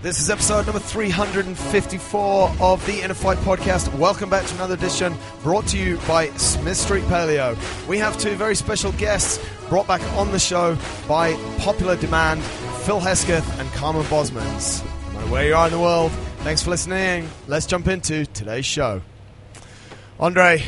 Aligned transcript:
This 0.00 0.20
is 0.20 0.30
episode 0.30 0.66
number 0.66 0.78
354 0.78 2.52
of 2.60 2.86
the 2.86 3.02
Inner 3.02 3.14
Fight 3.14 3.36
podcast. 3.38 3.92
Welcome 3.98 4.30
back 4.30 4.46
to 4.46 4.54
another 4.54 4.74
edition 4.74 5.12
brought 5.42 5.66
to 5.68 5.76
you 5.76 5.96
by 6.06 6.28
Smith 6.36 6.76
Street 6.76 7.02
Paleo. 7.06 7.56
We 7.88 7.98
have 7.98 8.16
two 8.16 8.36
very 8.36 8.54
special 8.54 8.92
guests 8.92 9.44
brought 9.68 9.88
back 9.88 10.00
on 10.12 10.30
the 10.30 10.38
show 10.38 10.78
by 11.08 11.32
popular 11.58 11.96
demand 11.96 12.44
Phil 12.84 13.00
Hesketh 13.00 13.58
and 13.58 13.68
Carmen 13.72 14.04
Bosmans. 14.04 14.84
No 14.84 15.12
matter 15.14 15.32
where 15.32 15.48
you 15.48 15.56
are 15.56 15.66
in 15.66 15.72
the 15.72 15.80
world, 15.80 16.12
thanks 16.44 16.62
for 16.62 16.70
listening. 16.70 17.28
Let's 17.48 17.66
jump 17.66 17.88
into 17.88 18.24
today's 18.26 18.66
show. 18.66 19.02
Andre, 20.20 20.62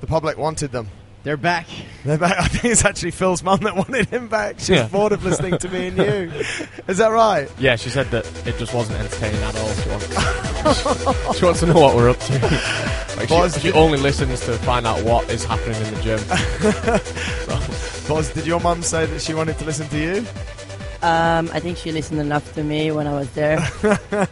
the 0.00 0.08
public 0.08 0.38
wanted 0.38 0.72
them. 0.72 0.88
They're 1.26 1.36
back. 1.36 1.66
They're 2.04 2.18
back. 2.18 2.38
I 2.40 2.46
think 2.46 2.66
it's 2.66 2.84
actually 2.84 3.10
Phil's 3.10 3.42
mum 3.42 3.58
that 3.64 3.74
wanted 3.74 4.08
him 4.10 4.28
back. 4.28 4.60
She's 4.60 4.68
Yeah. 4.68 4.86
bored 4.86 5.10
of 5.10 5.24
listening 5.24 5.58
to 5.58 5.68
me 5.68 5.88
and 5.88 5.96
you. 5.96 6.04
Is 6.86 6.98
that 6.98 7.08
right? 7.08 7.50
Yeah, 7.58 7.74
she 7.74 7.90
said 7.90 8.06
that 8.12 8.24
it 8.46 8.56
just 8.58 8.72
wasn't 8.72 9.00
entertaining 9.00 9.42
at 9.42 9.56
all. 9.56 9.72
She 9.74 9.88
wants, 9.90 11.36
she 11.38 11.44
wants 11.44 11.60
to 11.60 11.66
know 11.66 11.80
what 11.80 11.96
we're 11.96 12.10
up 12.10 12.18
to. 12.20 12.32
Like 13.16 13.28
Boz, 13.28 13.54
she, 13.54 13.60
she 13.62 13.72
only 13.72 13.98
listens 13.98 14.38
to 14.42 14.52
find 14.58 14.86
out 14.86 15.02
what 15.02 15.28
is 15.28 15.44
happening 15.44 15.74
in 15.84 15.94
the 15.94 16.00
gym. 16.00 16.20
Boz, 18.08 18.32
did 18.32 18.46
your 18.46 18.60
mum 18.60 18.82
say 18.82 19.06
that 19.06 19.20
she 19.20 19.34
wanted 19.34 19.58
to 19.58 19.64
listen 19.64 19.88
to 19.88 19.98
you? 19.98 20.18
Um, 21.02 21.50
I 21.52 21.58
think 21.58 21.76
she 21.76 21.90
listened 21.90 22.20
enough 22.20 22.54
to 22.54 22.62
me 22.62 22.92
when 22.92 23.08
I 23.08 23.14
was 23.14 23.28
there. 23.32 23.58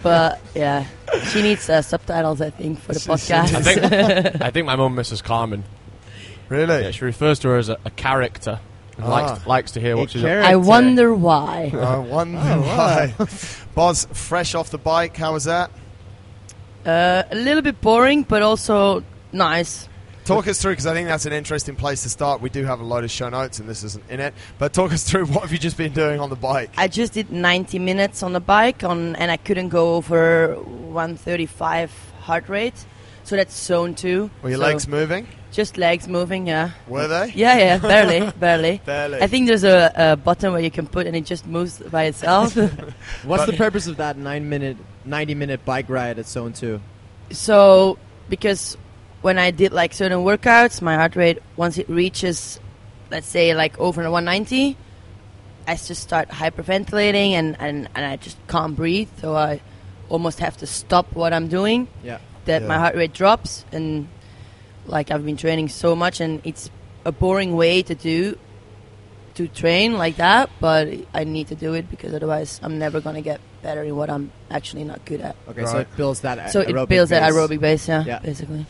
but 0.04 0.40
yeah, 0.54 0.86
she 1.32 1.42
needs 1.42 1.68
uh, 1.68 1.82
subtitles, 1.82 2.40
I 2.40 2.50
think, 2.50 2.78
for 2.78 2.92
the 2.92 3.00
She- 3.00 3.06
she 3.06 3.32
podcast. 3.32 3.52
I 3.56 3.62
think 3.62 4.42
I 4.42 4.50
think 4.52 4.66
my 4.66 4.76
mum 4.76 4.94
misses 4.94 5.20
Carmen. 5.22 5.64
Really? 6.48 6.82
Yeah, 6.82 6.90
she 6.90 7.04
refers 7.04 7.38
to 7.40 7.48
her 7.48 7.56
as 7.56 7.68
a, 7.68 7.78
a 7.84 7.90
character 7.90 8.60
and 8.96 9.06
Ah. 9.06 9.08
likes 9.08 9.46
likes 9.46 9.70
to 9.72 9.80
hear 9.80 9.94
A 9.94 9.96
what 9.98 10.10
she's. 10.10 10.22
character. 10.22 10.48
I 10.50 10.56
wonder 10.56 11.12
why. 11.14 11.72
I 11.74 11.98
wonder 11.98 12.38
Oh, 12.42 12.60
why. 12.60 13.14
Boz, 13.74 14.06
fresh 14.12 14.54
off 14.54 14.70
the 14.70 14.78
bike, 14.78 15.16
how 15.16 15.32
was 15.32 15.44
that? 15.44 15.70
Uh, 16.86 17.22
a 17.30 17.34
little 17.34 17.62
bit 17.62 17.80
boring, 17.80 18.22
but 18.24 18.42
also 18.42 19.02
nice. 19.32 19.88
Talk 20.26 20.46
us 20.48 20.60
through, 20.60 20.72
because 20.72 20.86
I 20.86 20.94
think 20.94 21.06
that's 21.08 21.26
an 21.26 21.34
interesting 21.34 21.76
place 21.76 22.02
to 22.04 22.08
start. 22.08 22.40
We 22.40 22.48
do 22.48 22.64
have 22.64 22.80
a 22.80 22.82
load 22.84 23.04
of 23.04 23.10
show 23.10 23.28
notes, 23.28 23.58
and 23.58 23.68
this 23.68 23.84
isn't 23.84 24.04
in 24.08 24.20
it. 24.20 24.32
But 24.58 24.72
talk 24.72 24.90
us 24.92 25.02
through 25.04 25.26
what 25.32 25.42
have 25.42 25.52
you 25.52 25.58
just 25.58 25.76
been 25.76 25.92
doing 25.92 26.18
on 26.20 26.30
the 26.30 26.36
bike? 26.36 26.70
I 26.78 26.88
just 26.88 27.12
did 27.12 27.30
90 27.30 27.78
minutes 27.78 28.22
on 28.22 28.32
the 28.32 28.40
bike, 28.40 28.84
on, 28.84 29.16
and 29.16 29.30
I 29.30 29.36
couldn't 29.36 29.68
go 29.68 29.96
over 29.96 30.54
135 30.54 31.90
heart 32.20 32.48
rate. 32.48 32.86
So 33.24 33.36
that's 33.36 33.54
zone 33.58 33.94
two. 33.94 34.30
Were 34.42 34.50
your 34.50 34.58
So 34.58 34.64
legs 34.64 34.86
moving? 34.88 35.26
Just 35.54 35.76
legs 35.78 36.08
moving, 36.08 36.48
yeah. 36.48 36.70
Were 36.88 37.06
they? 37.06 37.30
Yeah, 37.32 37.56
yeah, 37.56 37.78
barely, 37.92 38.28
barely. 38.32 38.80
Barely. 38.84 39.22
I 39.22 39.28
think 39.28 39.46
there's 39.46 39.62
a, 39.62 39.92
a 39.94 40.16
button 40.16 40.50
where 40.52 40.60
you 40.60 40.70
can 40.70 40.88
put 40.88 41.06
and 41.06 41.14
it 41.14 41.24
just 41.24 41.46
moves 41.46 41.78
by 41.78 42.04
itself. 42.10 42.56
What's 43.24 43.46
the 43.46 43.52
purpose 43.52 43.86
of 43.86 43.98
that 43.98 44.16
nine 44.16 44.48
minute, 44.48 44.76
ninety 45.04 45.34
minute 45.36 45.64
bike 45.64 45.88
ride 45.88 46.18
at 46.18 46.26
Zone 46.26 46.54
Two? 46.54 46.80
So, 47.30 47.98
because 48.28 48.76
when 49.22 49.38
I 49.38 49.52
did 49.52 49.72
like 49.72 49.94
certain 49.94 50.18
workouts, 50.24 50.82
my 50.82 50.96
heart 50.96 51.14
rate 51.14 51.38
once 51.56 51.78
it 51.78 51.88
reaches, 51.88 52.58
let's 53.12 53.28
say 53.28 53.54
like 53.54 53.78
over 53.78 54.02
190, 54.02 54.76
I 55.68 55.76
just 55.76 56.02
start 56.02 56.30
hyperventilating 56.30 57.30
and, 57.30 57.56
and, 57.60 57.88
and 57.94 58.04
I 58.04 58.16
just 58.16 58.36
can't 58.48 58.74
breathe. 58.74 59.08
So 59.20 59.36
I 59.36 59.60
almost 60.08 60.40
have 60.40 60.56
to 60.58 60.66
stop 60.66 61.12
what 61.14 61.32
I'm 61.32 61.46
doing. 61.46 61.86
Yeah. 62.02 62.18
That 62.46 62.62
Yeah. 62.62 62.68
my 62.68 62.76
heart 62.76 62.96
rate 62.96 63.14
drops 63.14 63.64
and 63.72 64.08
like 64.86 65.10
I've 65.10 65.24
been 65.24 65.36
training 65.36 65.68
so 65.68 65.96
much 65.96 66.20
and 66.20 66.40
it's 66.44 66.70
a 67.04 67.12
boring 67.12 67.56
way 67.56 67.82
to 67.82 67.94
do 67.94 68.38
to 69.34 69.48
train 69.48 69.94
like 69.98 70.16
that, 70.16 70.48
but 70.60 70.88
I 71.12 71.24
need 71.24 71.48
to 71.48 71.56
do 71.56 71.74
it 71.74 71.90
because 71.90 72.14
otherwise 72.14 72.60
I'm 72.62 72.78
never 72.78 73.00
gonna 73.00 73.20
get 73.22 73.40
better 73.62 73.82
in 73.82 73.96
what 73.96 74.08
I'm 74.08 74.30
actually 74.50 74.84
not 74.84 75.04
good 75.04 75.20
at. 75.20 75.34
Okay, 75.48 75.64
so 75.66 75.78
it 75.78 75.88
builds 75.96 76.20
that. 76.20 76.38
a- 76.38 76.50
So 76.50 76.60
it 76.60 76.68
aerobic 76.68 76.88
builds 76.88 77.10
that 77.10 77.20
base. 77.28 77.34
aerobic 77.34 77.60
base, 77.60 77.88
yeah, 77.88 78.04
Yeah. 78.06 78.18
basically. 78.20 78.64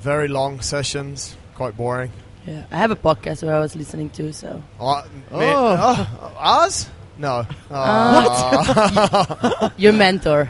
Very 0.00 0.28
long 0.28 0.60
sessions, 0.62 1.36
quite 1.54 1.76
boring. 1.76 2.10
Yeah, 2.46 2.62
I 2.72 2.78
have 2.78 2.90
a 2.90 2.96
podcast 2.96 3.42
where 3.44 3.54
I 3.54 3.60
was 3.60 3.76
listening 3.76 4.08
to, 4.10 4.32
so 4.32 4.62
Uh, 4.80 5.02
Oh. 5.32 5.38
me- 5.38 5.46
oh, 5.52 6.32
ours? 6.38 6.88
No. 7.18 7.46
Oh. 7.70 9.70
your 9.76 9.92
mentor. 9.92 10.48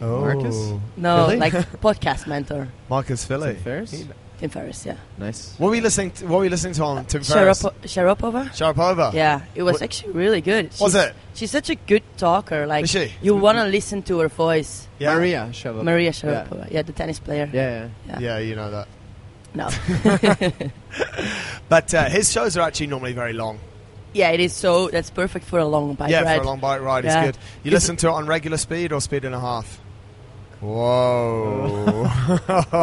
Oh. 0.00 0.20
Marcus? 0.20 0.72
No, 0.96 1.22
Really? 1.26 1.36
like 1.36 1.52
podcast 1.80 2.26
mentor, 2.26 2.68
Marcus 2.88 3.24
Filly. 3.24 3.54
Tim 3.54 3.62
Ferriss? 3.62 3.90
He- 3.92 4.06
Tim 4.38 4.50
Ferriss. 4.50 4.86
Yeah, 4.86 4.96
Nice. 5.18 5.54
What 5.58 5.70
were 5.70 5.74
you 5.74 5.82
listening 5.82 6.12
to? 6.12 6.26
What 6.28 6.38
were 6.38 6.44
you 6.44 6.50
listening 6.50 6.74
to 6.74 6.84
on 6.84 7.04
Tim 7.06 7.22
Ferriss? 7.24 7.60
Sharap- 7.62 7.82
Sharapova. 7.82 8.48
Sharapova. 8.50 9.12
Yeah, 9.12 9.40
it 9.56 9.64
was 9.64 9.74
What- 9.74 9.82
actually 9.82 10.12
really 10.12 10.40
good. 10.40 10.66
Was 10.80 10.92
She's- 10.92 10.94
it? 11.08 11.14
She's 11.34 11.50
such 11.50 11.70
a 11.70 11.74
good 11.74 12.04
talker. 12.16 12.64
Like 12.66 12.84
Is 12.84 12.90
she? 12.90 13.12
you 13.20 13.34
want 13.34 13.58
to 13.58 13.64
listen 13.64 14.02
to 14.04 14.20
her 14.20 14.28
voice. 14.28 14.86
Yeah. 15.00 15.14
Maria 15.14 15.48
Sharapova. 15.50 15.82
Maria 15.82 16.10
Sharapova. 16.12 16.70
Yeah. 16.70 16.82
the 16.82 16.92
tennis 16.92 17.18
player. 17.18 17.50
Yeah, 17.52 17.88
yeah. 18.06 18.20
Yeah. 18.20 18.20
Yeah, 18.20 18.38
you 18.38 18.54
know 18.54 18.70
that. 18.70 18.88
No. 19.54 19.68
But 21.68 21.92
uh, 21.94 22.04
his 22.08 22.30
shows 22.32 22.56
are 22.56 22.60
actually 22.62 22.86
normally 22.88 23.12
very 23.12 23.32
long. 23.32 23.58
yeah, 24.14 24.30
it 24.30 24.40
is 24.40 24.52
so. 24.52 24.88
That's 24.88 25.10
perfect 25.10 25.44
for 25.46 25.58
a 25.58 25.64
long 25.66 25.94
bike 25.94 26.10
yeah, 26.10 26.22
ride. 26.22 26.36
for 26.38 26.42
a 26.44 26.46
long 26.46 26.60
bike 26.60 26.80
ride, 26.80 27.04
it's 27.04 27.14
good. 27.14 27.36
You 27.64 27.68
It's- 27.70 27.72
listen 27.82 27.96
to 27.96 28.06
it 28.08 28.12
on 28.12 28.26
regular 28.26 28.56
speed 28.56 28.92
or 28.92 29.00
speed 29.00 29.24
and 29.24 29.34
a 29.34 29.40
half? 29.40 29.80
Whoa. 30.60 32.08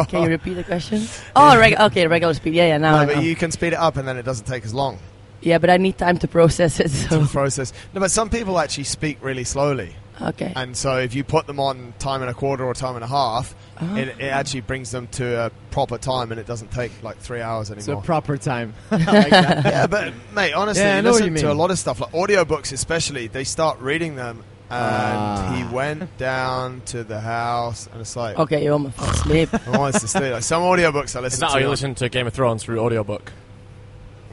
Can 0.08 0.22
you 0.22 0.28
repeat 0.28 0.54
the 0.54 0.64
question? 0.64 1.06
Oh, 1.36 1.58
reg- 1.58 1.78
okay, 1.78 2.06
regular 2.06 2.34
speed. 2.34 2.54
Yeah, 2.54 2.66
yeah. 2.68 2.78
Now 2.78 3.04
no, 3.04 3.14
but 3.14 3.22
you 3.22 3.34
can 3.36 3.50
speed 3.50 3.68
it 3.74 3.78
up 3.78 3.96
and 3.96 4.06
then 4.08 4.16
it 4.16 4.24
doesn't 4.24 4.46
take 4.46 4.64
as 4.64 4.72
long 4.74 4.98
Yeah, 5.42 5.58
but 5.58 5.68
I 5.70 5.76
need 5.76 5.98
time 5.98 6.18
to 6.18 6.28
process 6.28 6.80
it. 6.80 6.90
So 7.10 7.20
to 7.20 7.26
process. 7.26 7.72
No, 7.94 8.00
but 8.00 8.10
some 8.10 8.30
people 8.30 8.58
actually 8.58 8.84
speak 8.84 9.18
really 9.20 9.44
slowly. 9.44 9.94
okay. 10.20 10.52
And 10.56 10.74
so 10.76 10.96
if 10.98 11.14
you 11.14 11.22
put 11.24 11.46
them 11.46 11.60
on 11.60 11.92
time 11.98 12.22
and 12.22 12.30
a 12.30 12.34
quarter 12.34 12.64
or 12.64 12.72
time 12.74 12.94
and 12.96 13.04
a 13.04 13.08
half, 13.08 13.54
Oh. 13.78 13.94
it, 13.94 14.08
it 14.18 14.28
actually 14.32 14.62
brings 14.62 14.90
them 14.90 15.06
to 15.08 15.46
a 15.46 15.50
proper 15.70 15.98
time 15.98 16.30
and 16.32 16.40
it 16.40 16.46
doesn't 16.46 16.70
take 16.72 16.90
like 17.02 17.18
three 17.18 17.42
hours 17.42 17.68
It's 17.70 17.86
a 17.86 17.90
anymore. 17.90 18.02
proper 18.04 18.38
time. 18.38 18.72
Like 18.90 19.04
yeah, 19.30 19.86
but 19.86 20.14
mate, 20.34 20.54
honestly, 20.54 20.82
Yeah, 20.82 20.94
I 20.94 20.96
you 20.96 21.02
know 21.02 21.10
what 21.10 21.20
listen 21.20 21.34
you 21.36 21.40
to 21.42 21.52
a 21.52 21.60
lot 21.62 21.70
of 21.70 21.78
stuff 21.78 22.00
like 22.00 22.10
audiobooks, 22.12 22.72
especially. 22.72 23.26
They 23.26 23.44
start 23.44 23.78
reading 23.80 24.16
them, 24.16 24.44
and 24.68 25.18
Ah. 25.18 25.54
he 25.56 25.74
went 25.74 26.16
down 26.18 26.82
to 26.86 27.04
the 27.04 27.20
house, 27.20 27.88
and 27.92 28.00
it's 28.00 28.16
like, 28.16 28.38
Okay, 28.38 28.64
you 28.64 28.72
almost 28.72 28.96
fell 28.96 29.10
asleep. 29.10 29.48
I 29.68 29.78
want 29.78 29.94
to 29.94 30.08
sleep. 30.08 30.32
Like 30.32 30.42
some 30.42 30.62
audiobooks 30.62 31.14
I 31.16 31.20
listen 31.20 31.24
Is 31.26 31.38
that 31.40 31.46
to. 31.48 31.52
how 31.52 31.58
you 31.58 31.64
on- 31.66 31.70
listen 31.70 31.94
to 31.96 32.08
Game 32.08 32.26
of 32.26 32.32
Thrones 32.34 32.62
through 32.64 32.80
audiobook? 32.80 33.32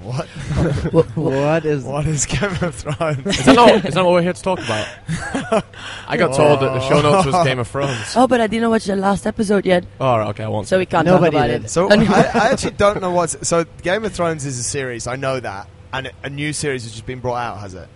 What? 0.02 0.26
what 1.16 1.64
is? 1.66 1.86
What 1.86 2.06
is 2.06 2.26
Game 2.26 2.52
of 2.62 2.76
Thrones? 2.76 3.26
Is 3.26 3.46
that, 3.46 3.56
not, 3.56 3.86
is 3.86 3.94
that 3.94 4.04
what 4.04 4.12
we're 4.12 4.22
here 4.22 4.34
to 4.34 4.42
talk 4.42 4.60
about? 4.60 4.86
I 6.08 6.18
got 6.18 6.36
told 6.36 6.60
that 6.60 6.74
the 6.74 6.82
show 6.90 7.02
notes 7.02 7.26
was 7.26 7.36
Game 7.46 7.60
of 7.60 7.70
Thrones. 7.70 8.14
oh, 8.18 8.28
but 8.28 8.42
I 8.42 8.48
didn't 8.48 8.70
watch 8.70 8.84
the 8.84 8.98
last 8.98 9.26
episode 9.26 9.66
yet, 9.66 9.86
Oh, 10.02 10.18
right, 10.18 10.28
okay, 10.30 10.44
I 10.44 10.50
won't. 10.50 10.68
so 10.68 10.78
we 10.78 10.86
can't 10.86 11.06
Nobody 11.06 11.32
talk 11.38 11.46
about 11.46 11.48
did. 11.48 11.66
it. 11.66 11.70
so. 11.70 11.90
I, 11.90 11.96
I 11.96 12.50
actually 12.52 12.72
don't 12.72 13.00
know 13.00 13.12
what's. 13.12 13.48
So 13.48 13.64
Game 13.82 14.04
of 14.04 14.12
Thrones 14.12 14.46
is 14.46 14.60
a 14.60 14.64
series. 14.64 15.08
I 15.08 15.16
know 15.16 15.40
that, 15.40 15.70
and 15.94 16.12
a 16.22 16.30
new 16.30 16.52
series 16.52 16.84
has 16.84 16.92
just 16.92 17.06
been 17.06 17.20
brought 17.22 17.38
out. 17.38 17.60
Has 17.60 17.74
it? 17.74 17.88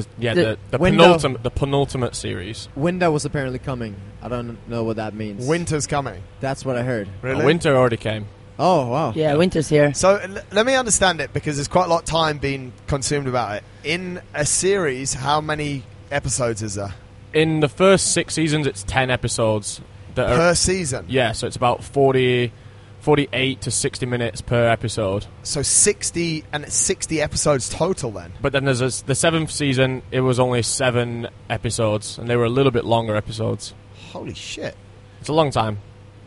The, 0.00 0.06
yeah, 0.18 0.34
The 0.34 0.42
the, 0.42 0.58
the, 0.72 0.78
penultimate, 0.78 1.42
the 1.42 1.50
penultimate 1.50 2.14
series. 2.14 2.68
Winter 2.74 3.10
was 3.10 3.24
apparently 3.24 3.58
coming. 3.58 3.94
I 4.22 4.28
don't 4.28 4.56
know 4.68 4.84
what 4.84 4.96
that 4.96 5.14
means. 5.14 5.46
Winter's 5.46 5.86
coming. 5.86 6.22
That's 6.40 6.64
what 6.64 6.76
I 6.76 6.82
heard. 6.82 7.08
Oh, 7.08 7.28
really? 7.28 7.44
Winter 7.44 7.76
already 7.76 7.96
came. 7.96 8.26
Oh 8.58 8.88
wow. 8.88 9.12
yeah, 9.16 9.34
winter's 9.34 9.68
here. 9.68 9.94
So 9.94 10.16
l- 10.16 10.42
let 10.52 10.66
me 10.66 10.74
understand 10.74 11.20
it 11.20 11.32
because 11.32 11.56
there's 11.56 11.68
quite 11.68 11.86
a 11.86 11.88
lot 11.88 12.00
of 12.00 12.04
time 12.04 12.38
being 12.38 12.72
consumed 12.86 13.26
about 13.26 13.56
it. 13.56 13.64
In 13.82 14.20
a 14.34 14.44
series, 14.44 15.14
how 15.14 15.40
many 15.40 15.84
episodes 16.10 16.62
is 16.62 16.74
there 16.74 16.94
In 17.32 17.60
the 17.60 17.68
first 17.68 18.12
six 18.12 18.34
seasons, 18.34 18.66
it's 18.66 18.82
10 18.84 19.10
episodes. 19.10 19.80
That 20.14 20.30
are, 20.30 20.36
per 20.36 20.54
season? 20.54 21.06
yeah, 21.08 21.32
so 21.32 21.46
it's 21.46 21.56
about 21.56 21.82
40, 21.82 22.52
48 23.02 23.60
to 23.62 23.70
60 23.70 24.06
minutes 24.06 24.40
per 24.40 24.68
episode. 24.68 25.26
So 25.42 25.62
60 25.62 26.44
and 26.52 26.64
it's 26.64 26.74
60 26.76 27.20
episodes 27.20 27.68
total 27.68 28.10
then. 28.12 28.32
But 28.40 28.52
then 28.52 28.64
there's 28.64 28.80
a, 28.80 29.04
the 29.04 29.14
seventh 29.14 29.50
season, 29.50 30.02
it 30.10 30.20
was 30.20 30.38
only 30.40 30.62
seven 30.62 31.28
episodes, 31.50 32.16
and 32.18 32.28
they 32.28 32.36
were 32.36 32.44
a 32.44 32.48
little 32.48 32.72
bit 32.72 32.84
longer 32.84 33.16
episodes. 33.16 33.74
Holy 34.12 34.34
shit. 34.34 34.76
It's 35.20 35.28
a 35.28 35.32
long 35.32 35.50
time. 35.50 35.78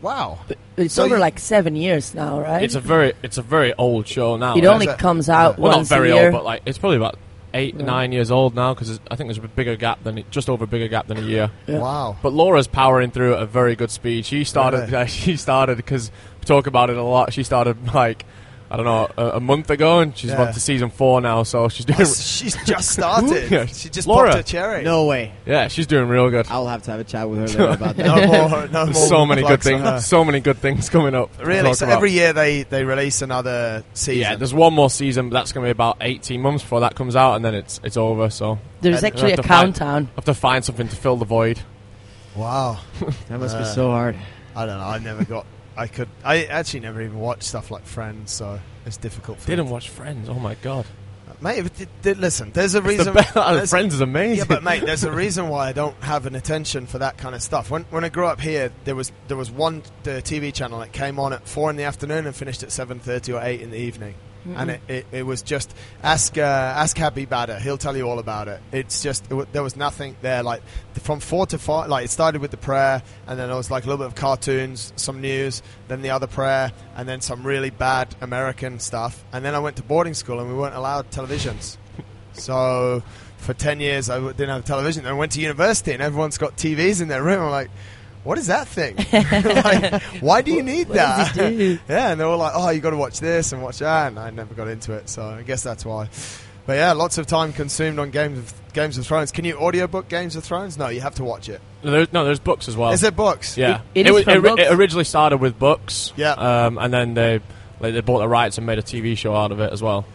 Wow. 0.02 0.38
It's 0.76 0.94
So 0.94 1.04
over 1.04 1.14
you- 1.16 1.20
like 1.20 1.38
seven 1.38 1.76
years 1.76 2.14
now, 2.14 2.40
right? 2.40 2.62
It's 2.62 2.74
a 2.74 2.80
very, 2.80 3.14
it's 3.22 3.38
a 3.38 3.42
very 3.42 3.72
old 3.74 4.06
show 4.06 4.36
now. 4.36 4.54
it 4.56 4.62
Yeah, 4.62 4.70
only 4.74 4.86
is 4.86 4.92
it? 4.92 4.98
comes 4.98 5.28
out 5.30 5.58
well, 5.58 5.72
not 5.72 5.76
once 5.78 5.88
very 5.88 6.10
a 6.10 6.14
year. 6.14 6.24
old, 6.26 6.32
but 6.34 6.44
like 6.44 6.62
it's 6.66 6.76
probably 6.78 6.98
about 6.98 7.18
eight, 7.56 7.74
Yeah. 7.76 7.84
nine 7.84 8.12
years 8.12 8.30
old 8.30 8.54
now 8.54 8.74
because 8.74 9.00
I 9.10 9.16
think 9.16 9.28
there's 9.28 9.38
a 9.38 9.48
bigger 9.48 9.74
gap 9.76 10.04
than 10.04 10.18
it 10.18 10.30
just 10.30 10.48
over 10.48 10.64
a 10.64 10.66
bigger 10.66 10.88
gap 10.88 11.06
than 11.08 11.18
a 11.18 11.22
year. 11.22 11.50
Yeah. 11.66 11.78
Wow. 11.78 12.16
But 12.22 12.32
Laura's 12.32 12.66
powering 12.68 13.10
through 13.10 13.34
at 13.34 13.42
a 13.42 13.46
very 13.46 13.74
good 13.74 13.90
speed. 13.90 14.26
She 14.26 14.44
started. 14.44 14.90
Really? 14.90 15.06
she 15.08 15.36
started 15.36 15.76
because 15.76 16.10
we 16.40 16.44
talk 16.44 16.66
about 16.66 16.90
it 16.90 16.96
a 16.96 17.02
lot. 17.02 17.32
She 17.32 17.42
started 17.42 17.92
like 17.94 18.24
I 18.68 18.76
don't 18.76 18.84
know, 18.84 19.08
a, 19.16 19.36
a 19.36 19.40
month 19.40 19.70
ago, 19.70 20.00
and 20.00 20.16
she's 20.16 20.30
Yeah. 20.30 20.42
on 20.42 20.52
to 20.52 20.58
season 20.58 20.90
four 20.90 21.20
now. 21.20 21.44
So 21.44 21.68
she's 21.68 21.84
doing, 21.86 21.98
She's 22.00 22.56
just 22.64 22.90
started. 22.90 23.50
Yeah. 23.50 23.66
she 23.66 23.88
just 23.88 24.08
Laura. 24.08 24.30
popped 24.30 24.40
a 24.40 24.42
cherry. 24.42 24.82
No 24.82 25.04
way. 25.04 25.32
yeah, 25.46 25.68
she's 25.68 25.86
doing 25.86 26.08
real 26.08 26.30
good. 26.30 26.46
I'll 26.50 26.66
have 26.66 26.82
to 26.82 26.90
have 26.90 26.98
a 27.00 27.04
chat 27.04 27.30
with 27.30 27.38
her 27.38 27.46
later 27.46 27.68
about 27.84 27.96
that. 27.96 28.04
no 28.06 28.26
more. 28.48 28.68
No 28.68 28.84
more. 28.92 28.94
so 28.94 29.24
many 29.24 29.42
good 29.42 29.60
plugs 29.60 29.66
on 29.68 29.80
her. 29.80 29.90
things, 29.92 30.06
so 30.06 30.24
many 30.24 30.40
good 30.40 30.58
things 30.58 30.88
coming 30.90 31.14
up. 31.14 31.30
Really? 31.40 31.74
So 31.74 31.86
about. 31.86 31.96
every 31.98 32.10
year 32.10 32.32
they, 32.32 32.64
they 32.64 32.84
release 32.84 33.22
another 33.22 33.84
season. 33.94 34.20
yeah, 34.20 34.34
there's 34.36 34.52
one 34.54 34.74
more 34.74 34.90
season, 34.90 35.28
but 35.30 35.34
that's 35.34 35.52
going 35.52 35.62
to 35.64 35.68
be 35.68 35.70
about 35.70 35.98
18 36.00 36.40
months 36.42 36.64
before 36.64 36.80
that 36.80 36.96
comes 36.96 37.14
out, 37.14 37.36
and 37.36 37.44
then 37.44 37.54
it's 37.54 37.80
it's 37.84 37.96
over. 37.96 38.30
So 38.30 38.58
There's 38.80 38.96
And 39.02 39.06
actually 39.14 39.32
a 39.32 39.36
to 39.36 39.42
find- 39.44 39.74
countdown. 39.76 40.08
I 40.12 40.14
have 40.16 40.24
to 40.24 40.34
find 40.34 40.64
something 40.64 40.88
to 40.88 40.96
fill 40.96 41.16
the 41.16 41.24
void. 41.24 41.60
wow. 42.34 42.80
That 43.28 43.38
must 43.38 43.56
be 43.56 43.62
Uh, 43.62 43.66
so 43.66 43.90
hard. 43.90 44.16
I 44.56 44.66
don't 44.66 44.78
know. 44.78 44.84
I 44.86 44.98
never 44.98 45.24
got. 45.24 45.46
I 45.76 45.86
could. 45.88 46.08
I 46.24 46.44
actually 46.44 46.80
never 46.80 47.02
even 47.02 47.18
watched 47.18 47.42
stuff 47.44 47.70
like 47.70 47.84
Friends, 47.84 48.32
so 48.32 48.58
it's 48.86 48.96
difficult. 48.96 49.38
For 49.40 49.46
Didn't 49.48 49.66
me. 49.66 49.72
watch 49.72 49.90
Friends. 49.90 50.28
Oh 50.28 50.34
my 50.34 50.54
god, 50.56 50.86
mate. 51.40 51.70
But 52.02 52.16
listen, 52.18 52.50
there's 52.52 52.74
a 52.74 52.82
reason. 52.82 53.12
the 53.14 53.30
there's- 53.34 53.70
Friends 53.70 53.92
is 53.94 54.00
amazing. 54.00 54.38
Yeah, 54.38 54.44
but 54.48 54.62
mate, 54.62 54.84
there's 54.86 55.04
a 55.04 55.12
reason 55.12 55.48
why 55.48 55.68
I 55.68 55.72
don't 55.72 55.96
have 56.02 56.26
an 56.26 56.34
attention 56.34 56.86
for 56.86 56.98
that 56.98 57.18
kind 57.18 57.34
of 57.34 57.42
stuff. 57.42 57.70
When 57.70 57.84
when 57.90 58.04
I 58.04 58.08
grew 58.08 58.26
up 58.26 58.40
here, 58.40 58.72
there 58.84 58.94
was 58.94 59.12
there 59.28 59.36
was 59.36 59.50
one 59.50 59.82
uh, 60.04 60.22
TV 60.24 60.52
channel 60.52 60.78
that 60.80 60.92
came 60.92 61.18
on 61.18 61.32
at 61.32 61.46
four 61.46 61.68
in 61.70 61.76
the 61.76 61.84
afternoon 61.84 62.26
and 62.26 62.34
finished 62.34 62.62
at 62.62 62.72
seven 62.72 62.98
thirty 62.98 63.32
or 63.32 63.42
eight 63.42 63.60
in 63.60 63.70
the 63.70 63.78
evening, 63.78 64.14
and 64.54 64.70
it, 64.70 64.80
it, 64.88 65.06
it 65.12 65.22
was 65.24 65.42
just 65.42 65.74
ask 66.02 66.36
uh, 66.38 66.40
ask 66.42 66.96
Happy 66.96 67.24
Badder. 67.24 67.58
He'll 67.58 67.78
tell 67.78 67.96
you 67.96 68.08
all 68.08 68.18
about 68.18 68.48
it. 68.48 68.60
It's 68.72 69.02
just 69.02 69.24
it 69.24 69.30
w- 69.30 69.48
there 69.52 69.62
was 69.62 69.76
nothing 69.76 70.16
there. 70.22 70.42
Like 70.42 70.62
from 70.94 71.20
four 71.20 71.46
to 71.46 71.58
five, 71.58 71.88
like 71.88 72.04
it 72.04 72.08
started 72.08 72.40
with 72.40 72.50
the 72.50 72.56
prayer, 72.56 73.02
and 73.26 73.38
then 73.38 73.48
there 73.48 73.56
was 73.56 73.70
like 73.70 73.84
a 73.84 73.86
little 73.86 74.04
bit 74.04 74.06
of 74.06 74.14
cartoons, 74.14 74.92
some 74.96 75.20
news, 75.20 75.62
then 75.88 76.02
the 76.02 76.10
other 76.10 76.26
prayer, 76.26 76.72
and 76.96 77.08
then 77.08 77.20
some 77.20 77.44
really 77.46 77.70
bad 77.70 78.14
American 78.20 78.78
stuff. 78.78 79.24
And 79.32 79.44
then 79.44 79.54
I 79.54 79.58
went 79.58 79.76
to 79.76 79.82
boarding 79.82 80.14
school, 80.14 80.40
and 80.40 80.48
we 80.48 80.54
weren't 80.54 80.74
allowed 80.74 81.10
televisions. 81.10 81.76
So 82.38 83.02
for 83.38 83.54
10 83.54 83.80
years, 83.80 84.10
I 84.10 84.20
didn't 84.20 84.48
have 84.48 84.60
a 84.60 84.66
television. 84.66 85.04
Then 85.04 85.12
I 85.12 85.16
went 85.16 85.32
to 85.32 85.40
university 85.40 85.92
and 85.92 86.02
everyone's 86.02 86.36
got 86.36 86.56
TVs 86.56 87.00
in 87.00 87.08
their 87.08 87.22
room. 87.22 87.42
I'm 87.42 87.50
like, 87.50 87.70
what 88.26 88.36
is 88.38 88.48
that 88.48 88.68
thing? 88.68 88.96
like, 89.12 90.02
why 90.20 90.42
do 90.42 90.52
you 90.52 90.62
need 90.62 90.88
What 90.88 90.96
does 90.96 91.32
that? 91.34 91.36
it 91.52 91.56
do? 91.56 91.78
yeah, 91.88 92.10
and 92.12 92.20
they 92.20 92.24
were 92.24 92.36
like, 92.36 92.52
oh, 92.54 92.68
you 92.70 92.80
got 92.80 92.90
to 92.90 92.96
watch 92.96 93.20
this 93.20 93.52
and 93.52 93.62
watch 93.62 93.78
that. 93.78 94.08
And 94.08 94.18
I 94.18 94.30
never 94.30 94.52
got 94.54 94.68
into 94.68 94.92
it. 94.92 95.08
So 95.08 95.22
I 95.24 95.42
guess 95.42 95.62
that's 95.62 95.84
why. 95.84 96.08
But 96.66 96.74
yeah, 96.74 96.92
lots 96.92 97.16
of 97.18 97.26
time 97.28 97.52
consumed 97.52 97.98
on 98.00 98.10
Games 98.10 98.38
of, 98.38 98.72
Games 98.72 98.98
of 98.98 99.06
Thrones. 99.06 99.30
Can 99.30 99.44
you 99.44 99.56
audiobook 99.56 100.08
Games 100.08 100.34
of 100.34 100.42
Thrones? 100.44 100.76
No, 100.76 100.88
you 100.88 101.00
have 101.00 101.14
to 101.14 101.24
watch 101.24 101.48
it. 101.48 101.60
no, 101.84 101.92
there's, 101.92 102.12
no, 102.12 102.24
there's 102.24 102.40
books 102.40 102.66
as 102.68 102.76
well. 102.76 102.90
Is 102.90 103.04
it 103.04 103.14
books? 103.14 103.56
Yeah, 103.56 103.82
It- 103.94 104.00
it 104.00 104.06
is 104.08 104.12
was- 104.12 104.24
from 104.24 104.42
ri- 104.42 104.50
books. 104.50 104.62
it 104.62 104.72
originally 104.72 105.04
started 105.04 105.36
with 105.38 105.58
books. 105.58 106.12
Yeah. 106.16 106.32
um, 106.32 106.76
and 106.78 106.92
then 106.92 107.14
they 107.14 107.40
like 107.78 107.94
they 107.94 108.00
bought 108.00 108.18
the 108.18 108.28
rights 108.28 108.58
and 108.58 108.66
made 108.66 108.78
a 108.78 108.82
TV 108.82 109.16
show 109.16 109.34
out 109.36 109.52
of 109.52 109.60
it 109.60 109.72
as 109.72 109.80
well. 109.82 110.06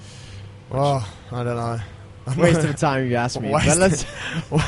Oh, 0.72 1.08
I 1.32 1.44
don't 1.44 1.56
know. 1.56 1.80
Waste 2.38 2.64
of 2.66 2.76
time, 2.76 3.10
you 3.10 3.16
ask 3.16 3.40
me. 3.40 3.50
Waste 3.54 3.68
But 3.68 3.78
let's. 3.78 4.06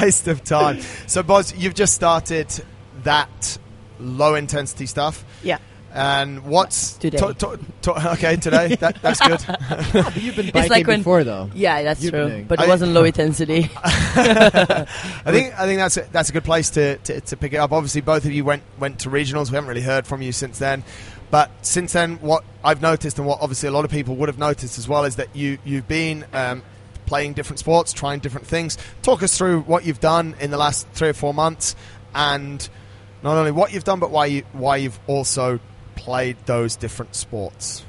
waste 0.02 0.28
of 0.28 0.44
time. 0.44 0.80
So, 1.08 1.22
Boz, 1.22 1.54
you've 1.56 1.76
just 1.76 1.94
started 1.94 2.48
that 3.04 3.58
low 4.00 4.36
intensity 4.36 4.86
stuff. 4.86 5.24
Yeah. 5.44 5.58
And 5.96 6.46
what's 6.46 6.94
Today. 6.94 7.20
to- 7.20 7.34
to- 7.36 7.60
to- 7.84 8.12
okay, 8.14 8.36
today. 8.36 8.76
That, 8.80 9.00
that's 9.04 9.20
good. 9.20 9.40
You've 10.24 10.36
been 10.36 10.50
biking 10.50 10.70
like 10.72 10.88
when- 10.88 11.00
before, 11.02 11.24
though. 11.24 11.52
Yeah, 11.54 11.84
that's 11.84 12.02
You've 12.02 12.14
true. 12.14 12.30
doing- 12.30 12.46
But 12.46 12.60
it 12.62 12.64
I- 12.64 12.68
wasn't 12.68 12.94
low 12.94 13.04
intensity. 13.04 13.70
I 13.84 14.86
think 15.28 15.60
I 15.60 15.66
think 15.68 15.80
that's 15.80 15.98
a, 15.98 16.02
that's 16.12 16.30
a 16.30 16.34
good 16.34 16.44
place 16.44 16.72
to, 16.72 16.98
to, 16.98 17.22
to 17.22 17.38
pick 17.38 17.54
it 17.54 17.58
up. 17.58 17.72
Obviously, 17.72 18.02
both 18.02 18.26
of 18.26 18.32
you 18.32 18.44
went 18.44 18.64
went 18.80 19.00
to 19.02 19.10
regionals. 19.10 19.50
We 19.52 19.56
haven't 19.56 19.70
really 19.70 19.82
heard 19.82 20.08
from 20.08 20.22
you 20.22 20.32
since 20.32 20.58
then. 20.60 20.84
But 21.32 21.50
since 21.62 21.94
then, 21.94 22.18
what 22.18 22.44
I've 22.64 22.82
noticed, 22.82 23.18
and 23.18 23.28
what 23.28 23.40
obviously 23.42 23.70
a 23.70 23.72
lot 23.72 23.86
of 23.86 23.92
people 23.92 24.16
would 24.18 24.30
have 24.30 24.38
noticed 24.38 24.78
as 24.78 24.88
well, 24.88 25.06
is 25.06 25.16
that 25.18 25.36
you 25.36 25.58
you've 25.64 25.88
been 25.88 26.26
um, 26.34 26.64
playing 27.06 27.34
different 27.34 27.60
sports, 27.60 27.94
trying 27.94 28.20
different 28.20 28.48
things. 28.48 28.78
Talk 29.02 29.24
us 29.24 29.38
through 29.38 29.62
what 29.62 29.86
you've 29.86 30.00
done 30.00 30.36
in 30.40 30.52
the 30.52 30.58
last 30.58 30.88
three 30.94 31.10
or 31.10 31.14
four 31.14 31.34
months, 31.34 31.76
and 32.14 32.68
not 33.24 33.38
only 33.38 33.52
what 33.52 33.74
you've 33.74 33.84
done, 33.84 34.00
but 34.00 34.12
why 34.12 34.26
you 34.28 34.44
why 34.54 34.78
you've 34.78 35.00
also 35.08 35.60
played 35.96 36.38
those 36.46 36.76
different 36.76 37.16
sports. 37.16 37.84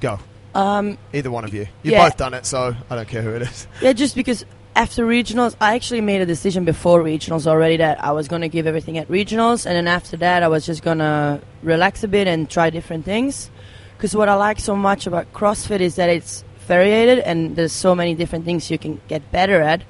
Go, 0.00 0.18
Um, 0.54 0.96
either 1.12 1.30
one 1.30 1.44
of 1.44 1.52
you. 1.52 1.66
You've 1.82 1.92
Yeah. 1.94 2.04
both 2.06 2.16
done 2.16 2.34
it, 2.34 2.46
so 2.46 2.74
I 2.88 2.94
don't 2.96 3.08
care 3.08 3.22
who 3.22 3.30
it 3.34 3.42
is. 3.42 3.66
yeah, 3.82 3.92
just 3.92 4.14
because 4.14 4.44
after 4.76 5.04
regionals, 5.04 5.56
I 5.60 5.74
actually 5.74 6.00
made 6.00 6.20
a 6.20 6.26
decision 6.26 6.64
before 6.64 7.02
regionals 7.02 7.46
already 7.48 7.76
that 7.78 8.02
I 8.02 8.12
was 8.12 8.28
going 8.28 8.42
to 8.42 8.48
give 8.48 8.66
everything 8.66 8.96
at 8.96 9.08
regionals, 9.08 9.66
and 9.66 9.74
then 9.74 9.88
after 9.88 10.16
that, 10.18 10.42
I 10.44 10.48
was 10.48 10.64
just 10.64 10.82
going 10.82 10.98
to 10.98 11.40
relax 11.62 12.04
a 12.04 12.08
bit 12.08 12.28
and 12.28 12.48
try 12.48 12.70
different 12.70 13.04
things. 13.04 13.50
Because 13.96 14.14
what 14.14 14.28
I 14.28 14.34
like 14.34 14.60
so 14.60 14.76
much 14.76 15.08
about 15.08 15.32
CrossFit 15.32 15.80
is 15.80 15.96
that 15.96 16.08
it's 16.08 16.44
variated 16.68 17.18
and 17.20 17.56
there's 17.56 17.72
so 17.72 17.94
many 17.96 18.14
different 18.14 18.44
things 18.44 18.70
you 18.70 18.78
can 18.78 19.00
get 19.08 19.32
better 19.32 19.60
at. 19.60 19.82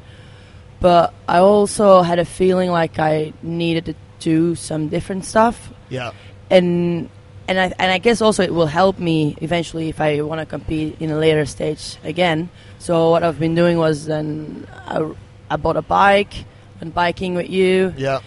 But 0.81 1.13
I 1.29 1.39
also 1.41 2.01
had 2.03 2.19
a 2.19 2.25
feeling 2.25 2.71
like 2.71 2.99
I 2.99 3.35
needed 3.43 3.85
to 3.87 3.95
do 4.21 4.55
some 4.55 4.89
different 4.89 5.25
stuff 5.25 5.73
Yeah, 5.89 6.13
and 6.51 7.09
and 7.49 7.59
I 7.59 7.73
and 7.79 7.91
I 7.93 7.99
guess 7.99 8.21
also 8.21 8.43
it 8.43 8.53
will 8.53 8.67
help 8.67 8.99
me 8.99 9.37
eventually 9.41 9.89
if 9.89 10.01
I 10.01 10.21
want 10.21 10.41
to 10.41 10.47
compete 10.47 11.01
in 11.01 11.11
a 11.11 11.17
later 11.17 11.47
stage 11.47 11.97
again. 12.05 12.51
So 12.79 13.11
what 13.11 13.23
I've 13.23 13.41
been 13.41 13.55
doing 13.55 13.79
was 13.79 14.07
then 14.07 14.67
I, 14.87 15.11
I 15.51 15.57
bought 15.57 15.77
a 15.77 15.83
bike, 15.83 16.45
and 16.81 16.95
biking 16.95 17.35
with 17.35 17.51
you. 17.51 17.95
yeah, 17.97 18.21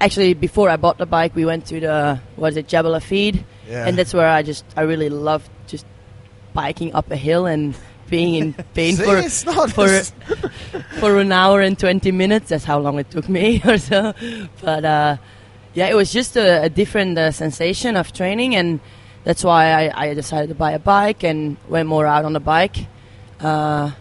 Actually, 0.00 0.34
before 0.34 0.70
I 0.70 0.76
bought 0.76 0.96
the 0.96 1.06
bike, 1.06 1.34
we 1.34 1.44
went 1.44 1.66
to 1.66 1.80
the 1.80 2.20
what 2.36 2.52
is 2.52 2.56
it, 2.56 2.68
Jebel 2.68 2.92
Hafeet, 2.92 3.44
yeah. 3.68 3.86
and 3.86 3.98
that's 3.98 4.14
where 4.14 4.28
I 4.28 4.42
just 4.42 4.64
I 4.76 4.82
really 4.82 5.10
loved 5.10 5.50
just 5.66 5.84
biking 6.54 6.94
up 6.94 7.10
a 7.10 7.16
hill 7.16 7.46
and 7.46 7.74
being 8.10 8.34
in 8.34 8.52
pain 8.74 8.96
See, 8.96 9.04
for 9.04 9.68
for 9.68 9.88
for 11.00 11.18
an 11.18 11.32
hour 11.32 11.60
and 11.60 11.78
20 11.78 12.10
minutes. 12.12 12.50
That's 12.50 12.64
how 12.64 12.78
long 12.80 12.98
it 12.98 13.10
took 13.10 13.28
me 13.28 13.62
or 13.66 13.78
so. 13.78 14.12
But 14.60 14.84
uh, 14.84 15.16
yeah, 15.74 15.88
it 15.88 15.94
was 15.94 16.12
just 16.12 16.36
a, 16.36 16.64
a 16.64 16.68
different 16.68 17.16
uh, 17.16 17.30
sensation 17.30 17.96
of 17.96 18.12
training, 18.12 18.54
and 18.56 18.80
that's 19.24 19.44
why 19.44 19.88
I, 19.88 20.10
I 20.10 20.14
decided 20.14 20.48
to 20.48 20.54
buy 20.54 20.72
a 20.72 20.78
bike 20.78 21.22
and 21.24 21.56
went 21.68 21.88
more 21.88 22.06
out 22.06 22.24
on 22.24 22.32
the 22.32 22.40
bike. 22.40 22.86
Uh, 23.40 23.92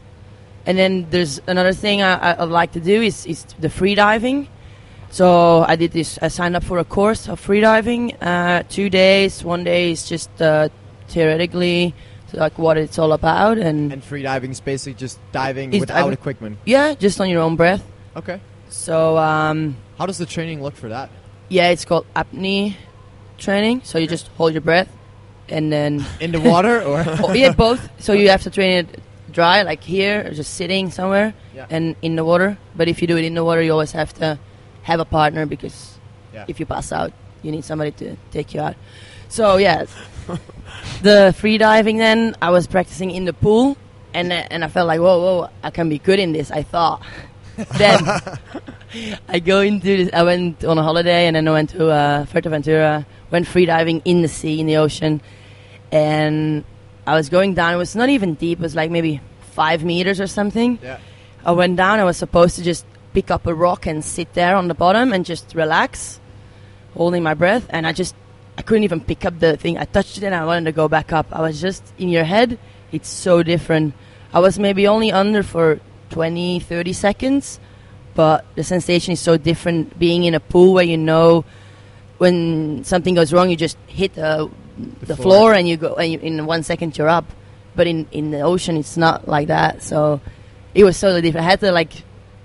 and 0.66 0.78
then 0.78 1.08
there's 1.10 1.42
another 1.48 1.74
thing 1.74 2.02
I, 2.02 2.16
I- 2.34 2.42
I'd 2.44 2.50
like 2.50 2.74
to 2.74 2.80
do 2.80 3.02
is, 3.02 3.26
is 3.26 3.44
the 3.60 3.70
free 3.70 3.96
diving. 3.96 4.48
So 5.12 5.64
I 5.68 5.76
did 5.76 5.92
this. 5.92 6.20
I 6.22 6.28
signed 6.28 6.56
up 6.56 6.64
for 6.64 6.78
a 6.78 6.84
course 6.86 7.28
of 7.30 7.40
free 7.40 7.62
diving. 7.62 8.14
Uh, 8.18 8.64
two 8.70 8.90
days. 8.90 9.44
One 9.44 9.64
day 9.64 9.92
is 9.92 10.08
just 10.08 10.30
uh, 10.42 10.70
theoretically 11.08 11.96
like 12.34 12.58
what 12.58 12.78
it's 12.78 12.98
all 13.00 13.14
about, 13.14 13.58
and, 13.58 13.92
And 13.94 14.04
free 14.04 14.22
diving 14.24 14.52
is 14.52 14.60
basically 14.60 14.94
just 14.96 15.20
diving 15.32 15.72
without 15.72 15.96
diving- 15.96 16.14
equipment. 16.14 16.58
yeah, 16.66 16.94
just 16.94 17.20
on 17.22 17.30
your 17.30 17.42
own 17.42 17.56
breath. 17.56 17.84
Okay. 18.16 18.40
So 18.70 19.18
um, 19.18 19.76
How 19.98 20.06
does 20.06 20.18
the 20.18 20.26
training 20.26 20.62
look 20.62 20.76
for 20.76 20.90
that? 20.90 21.10
yeah, 21.50 21.70
it's 21.70 21.86
called 21.86 22.06
apnea 22.16 22.76
training. 23.38 23.82
So 23.84 23.98
you 23.98 24.08
just 24.08 24.28
hold 24.38 24.54
your 24.54 24.62
breath, 24.62 24.90
and 25.48 25.72
then 25.72 26.06
In 26.20 26.32
the 26.32 26.40
water 26.42 26.82
or? 26.82 27.04
oh, 27.24 27.34
yeah, 27.34 27.52
both. 27.54 27.90
So 28.02 28.14
you 28.14 28.30
have 28.30 28.44
to 28.44 28.50
train 28.52 28.86
it 28.86 29.00
dry, 29.32 29.62
like 29.64 29.84
here, 29.84 30.26
or 30.28 30.32
just 30.34 30.54
sitting 30.56 30.90
somewhere, 30.92 31.34
Yeah. 31.56 31.66
and 31.70 31.96
in 32.02 32.16
the 32.16 32.26
water. 32.26 32.58
But 32.76 32.88
if 32.88 33.02
you 33.02 33.08
do 33.08 33.18
it 33.18 33.24
in 33.26 33.34
the 33.36 33.44
water, 33.44 33.62
you 33.62 33.72
always 33.72 33.92
have 33.94 34.14
to 34.16 34.38
have 34.84 35.00
a 35.00 35.06
partner 35.06 35.46
because 35.46 35.98
Yeah. 36.34 36.46
if 36.48 36.60
you 36.60 36.66
pass 36.66 36.92
out, 36.92 37.14
you 37.44 37.52
need 37.52 37.64
somebody 37.64 37.92
to 37.92 38.16
take 38.32 38.54
you 38.54 38.62
out. 38.62 38.76
So 39.30 39.58
yeah, 39.58 39.86
the 41.02 41.34
free 41.38 41.58
diving. 41.58 41.98
Then 41.98 42.36
I 42.42 42.50
was 42.50 42.68
practicing 42.68 43.12
in 43.12 43.26
the 43.26 43.34
pool, 43.34 43.78
and 44.14 44.32
uh, 44.32 44.48
and 44.52 44.64
I 44.64 44.68
felt 44.68 44.88
like 44.88 45.00
whoa, 45.00 45.20
whoa, 45.20 45.50
I 45.64 45.70
can 45.72 45.90
be 45.90 46.00
good 46.00 46.20
in 46.20 46.32
this. 46.32 46.52
I 46.52 46.64
thought. 46.64 47.04
then 47.78 48.00
I 49.28 49.40
go 49.40 49.60
into 49.62 49.98
this. 49.98 50.10
I 50.14 50.24
went 50.24 50.64
on 50.64 50.78
a 50.78 50.84
holiday, 50.84 51.28
and 51.28 51.36
then 51.36 51.48
I 51.48 51.52
went 51.52 51.72
to 51.72 51.90
uh, 51.90 52.26
Fuerteventura. 52.26 53.06
Went 53.32 53.48
free 53.48 53.66
diving 53.66 54.02
in 54.06 54.22
the 54.22 54.28
sea, 54.28 54.60
in 54.60 54.66
the 54.66 54.78
ocean, 54.78 55.22
and 55.92 56.64
I 57.06 57.16
was 57.16 57.30
going 57.30 57.54
down. 57.54 57.74
It 57.74 57.78
was 57.78 57.96
not 57.96 58.10
even 58.10 58.36
deep. 58.36 58.60
It 58.60 58.62
was 58.62 58.76
like 58.76 58.90
maybe 58.92 59.22
five 59.52 59.84
meters 59.84 60.20
or 60.20 60.28
something. 60.28 60.80
yeah. 60.82 61.00
I 61.44 61.52
went 61.52 61.78
down. 61.78 62.00
I 62.00 62.04
was 62.04 62.18
supposed 62.18 62.56
to 62.58 62.64
just 62.64 62.86
pick 63.14 63.32
up 63.32 63.48
a 63.48 63.54
rock 63.54 63.86
and 63.86 64.04
sit 64.04 64.34
there 64.34 64.56
on 64.56 64.68
the 64.68 64.74
bottom 64.74 65.14
and 65.14 65.26
just 65.26 65.56
relax, 65.56 66.20
holding 66.94 67.24
my 67.24 67.34
breath. 67.34 67.66
And 67.70 67.88
I 67.88 67.94
just, 67.94 68.16
I 68.60 68.62
couldn't 68.62 68.84
even 68.84 69.00
pick 69.00 69.24
up 69.24 69.40
the 69.40 69.56
thing. 69.56 69.78
I 69.78 69.86
touched 69.86 70.18
it 70.18 70.24
and 70.26 70.36
I 70.36 70.44
wanted 70.44 70.66
to 70.66 70.74
go 70.74 70.90
back 70.90 71.14
up. 71.14 71.28
I 71.32 71.40
was 71.40 71.62
just 71.62 71.94
in 71.98 72.10
your 72.10 72.26
head. 72.26 72.60
It's 72.92 73.08
so 73.08 73.42
different. 73.42 73.94
I 74.34 74.40
was 74.40 74.60
maybe 74.60 74.86
only 74.86 75.14
under 75.14 75.44
for 75.44 75.80
20, 76.10 76.60
30 76.60 76.92
seconds, 76.92 77.58
but 78.16 78.44
the 78.56 78.64
sensation 78.66 79.14
is 79.14 79.22
so 79.22 79.38
different. 79.38 79.98
Being 79.98 80.26
in 80.26 80.34
a 80.36 80.42
pool 80.42 80.74
where 80.74 80.84
you 80.84 80.98
know 80.98 81.46
when 82.18 82.84
something 82.84 83.16
goes 83.16 83.32
wrong, 83.32 83.50
you 83.50 83.56
just 83.56 83.78
hit 83.88 84.16
the, 84.16 84.52
the, 85.04 85.16
floor. 85.16 85.24
floor. 85.24 85.54
and 85.54 85.66
you 85.66 85.78
go, 85.78 85.94
and 85.96 86.12
you, 86.12 86.20
in 86.20 86.46
one 86.46 86.62
second 86.62 86.98
you're 86.98 87.08
up. 87.08 87.32
But 87.78 87.88
in, 87.88 88.10
in 88.12 88.32
the 88.32 88.42
ocean, 88.42 88.76
it's 88.76 88.98
not 88.98 89.26
like 89.26 89.48
that. 89.48 89.84
So 89.84 90.20
it 90.76 90.84
was 90.84 91.00
totally 91.00 91.22
different. 91.22 91.48
I 91.48 91.50
had 91.50 91.62
to 91.62 91.72
like 91.72 91.94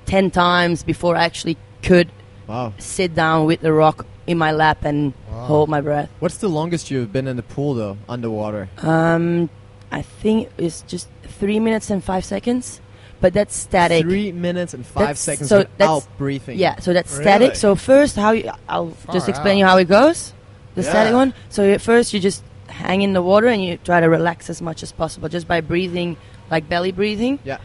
10 0.06 0.30
times 0.30 0.84
before 0.84 1.16
I 1.16 1.24
actually 1.24 1.56
could 1.82 2.08
Wow. 2.46 2.72
sit 2.78 3.14
down 3.16 3.46
with 3.46 3.62
the 3.62 3.72
rock 3.72 4.06
in 4.26 4.38
my 4.38 4.52
lap 4.52 4.84
and 4.84 5.12
Wow. 5.30 5.44
hold 5.44 5.68
my 5.68 5.80
breath. 5.80 6.08
What's 6.20 6.38
the 6.38 6.48
longest 6.48 6.90
you've 6.90 7.12
been 7.12 7.26
in 7.28 7.36
the 7.36 7.42
pool 7.42 7.74
though, 7.74 7.96
underwater? 8.08 8.68
Um, 8.82 9.50
I 9.92 10.02
think 10.02 10.48
it's 10.58 10.82
just 10.82 11.08
three 11.38 11.60
minutes 11.60 11.90
and 11.90 12.02
five 12.02 12.24
seconds, 12.24 12.80
but 13.20 13.32
that's 13.34 13.54
static. 13.54 14.02
Three 14.02 14.32
minutes 14.32 14.74
and 14.74 14.84
five 14.84 15.00
That's- 15.02 15.20
seconds 15.20 15.48
so 15.48 15.58
without 15.58 15.78
that's- 15.78 16.08
breathing. 16.18 16.58
Yeah, 16.58 16.78
so 16.80 16.92
that's 16.92 17.12
Really? 17.12 17.22
static. 17.24 17.56
So 17.56 17.74
first, 17.74 18.16
how 18.16 18.32
you, 18.32 18.50
I'll 18.68 18.90
Far 18.90 19.12
just 19.14 19.28
explain 19.28 19.56
out. 19.56 19.58
you 19.58 19.64
how 19.66 19.76
it 19.78 19.88
goes. 19.88 20.32
The 20.74 20.82
Yeah. 20.82 20.88
static 20.90 21.14
one. 21.14 21.34
So 21.50 21.70
at 21.70 21.80
first, 21.80 22.12
you 22.14 22.20
just 22.20 22.42
hang 22.68 23.02
in 23.02 23.12
the 23.12 23.22
water 23.22 23.46
and 23.46 23.62
you 23.62 23.76
try 23.84 24.00
to 24.00 24.08
relax 24.08 24.48
as 24.50 24.60
much 24.62 24.82
as 24.82 24.90
possible 24.90 25.28
just 25.28 25.46
by 25.46 25.60
breathing, 25.60 26.16
like 26.50 26.68
belly 26.68 26.90
breathing. 26.92 27.38
Yeah. 27.44 27.58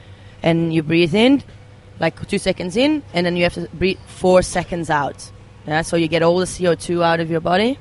And 0.44 0.74
you 0.74 0.84
breathe 0.84 1.16
in, 1.16 1.42
like 2.00 2.28
two 2.28 2.38
seconds 2.38 2.78
in, 2.78 3.02
and 3.14 3.26
then 3.26 3.36
you 3.36 3.44
have 3.44 3.54
to 3.56 3.68
breathe 3.74 3.98
four 4.08 4.42
seconds 4.42 4.90
out. 4.90 5.32
Yeah. 5.68 5.82
So 5.82 5.98
you 5.98 6.08
get 6.08 6.24
all 6.24 6.40
the 6.40 6.48
CO 6.48 6.76
two 6.76 7.04
out 7.04 7.20
of 7.20 7.30
your 7.30 7.42
body. 7.42 7.78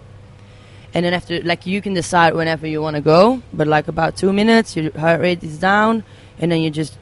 And 0.95 1.05
then 1.05 1.13
after, 1.13 1.43
like, 1.43 1.67
you 1.67 1.83
can 1.83 1.93
decide 1.93 2.35
whenever 2.35 2.67
you 2.67 2.81
want 2.81 2.97
to 2.97 3.03
go, 3.03 3.43
but 3.53 3.69
like 3.69 3.89
about 3.89 4.17
two 4.17 4.33
minutes, 4.33 4.75
your 4.75 4.91
heart 4.99 5.21
rate 5.21 5.45
is 5.45 5.59
down, 5.59 6.03
and 6.39 6.51
then 6.51 6.63
you 6.63 6.71
just 6.71 6.97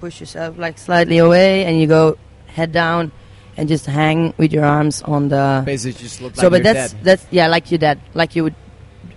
push 0.00 0.20
yourself 0.20 0.56
like 0.56 0.78
slightly 0.78 1.18
away, 1.18 1.66
and 1.66 1.78
you 1.78 1.86
go 1.86 2.16
head 2.46 2.72
down, 2.72 3.12
and 3.58 3.68
just 3.68 3.84
hang 3.84 4.32
with 4.38 4.52
your 4.52 4.64
arms 4.64 5.02
on 5.02 5.28
the. 5.28 5.62
Basically, 5.66 6.00
just 6.00 6.22
look 6.22 6.36
like 6.36 6.40
so, 6.40 6.48
but 6.48 6.64
you're 6.64 6.72
that's 6.72 6.92
dead. 6.94 7.04
that's 7.04 7.26
yeah, 7.30 7.48
like 7.48 7.70
you're 7.70 7.78
dead, 7.78 8.00
like 8.14 8.34
you 8.34 8.44
would 8.44 8.54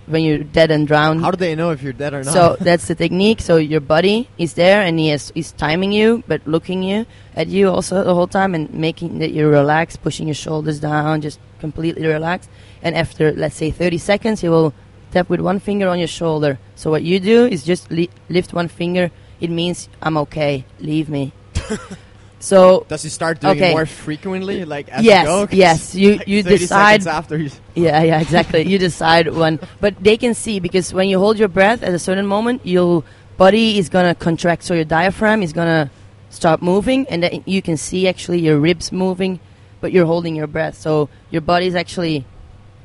when 0.06 0.22
you're 0.22 0.38
dead 0.38 0.70
and 0.70 0.86
drowned. 0.86 1.20
How 1.20 1.30
do 1.30 1.36
they 1.36 1.54
know 1.54 1.70
if 1.70 1.82
you're 1.82 1.92
dead 1.92 2.14
or 2.14 2.22
not? 2.24 2.32
So 2.32 2.56
that's 2.60 2.88
the 2.88 2.94
technique. 2.94 3.40
So 3.40 3.56
your 3.56 3.80
body 3.80 4.28
is 4.38 4.54
there, 4.54 4.82
and 4.82 4.98
he 4.98 5.10
is 5.10 5.32
he's 5.34 5.52
timing 5.52 5.92
you, 5.92 6.22
but 6.26 6.46
looking 6.46 6.82
you 6.82 7.06
at 7.36 7.48
you 7.48 7.68
also 7.68 8.02
the 8.04 8.14
whole 8.14 8.26
time, 8.26 8.54
and 8.54 8.72
making 8.72 9.18
that 9.20 9.32
you 9.32 9.48
relax, 9.48 9.96
pushing 9.96 10.26
your 10.28 10.34
shoulders 10.34 10.80
down, 10.80 11.20
just 11.20 11.38
completely 11.60 12.06
relaxed. 12.06 12.50
And 12.82 12.96
after 12.96 13.32
let's 13.32 13.56
say 13.56 13.70
30 13.70 13.98
seconds, 13.98 14.40
he 14.40 14.48
will 14.48 14.74
tap 15.12 15.28
with 15.28 15.40
one 15.40 15.60
finger 15.60 15.88
on 15.88 15.98
your 15.98 16.08
shoulder. 16.08 16.58
So 16.74 16.90
what 16.90 17.02
you 17.02 17.20
do 17.20 17.46
is 17.46 17.64
just 17.64 17.90
li- 17.90 18.10
lift 18.28 18.52
one 18.52 18.68
finger. 18.68 19.10
It 19.40 19.50
means 19.50 19.88
I'm 20.00 20.16
okay. 20.18 20.64
Leave 20.80 21.08
me. 21.08 21.32
so 22.42 22.84
does 22.88 23.02
he 23.02 23.08
start 23.08 23.40
doing 23.40 23.56
Okay. 23.56 23.70
it 23.70 23.74
more 23.74 23.86
frequently, 23.86 24.64
like 24.64 24.88
as 24.90 25.04
yes, 25.04 25.22
you 25.22 25.26
go? 25.30 25.48
yes, 25.52 25.94
you 26.02 26.16
like, 26.16 26.26
you 26.28 26.42
30 26.42 26.58
decide 26.58 27.06
after. 27.06 27.36
You, 27.38 27.50
yeah, 27.74 28.02
yeah, 28.02 28.20
exactly. 28.20 28.62
you 28.66 28.78
decide 28.78 29.28
when, 29.32 29.60
but 29.80 29.94
they 30.02 30.16
can 30.16 30.34
see 30.34 30.58
because 30.58 30.92
when 30.92 31.08
you 31.08 31.18
hold 31.18 31.38
your 31.38 31.48
breath 31.48 31.82
at 31.82 31.94
a 31.94 31.98
certain 31.98 32.26
moment, 32.26 32.66
your 32.66 33.04
body 33.38 33.78
is 33.78 33.88
gonna 33.88 34.14
contract, 34.14 34.64
so 34.64 34.74
your 34.74 34.84
diaphragm 34.84 35.42
is 35.42 35.52
gonna 35.52 35.90
start 36.30 36.60
moving, 36.62 37.06
and 37.08 37.22
then 37.22 37.42
you 37.46 37.62
can 37.62 37.76
see 37.76 38.08
actually 38.08 38.40
your 38.40 38.58
ribs 38.58 38.90
moving, 38.90 39.38
but 39.80 39.92
you're 39.92 40.06
holding 40.06 40.34
your 40.34 40.46
breath. 40.48 40.76
So 40.76 41.08
your 41.30 41.42
body 41.42 41.66
is 41.66 41.74
actually 41.76 42.24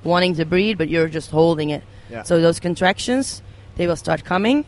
wanting 0.04 0.36
to 0.36 0.46
breathe, 0.46 0.78
but 0.78 0.88
you're 0.88 1.10
just 1.10 1.32
holding 1.32 1.70
it. 1.72 1.84
yeah. 2.12 2.24
So 2.24 2.40
those 2.40 2.60
contractions, 2.60 3.42
they 3.76 3.88
will 3.88 3.96
start 3.96 4.24
coming, 4.24 4.66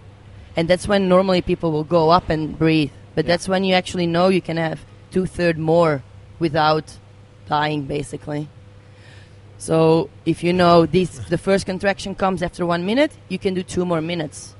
and 0.55 0.67
that's 0.67 0.87
when 0.87 1.07
normally 1.07 1.41
people 1.41 1.71
will 1.71 1.83
go 1.85 2.09
up 2.09 2.29
and 2.29 2.57
breathe. 2.57 2.91
But 3.15 3.25
Yeah. 3.25 3.29
that's 3.33 3.47
when 3.49 3.63
you 3.63 3.73
actually 3.75 4.07
know 4.07 4.29
you 4.29 4.41
can 4.41 4.57
have 4.57 4.79
two 5.11 5.25
third 5.25 5.57
more 5.57 6.03
without 6.39 6.97
dying, 7.47 7.83
basically. 7.83 8.47
So 9.57 10.09
if 10.25 10.43
you 10.43 10.53
know 10.53 10.85
this, 10.85 11.09
the 11.29 11.37
first 11.37 11.65
contraction 11.65 12.15
comes 12.15 12.41
after 12.41 12.65
one 12.65 12.85
minute, 12.85 13.11
you 13.27 13.37
can 13.39 13.53
do 13.53 13.63
two 13.63 13.85
more 13.85 14.01
minutes, 14.01 14.55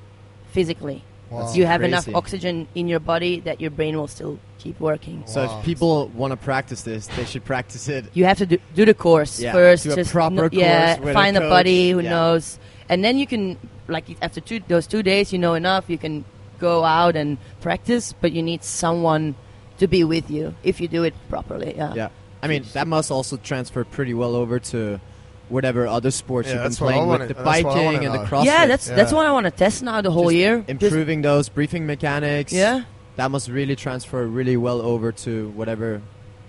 physically. 0.52 1.04
Wow. 1.30 1.54
you 1.54 1.68
have 1.68 1.82
crazy. 1.82 1.92
enough 1.94 2.10
oxygen 2.16 2.68
in 2.74 2.88
your 2.88 3.00
body 3.00 3.40
that 3.42 3.62
your 3.62 3.70
brain 3.70 3.96
will 3.96 4.08
still 4.08 4.40
keep 4.58 4.80
working. 4.80 5.22
so 5.28 5.44
if 5.44 5.64
people 5.64 6.08
want 6.16 6.32
to 6.32 6.38
practice 6.38 6.82
this, 6.82 7.06
they 7.06 7.24
should 7.24 7.46
practice 7.46 7.88
it. 7.88 8.06
You 8.16 8.26
have 8.26 8.40
to 8.40 8.48
do, 8.48 8.58
do 8.74 8.84
the 8.84 8.96
course 8.96 9.40
Yeah, 9.40 9.52
first. 9.54 9.84
do 9.84 9.92
a 9.92 9.96
just 9.96 10.12
proper 10.12 10.50
kn- 10.50 10.60
yeah, 10.60 10.96
course 10.96 11.06
with 11.06 11.10
a 11.12 11.14
find 11.14 11.38
a, 11.38 11.42
coach, 11.42 11.50
buddy 11.52 11.92
who 11.92 12.00
yeah. 12.00 12.10
knows, 12.10 12.58
and 12.90 13.04
then 13.04 13.20
you 13.20 13.28
can 13.28 13.58
like 13.88 14.06
after 14.24 14.42
two 14.42 14.60
those 14.68 14.88
two 14.88 15.04
days, 15.04 15.32
you 15.32 15.38
know 15.38 15.54
enough. 15.54 15.86
You 15.88 16.00
can 16.00 16.26
go 16.60 16.84
out 16.84 17.16
and 17.16 17.38
practice, 17.62 18.14
but 18.20 18.32
you 18.32 18.42
need 18.44 18.64
someone 18.64 19.36
to 19.80 19.88
be 19.88 20.04
with 20.04 20.30
you 20.30 20.54
if 20.64 20.82
you 20.82 20.88
do 20.88 21.04
it 21.04 21.14
properly. 21.30 21.74
Yeah. 21.76 21.94
Yeah, 21.96 22.10
I 22.44 22.48
mean 22.48 22.66
that 22.74 22.88
must 22.88 23.12
also 23.12 23.38
transfer 23.38 23.84
pretty 23.84 24.14
well 24.14 24.36
over 24.36 24.60
to 24.60 25.00
whatever 25.48 25.88
other 25.88 26.12
sports 26.12 26.48
Yeah, 26.48 26.56
you've 26.56 26.64
been 26.64 26.70
that's 26.72 26.82
what 26.82 26.88
I 26.90 26.92
playing 26.94 27.08
wanna- 27.08 27.20
with 27.28 27.38
the 27.38 27.44
that's 27.44 27.64
what 27.64 27.78
I 27.78 27.84
wanna 27.86 27.92
biking 27.98 28.06
and 28.06 28.14
the 28.16 28.24
know. 28.24 28.30
CrossFit. 28.30 28.46
Yeah, 28.46 28.68
that's 28.68 28.88
that's 28.88 29.12
Yeah. 29.12 29.18
what 29.18 29.26
I 29.26 29.32
want 29.32 29.46
to 29.46 29.52
test 29.52 29.82
now 29.84 30.02
the 30.02 30.12
whole 30.12 30.26
Just 30.26 30.36
year. 30.36 30.58
Just- 30.60 30.70
improving 30.70 31.22
those 31.24 31.50
breathing 31.50 31.86
mechanics. 31.88 32.54
yeah. 32.54 32.84
that 33.16 33.32
must 33.32 33.50
really 33.50 33.76
transfer 33.76 34.26
really 34.26 34.56
well 34.56 34.80
over 34.82 35.12
to 35.12 35.50
whatever 35.50 36.02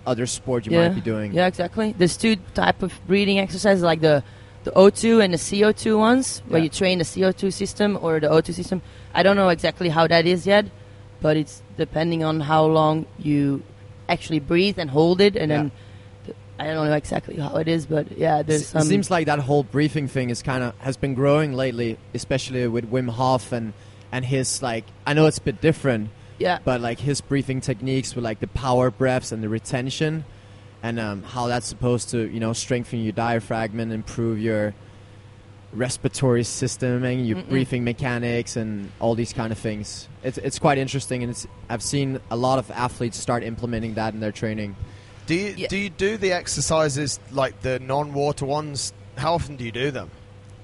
other 0.06 0.24
sport 0.26 0.66
you 0.66 0.72
yeah. 0.72 0.86
might 0.86 0.94
be 0.94 1.00
doing. 1.00 1.32
Yeah, 1.32 1.48
exactly. 1.48 1.94
There's 1.98 2.16
two 2.16 2.36
type 2.54 2.82
of 2.84 2.92
breathing 3.08 3.40
exercises, 3.40 3.82
like 3.82 4.00
the 4.00 4.22
the 4.64 4.70
O2 4.72 5.22
and 5.24 5.32
the 5.32 5.38
CO2 5.38 5.96
ones, 5.98 6.42
where 6.48 6.58
Yeah. 6.58 6.64
you 6.64 6.70
train 6.70 6.98
the 6.98 7.04
CO2 7.04 7.50
system 7.52 7.98
or 8.00 8.20
the 8.20 8.28
O2 8.28 8.52
system. 8.52 8.82
I 9.14 9.22
don't 9.22 9.36
know 9.36 9.48
exactly 9.48 9.88
how 9.88 10.06
that 10.06 10.26
is 10.26 10.46
yet, 10.46 10.66
but 11.20 11.36
it's 11.36 11.62
depending 11.76 12.22
on 12.24 12.40
how 12.40 12.64
long 12.66 13.06
you 13.18 13.62
actually 14.08 14.40
breathe 14.40 14.78
and 14.78 14.90
hold 14.90 15.20
it, 15.20 15.36
and 15.36 15.50
then 15.50 15.70
th- 16.26 16.36
I 16.58 16.64
don't 16.64 16.74
know 16.74 16.92
exactly 16.94 17.36
how 17.36 17.56
it 17.56 17.68
is, 17.68 17.86
but 17.86 18.18
yeah, 18.18 18.42
there's 18.42 18.62
S- 18.62 18.66
some. 18.68 18.82
it 18.82 18.86
seems 18.86 19.10
like 19.10 19.26
that 19.26 19.38
whole 19.38 19.62
briefing 19.62 20.08
thing 20.08 20.30
is 20.30 20.42
kind 20.42 20.62
of 20.62 20.74
has 20.78 20.96
been 20.96 21.14
growing 21.14 21.54
lately, 21.54 21.96
especially 22.12 22.66
with 22.68 22.90
Wim 22.90 23.08
Hof 23.10 23.52
and 23.52 23.72
and 24.12 24.24
his 24.24 24.62
like. 24.62 24.84
I 25.06 25.14
know 25.14 25.26
it's 25.26 25.38
a 25.38 25.42
bit 25.42 25.60
different, 25.60 26.10
yeah, 26.38 26.58
but 26.64 26.80
like 26.80 27.00
his 27.00 27.20
breathing 27.20 27.60
techniques 27.60 28.14
with 28.14 28.24
like 28.24 28.40
the 28.40 28.48
power 28.48 28.90
breaths 28.90 29.30
and 29.32 29.42
the 29.42 29.48
retention, 29.48 30.24
and 30.82 30.98
um, 30.98 31.22
how 31.22 31.46
that's 31.46 31.66
supposed 31.66 32.10
to 32.10 32.28
you 32.30 32.40
know 32.40 32.52
strengthen 32.52 33.00
your 33.02 33.12
diaphragm 33.12 33.78
and 33.80 33.92
improve 33.92 34.38
your 34.38 34.74
respiratory 35.72 36.42
system 36.42 37.04
and 37.04 37.26
your 37.28 37.38
Mm-mm. 37.38 37.48
breathing 37.48 37.84
mechanics 37.84 38.56
and 38.56 38.90
all 38.98 39.14
these 39.14 39.32
kind 39.32 39.52
of 39.52 39.58
things. 39.58 40.08
It's 40.22 40.38
it's 40.38 40.58
quite 40.58 40.78
interesting, 40.78 41.22
and 41.22 41.30
it's 41.30 41.46
I've 41.68 41.82
seen 41.82 42.20
a 42.30 42.36
lot 42.36 42.58
of 42.58 42.70
athletes 42.70 43.16
start 43.18 43.42
implementing 43.44 43.94
that 43.94 44.14
in 44.14 44.20
their 44.20 44.32
training. 44.32 44.76
Do 45.26 45.34
you 45.34 45.54
Yeah. 45.56 45.68
do 45.68 45.76
you 45.76 45.90
do 45.90 46.16
the 46.16 46.32
exercises 46.32 47.20
like 47.30 47.60
the 47.62 47.78
non-water 47.78 48.44
ones? 48.46 48.92
How 49.16 49.34
often 49.34 49.56
do 49.56 49.64
you 49.64 49.72
do 49.72 49.90
them? 49.90 50.10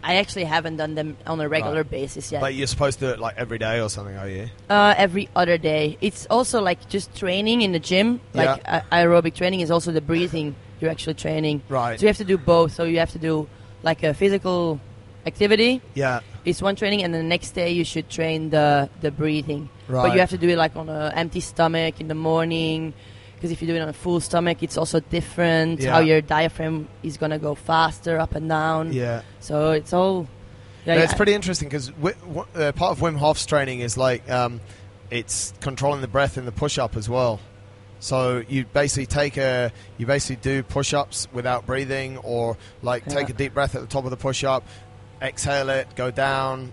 I 0.06 0.16
actually 0.22 0.44
haven't 0.44 0.76
done 0.76 0.94
them 0.94 1.16
on 1.26 1.40
a 1.40 1.48
regular 1.48 1.82
Right. 1.82 1.90
basis 1.90 2.30
yet. 2.30 2.40
But 2.40 2.54
you're 2.54 2.68
supposed 2.68 3.00
to 3.00 3.06
do 3.06 3.10
it 3.14 3.18
like 3.18 3.34
every 3.36 3.58
day 3.58 3.80
or 3.80 3.88
something, 3.90 4.16
are 4.16 4.28
you? 4.28 4.48
Uh, 4.70 4.94
every 4.96 5.28
other 5.34 5.58
day. 5.58 5.98
It's 6.00 6.26
also 6.30 6.62
like 6.62 6.88
just 6.88 7.14
training 7.16 7.62
in 7.62 7.72
the 7.72 7.80
gym. 7.80 8.20
Like 8.32 8.60
Yeah. 8.64 8.82
a- 8.90 8.94
aerobic 9.02 9.34
training 9.34 9.60
is 9.60 9.70
also 9.70 9.90
the 9.90 10.00
breathing 10.00 10.54
you're 10.80 10.90
actually 10.92 11.14
training. 11.14 11.62
Right. 11.68 11.98
So 11.98 12.02
you 12.04 12.08
have 12.08 12.18
to 12.18 12.24
do 12.24 12.38
both. 12.38 12.72
So 12.74 12.84
you 12.84 12.98
have 13.00 13.10
to 13.12 13.18
do 13.18 13.48
like 13.82 14.02
a 14.04 14.14
physical 14.14 14.78
activity. 15.26 15.80
Yeah. 15.94 16.20
It's 16.44 16.62
one 16.62 16.76
training, 16.76 17.02
and 17.02 17.12
the 17.12 17.22
next 17.24 17.50
day 17.52 17.70
you 17.72 17.84
should 17.84 18.08
train 18.08 18.50
the 18.50 18.88
the 19.00 19.10
breathing. 19.10 19.68
Right. 19.88 20.02
But 20.04 20.14
you 20.14 20.20
have 20.20 20.30
to 20.30 20.38
do 20.38 20.48
it 20.48 20.56
like 20.58 20.76
on 20.76 20.88
an 20.88 21.12
empty 21.14 21.40
stomach 21.40 22.00
in 22.00 22.06
the 22.08 22.14
morning. 22.14 22.94
Because 23.36 23.50
if 23.52 23.60
you 23.60 23.68
do 23.68 23.74
it 23.74 23.80
on 23.80 23.88
a 23.88 23.92
full 23.92 24.20
stomach, 24.20 24.62
it's 24.62 24.76
also 24.76 24.98
different. 25.00 25.84
How 25.84 26.00
your 26.00 26.20
diaphragm 26.20 26.88
is 27.02 27.16
gonna 27.16 27.38
go 27.38 27.54
faster 27.54 28.18
up 28.18 28.34
and 28.34 28.48
down. 28.48 28.92
Yeah. 28.92 29.22
So 29.40 29.72
it's 29.72 29.92
all. 29.92 30.26
Yeah, 30.84 30.94
it's 30.94 31.12
yeah. 31.12 31.16
pretty 31.16 31.34
interesting 31.34 31.68
because 31.68 31.90
uh, 31.90 32.72
part 32.72 32.92
of 32.92 33.00
Wim 33.00 33.16
Hof's 33.16 33.44
training 33.44 33.80
is 33.80 33.96
like 33.96 34.28
um, 34.30 34.60
it's 35.10 35.52
controlling 35.60 36.00
the 36.00 36.08
breath 36.08 36.38
in 36.38 36.46
the 36.46 36.52
push-up 36.52 36.96
as 36.96 37.08
well. 37.08 37.40
So 37.98 38.42
you 38.48 38.64
basically 38.66 39.06
take 39.06 39.36
a 39.36 39.72
you 39.98 40.06
basically 40.06 40.36
do 40.36 40.62
push-ups 40.62 41.28
without 41.32 41.66
breathing, 41.66 42.18
or 42.18 42.56
like 42.82 43.04
take 43.06 43.28
a 43.30 43.32
deep 43.32 43.54
breath 43.54 43.74
at 43.74 43.80
the 43.80 43.86
top 43.86 44.04
of 44.04 44.10
the 44.10 44.16
push-up, 44.16 44.64
exhale 45.20 45.70
it, 45.70 45.88
go 45.96 46.10
down, 46.10 46.72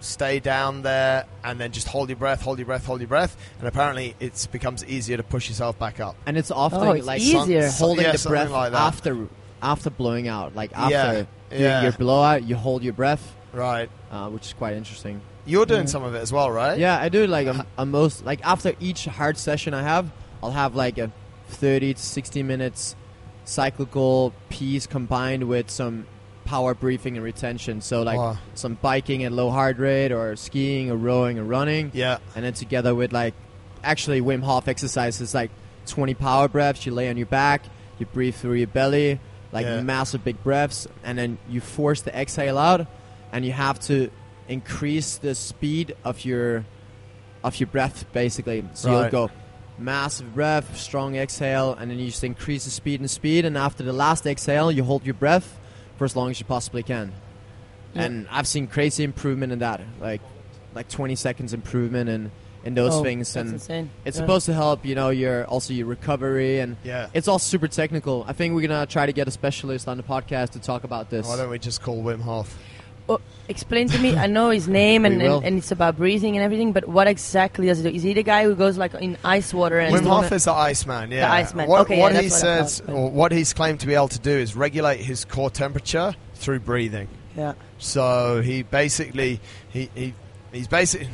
stay 0.00 0.38
down 0.40 0.82
there, 0.82 1.24
and 1.44 1.58
then 1.60 1.72
just 1.72 1.88
hold 1.88 2.08
your 2.08 2.16
breath, 2.16 2.42
hold 2.42 2.58
your 2.58 2.66
breath, 2.66 2.84
hold 2.86 3.00
your 3.00 3.08
breath, 3.08 3.36
and 3.58 3.66
apparently 3.68 4.14
it 4.20 4.48
becomes 4.52 4.84
easier 4.84 5.16
to 5.16 5.22
push 5.22 5.48
yourself 5.48 5.78
back 5.78 6.00
up. 6.00 6.16
And 6.26 6.36
it's 6.36 6.50
often 6.50 6.80
Oh, 6.80 6.92
it's 6.92 7.06
like 7.06 7.20
easier. 7.20 7.68
Some- 7.70 7.86
holding 7.88 8.04
yeah, 8.04 8.12
the 8.12 8.28
breath 8.28 8.50
like 8.50 8.72
after 8.72 9.26
after 9.62 9.90
blowing 9.90 10.28
out. 10.28 10.54
Like 10.54 10.70
after 10.74 10.90
Yeah, 10.92 11.12
doing 11.12 11.26
yeah. 11.62 11.82
your 11.82 11.92
blowout, 11.92 12.44
you 12.44 12.54
hold 12.56 12.82
your 12.84 12.92
breath, 12.92 13.34
Right. 13.52 13.90
uh, 14.12 14.28
which 14.28 14.46
is 14.46 14.52
quite 14.52 14.74
interesting. 14.76 15.20
You're 15.46 15.66
doing 15.66 15.80
Yeah. 15.82 15.86
some 15.86 16.04
of 16.04 16.14
it 16.14 16.18
as 16.18 16.32
well, 16.32 16.50
right? 16.50 16.78
Yeah, 16.78 16.96
I 17.00 17.08
do 17.08 17.26
like 17.26 17.46
a, 17.48 17.66
a 17.78 17.84
most 17.86 18.24
like 18.24 18.40
after 18.44 18.74
each 18.80 19.06
hard 19.06 19.36
session 19.38 19.74
I 19.74 19.82
have, 19.82 20.10
I'll 20.42 20.52
have 20.52 20.74
like 20.76 20.98
a 20.98 21.10
30 21.48 21.94
to 21.94 22.00
60 22.02 22.42
minutes 22.42 22.94
cyclical 23.44 24.32
piece 24.50 24.86
combined 24.86 25.44
with 25.48 25.70
some 25.70 26.06
power 26.48 26.74
briefing 26.74 27.16
and 27.16 27.24
retention. 27.24 27.80
So 27.82 28.02
like 28.02 28.16
Wow. 28.18 28.38
some 28.54 28.74
biking 28.80 29.22
at 29.24 29.32
low 29.32 29.50
heart 29.50 29.78
rate 29.78 30.12
or 30.12 30.34
skiing 30.36 30.90
or 30.90 30.96
rowing 30.96 31.38
or 31.38 31.44
running 31.44 31.90
Yeah. 31.92 32.18
and 32.34 32.44
then 32.44 32.54
together 32.54 32.94
with 32.94 33.12
like 33.12 33.34
actually 33.84 34.20
Wim 34.22 34.42
Hof 34.42 34.66
exercises 34.66 35.34
like 35.34 35.50
20 35.86 36.14
power 36.14 36.48
breaths 36.48 36.86
you 36.86 36.92
lay 36.92 37.08
on 37.10 37.16
your 37.16 37.26
back 37.26 37.62
you 37.98 38.06
breathe 38.06 38.34
through 38.34 38.54
your 38.54 38.66
belly 38.66 39.20
like 39.52 39.66
Yeah. 39.66 39.80
massive 39.82 40.24
big 40.24 40.42
breaths 40.42 40.86
and 41.04 41.18
then 41.18 41.38
you 41.48 41.60
force 41.60 42.00
the 42.02 42.14
exhale 42.18 42.56
out 42.58 42.86
and 43.32 43.44
you 43.44 43.52
have 43.52 43.78
to 43.80 44.10
increase 44.48 45.16
the 45.18 45.34
speed 45.34 45.94
of 46.04 46.24
your 46.24 46.64
of 47.44 47.60
your 47.60 47.66
breath 47.68 48.04
basically 48.12 48.64
so 48.74 48.90
Right. 48.90 49.00
you'll 49.02 49.10
go 49.28 49.30
massive 49.78 50.34
breath 50.34 50.76
strong 50.76 51.14
exhale 51.16 51.76
and 51.78 51.90
then 51.90 51.98
you 51.98 52.06
just 52.06 52.24
increase 52.24 52.64
the 52.64 52.70
speed 52.70 53.00
and 53.00 53.10
speed 53.10 53.44
and 53.44 53.56
after 53.56 53.82
the 53.84 53.92
last 53.92 54.26
exhale 54.26 54.72
you 54.72 54.82
hold 54.82 55.04
your 55.04 55.14
breath 55.14 55.58
for 55.98 56.04
as 56.06 56.16
long 56.16 56.30
as 56.30 56.40
you 56.40 56.46
possibly 56.46 56.82
can 56.82 57.12
Yeah. 57.94 58.02
and 58.04 58.26
I've 58.30 58.46
seen 58.46 58.66
crazy 58.66 59.04
improvement 59.04 59.52
in 59.52 59.58
that 59.58 59.80
like 60.00 60.20
like 60.74 60.88
20 60.88 61.14
seconds 61.16 61.52
improvement 61.52 62.08
in 62.08 62.30
in 62.64 62.74
those 62.74 62.94
Oh, 62.96 63.02
things, 63.04 63.32
that's 63.32 63.44
and 63.46 63.54
insane. 63.54 63.90
it's 64.04 64.16
Yeah. 64.16 64.22
supposed 64.24 64.46
to 64.46 64.52
help. 64.52 64.84
You 64.84 64.94
know, 64.96 65.10
your 65.10 65.44
also 65.46 65.72
your 65.72 65.86
recovery, 65.86 66.58
and 66.60 66.76
Yeah. 66.82 67.06
it's 67.14 67.28
all 67.28 67.38
super 67.38 67.68
technical. 67.68 68.24
I 68.28 68.32
think 68.32 68.52
we're 68.54 68.66
gonna 68.66 68.84
try 68.84 69.06
to 69.06 69.12
get 69.12 69.28
a 69.28 69.30
specialist 69.30 69.86
on 69.88 69.96
the 69.96 70.02
podcast 70.02 70.50
to 70.50 70.58
talk 70.58 70.82
about 70.84 71.08
this. 71.08 71.26
Why 71.26 71.36
don't 71.36 71.50
we 71.50 71.58
just 71.60 71.80
call 71.82 72.02
Wim 72.02 72.20
Hof? 72.20 72.58
Oh, 73.08 73.20
explain 73.48 73.88
to 73.88 73.98
me. 73.98 74.16
I 74.16 74.26
know 74.26 74.50
his 74.50 74.68
name 74.68 75.04
and, 75.06 75.22
and, 75.22 75.42
and 75.44 75.58
it's 75.58 75.70
about 75.70 75.96
breathing 75.96 76.36
and 76.36 76.44
everything, 76.44 76.72
but 76.72 76.86
what 76.86 77.06
exactly 77.08 77.66
does 77.66 77.78
he 77.78 77.84
do? 77.84 77.96
Is 77.96 78.02
he 78.02 78.12
the 78.12 78.22
guy 78.22 78.44
who 78.44 78.54
goes 78.54 78.76
like 78.76 78.92
in 78.94 79.16
ice 79.24 79.54
water 79.54 79.78
and 79.78 79.94
Wim 79.94 80.06
Hof 80.06 80.30
is 80.32 80.44
the 80.44 80.52
Iceman. 80.52 81.10
Yeah, 81.10 81.20
the 81.28 81.32
Iceman. 81.32 81.68
What, 81.68 81.80
Okay, 81.82 81.98
what 82.00 82.12
yeah, 82.12 82.20
he 82.20 82.28
that's 82.28 82.42
what 82.42 82.50
I 82.50 82.56
says, 82.66 82.80
thought, 82.80 82.92
or 82.92 83.10
what 83.10 83.32
he's 83.32 83.52
claimed 83.54 83.80
to 83.80 83.86
be 83.86 83.94
able 83.94 84.08
to 84.08 84.18
do, 84.18 84.30
is 84.32 84.54
regulate 84.54 85.00
his 85.00 85.24
core 85.24 85.50
temperature 85.50 86.14
through 86.34 86.60
breathing. 86.60 87.08
yeah. 87.36 87.54
So 87.78 88.42
he 88.42 88.62
basically 88.62 89.40
he, 89.70 89.88
he 89.94 90.14
he's 90.52 90.68
basically 90.68 91.08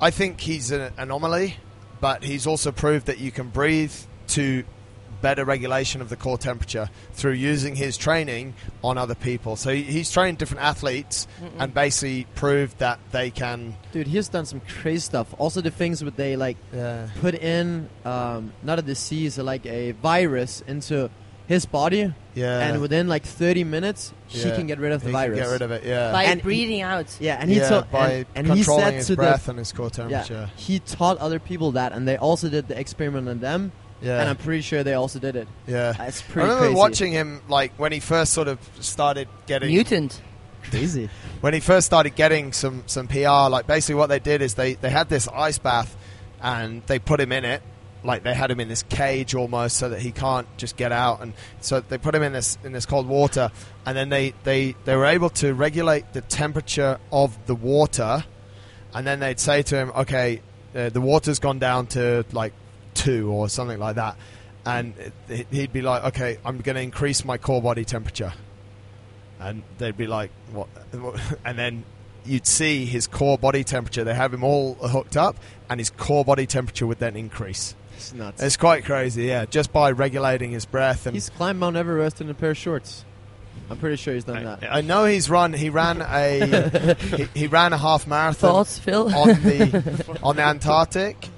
I 0.00 0.10
think 0.10 0.40
he's 0.40 0.70
an 0.72 0.92
anomaly, 0.98 1.56
but 2.00 2.24
he's 2.24 2.46
also 2.46 2.72
proved 2.72 3.06
that 3.06 3.18
you 3.18 3.30
can 3.30 3.48
breathe 3.48 3.92
to 4.28 4.64
better 5.22 5.44
regulation 5.44 6.00
of 6.00 6.08
the 6.08 6.16
core 6.16 6.38
temperature 6.38 6.88
through 7.12 7.32
using 7.32 7.76
his 7.76 7.96
training 7.96 8.54
on 8.82 8.96
other 8.98 9.14
people. 9.14 9.56
So 9.56 9.74
he's 9.74 10.10
trained 10.10 10.38
different 10.38 10.62
athletes 10.62 11.26
and 11.58 11.72
basically 11.74 12.26
proved 12.34 12.78
that 12.78 12.98
they 13.12 13.30
can 13.30 13.76
Dude, 13.92 14.06
he's 14.06 14.28
done 14.28 14.46
some 14.46 14.60
crazy 14.60 15.00
stuff. 15.00 15.34
Also, 15.38 15.60
the 15.60 15.70
things 15.70 16.02
where 16.02 16.10
they 16.10 16.36
like 16.36 16.56
yeah 16.72 17.08
put 17.20 17.34
in 17.34 17.88
um, 18.04 18.52
not 18.62 18.78
a 18.78 18.82
disease, 18.82 19.38
like 19.38 19.66
a 19.66 19.92
virus 19.92 20.62
into 20.66 21.10
his 21.46 21.66
body, 21.66 22.14
yeah 22.34 22.60
and 22.68 22.80
within 22.80 23.08
like 23.08 23.24
30 23.24 23.64
minutes, 23.64 24.12
he 24.28 24.38
Yeah. 24.48 24.54
can 24.54 24.68
get 24.68 24.78
rid 24.78 24.92
of 24.92 25.00
the 25.00 25.08
he 25.08 25.12
can 25.12 25.20
virus. 25.20 25.40
get 25.40 25.46
rid 25.48 25.62
of 25.62 25.70
it 25.72 25.82
yeah 25.84 26.12
By 26.12 26.22
And 26.24 26.38
he- 26.40 26.44
breathing 26.44 26.80
out. 26.80 27.06
Yeah, 27.18 27.38
and 27.40 27.50
he 27.50 27.56
yeah, 27.56 27.68
told 27.68 27.90
by 27.90 28.08
and, 28.10 28.26
and 28.36 28.46
he 28.46 28.52
controlling 28.54 28.84
said 28.84 28.94
his 28.94 29.06
to 29.08 29.16
breath 29.16 29.44
the 29.46 29.50
and 29.50 29.58
his 29.58 29.72
core 29.72 29.90
temperature. 29.90 30.48
yeah, 30.48 30.56
he 30.56 30.78
taught 30.78 31.18
other 31.18 31.40
people 31.40 31.72
that, 31.72 31.92
and 31.92 32.06
they 32.06 32.16
also 32.16 32.48
did 32.48 32.68
the 32.68 32.78
experiment 32.78 33.28
on 33.28 33.40
them, 33.40 33.72
yeah 34.02 34.20
and 34.20 34.28
I'm 34.28 34.36
pretty 34.36 34.62
sure 34.62 34.82
they 34.82 34.94
also 34.94 35.18
did 35.18 35.36
it. 35.36 35.48
yeah. 35.66 35.90
It's 36.06 36.22
I 36.30 36.40
remember 36.40 36.58
crazy. 36.60 36.74
watching 36.74 37.12
him 37.12 37.42
like 37.48 37.72
when 37.78 37.92
he 37.92 38.00
first 38.00 38.32
sort 38.32 38.48
of 38.48 38.58
started 38.80 39.28
getting 39.46 39.70
Mutant. 39.70 40.20
crazy. 40.70 41.08
when 41.40 41.54
he 41.54 41.60
first 41.60 41.86
started 41.86 42.14
getting 42.16 42.52
some 42.52 42.82
some 42.86 43.08
PR, 43.08 43.48
like 43.50 43.66
basically 43.66 43.96
what 43.96 44.08
they 44.08 44.18
did 44.18 44.42
is 44.42 44.54
they 44.54 44.74
they 44.74 44.90
had 44.90 45.08
this 45.08 45.28
ice 45.28 45.58
bath 45.58 45.96
and 46.42 46.82
they 46.86 46.98
put 46.98 47.20
him 47.20 47.32
in 47.32 47.44
it, 47.44 47.62
like 48.02 48.22
they 48.22 48.32
had 48.32 48.50
him 48.50 48.60
in 48.60 48.68
this 48.68 48.82
cage 48.84 49.34
almost, 49.34 49.76
so 49.76 49.90
that 49.90 50.00
he 50.00 50.10
can't 50.12 50.46
just 50.56 50.76
get 50.76 50.90
out, 50.92 51.20
and 51.20 51.34
so 51.60 51.80
they 51.80 51.98
put 51.98 52.14
him 52.14 52.22
in 52.22 52.32
this 52.32 52.56
in 52.64 52.72
this 52.72 52.86
cold 52.86 53.06
water, 53.06 53.50
and 53.84 53.94
then 53.96 54.08
they 54.08 54.32
they 54.44 54.74
they 54.86 54.96
were 54.96 55.04
able 55.04 55.28
to 55.30 55.52
regulate 55.52 56.14
the 56.14 56.22
temperature 56.22 56.98
of 57.12 57.36
the 57.46 57.54
water, 57.54 58.24
and 58.94 59.06
then 59.06 59.20
they'd 59.20 59.38
say 59.38 59.60
to 59.62 59.76
him, 59.76 59.92
okay, 59.94 60.40
uh, 60.74 60.88
the 60.88 61.00
water's 61.02 61.38
gone 61.38 61.58
down 61.58 61.86
to 61.88 62.24
like 62.32 62.54
two 62.94 63.30
or 63.30 63.48
something 63.48 63.78
like 63.78 63.96
that. 63.96 64.16
And 64.66 64.94
he'd 65.50 65.72
be 65.72 65.80
like, 65.82 66.04
"Okay, 66.04 66.38
I'm 66.44 66.58
going 66.58 66.76
to 66.76 66.82
increase 66.82 67.24
my 67.24 67.38
core 67.38 67.62
body 67.62 67.84
temperature," 67.84 68.32
and 69.38 69.62
they'd 69.78 69.96
be 69.96 70.06
like, 70.06 70.30
"What?" 70.52 70.68
And 71.44 71.58
then 71.58 71.84
you'd 72.26 72.46
see 72.46 72.84
his 72.84 73.06
core 73.06 73.38
body 73.38 73.64
temperature. 73.64 74.04
They 74.04 74.14
have 74.14 74.34
him 74.34 74.44
all 74.44 74.74
hooked 74.74 75.16
up, 75.16 75.36
and 75.70 75.80
his 75.80 75.90
core 75.90 76.24
body 76.24 76.46
temperature 76.46 76.86
would 76.86 76.98
then 76.98 77.16
increase. 77.16 77.74
It's 77.96 78.12
nuts. 78.12 78.42
It's 78.42 78.56
quite 78.56 78.84
crazy, 78.84 79.24
yeah. 79.24 79.46
Just 79.46 79.72
by 79.72 79.92
regulating 79.92 80.50
his 80.50 80.66
breath, 80.66 81.06
and 81.06 81.14
he's 81.14 81.30
climbed 81.30 81.58
Mount 81.58 81.76
Everest 81.76 82.20
in 82.20 82.28
a 82.28 82.34
pair 82.34 82.50
of 82.50 82.56
shorts. 82.58 83.04
I'm 83.70 83.78
pretty 83.78 83.96
sure 83.96 84.14
he's 84.14 84.24
done 84.24 84.44
that. 84.44 84.62
I, 84.64 84.78
I 84.78 84.80
know 84.80 85.04
he's 85.04 85.30
run. 85.30 85.52
He 85.52 85.70
ran 85.70 86.02
a 86.02 86.96
he, 87.34 87.40
he 87.40 87.46
ran 87.46 87.72
a 87.72 87.78
half 87.78 88.06
marathon 88.06 88.50
Thoughts, 88.50 88.78
Phil? 88.78 89.14
on 89.14 89.28
the 89.28 90.18
on 90.22 90.36
the 90.36 90.42
Antarctic 90.42 91.28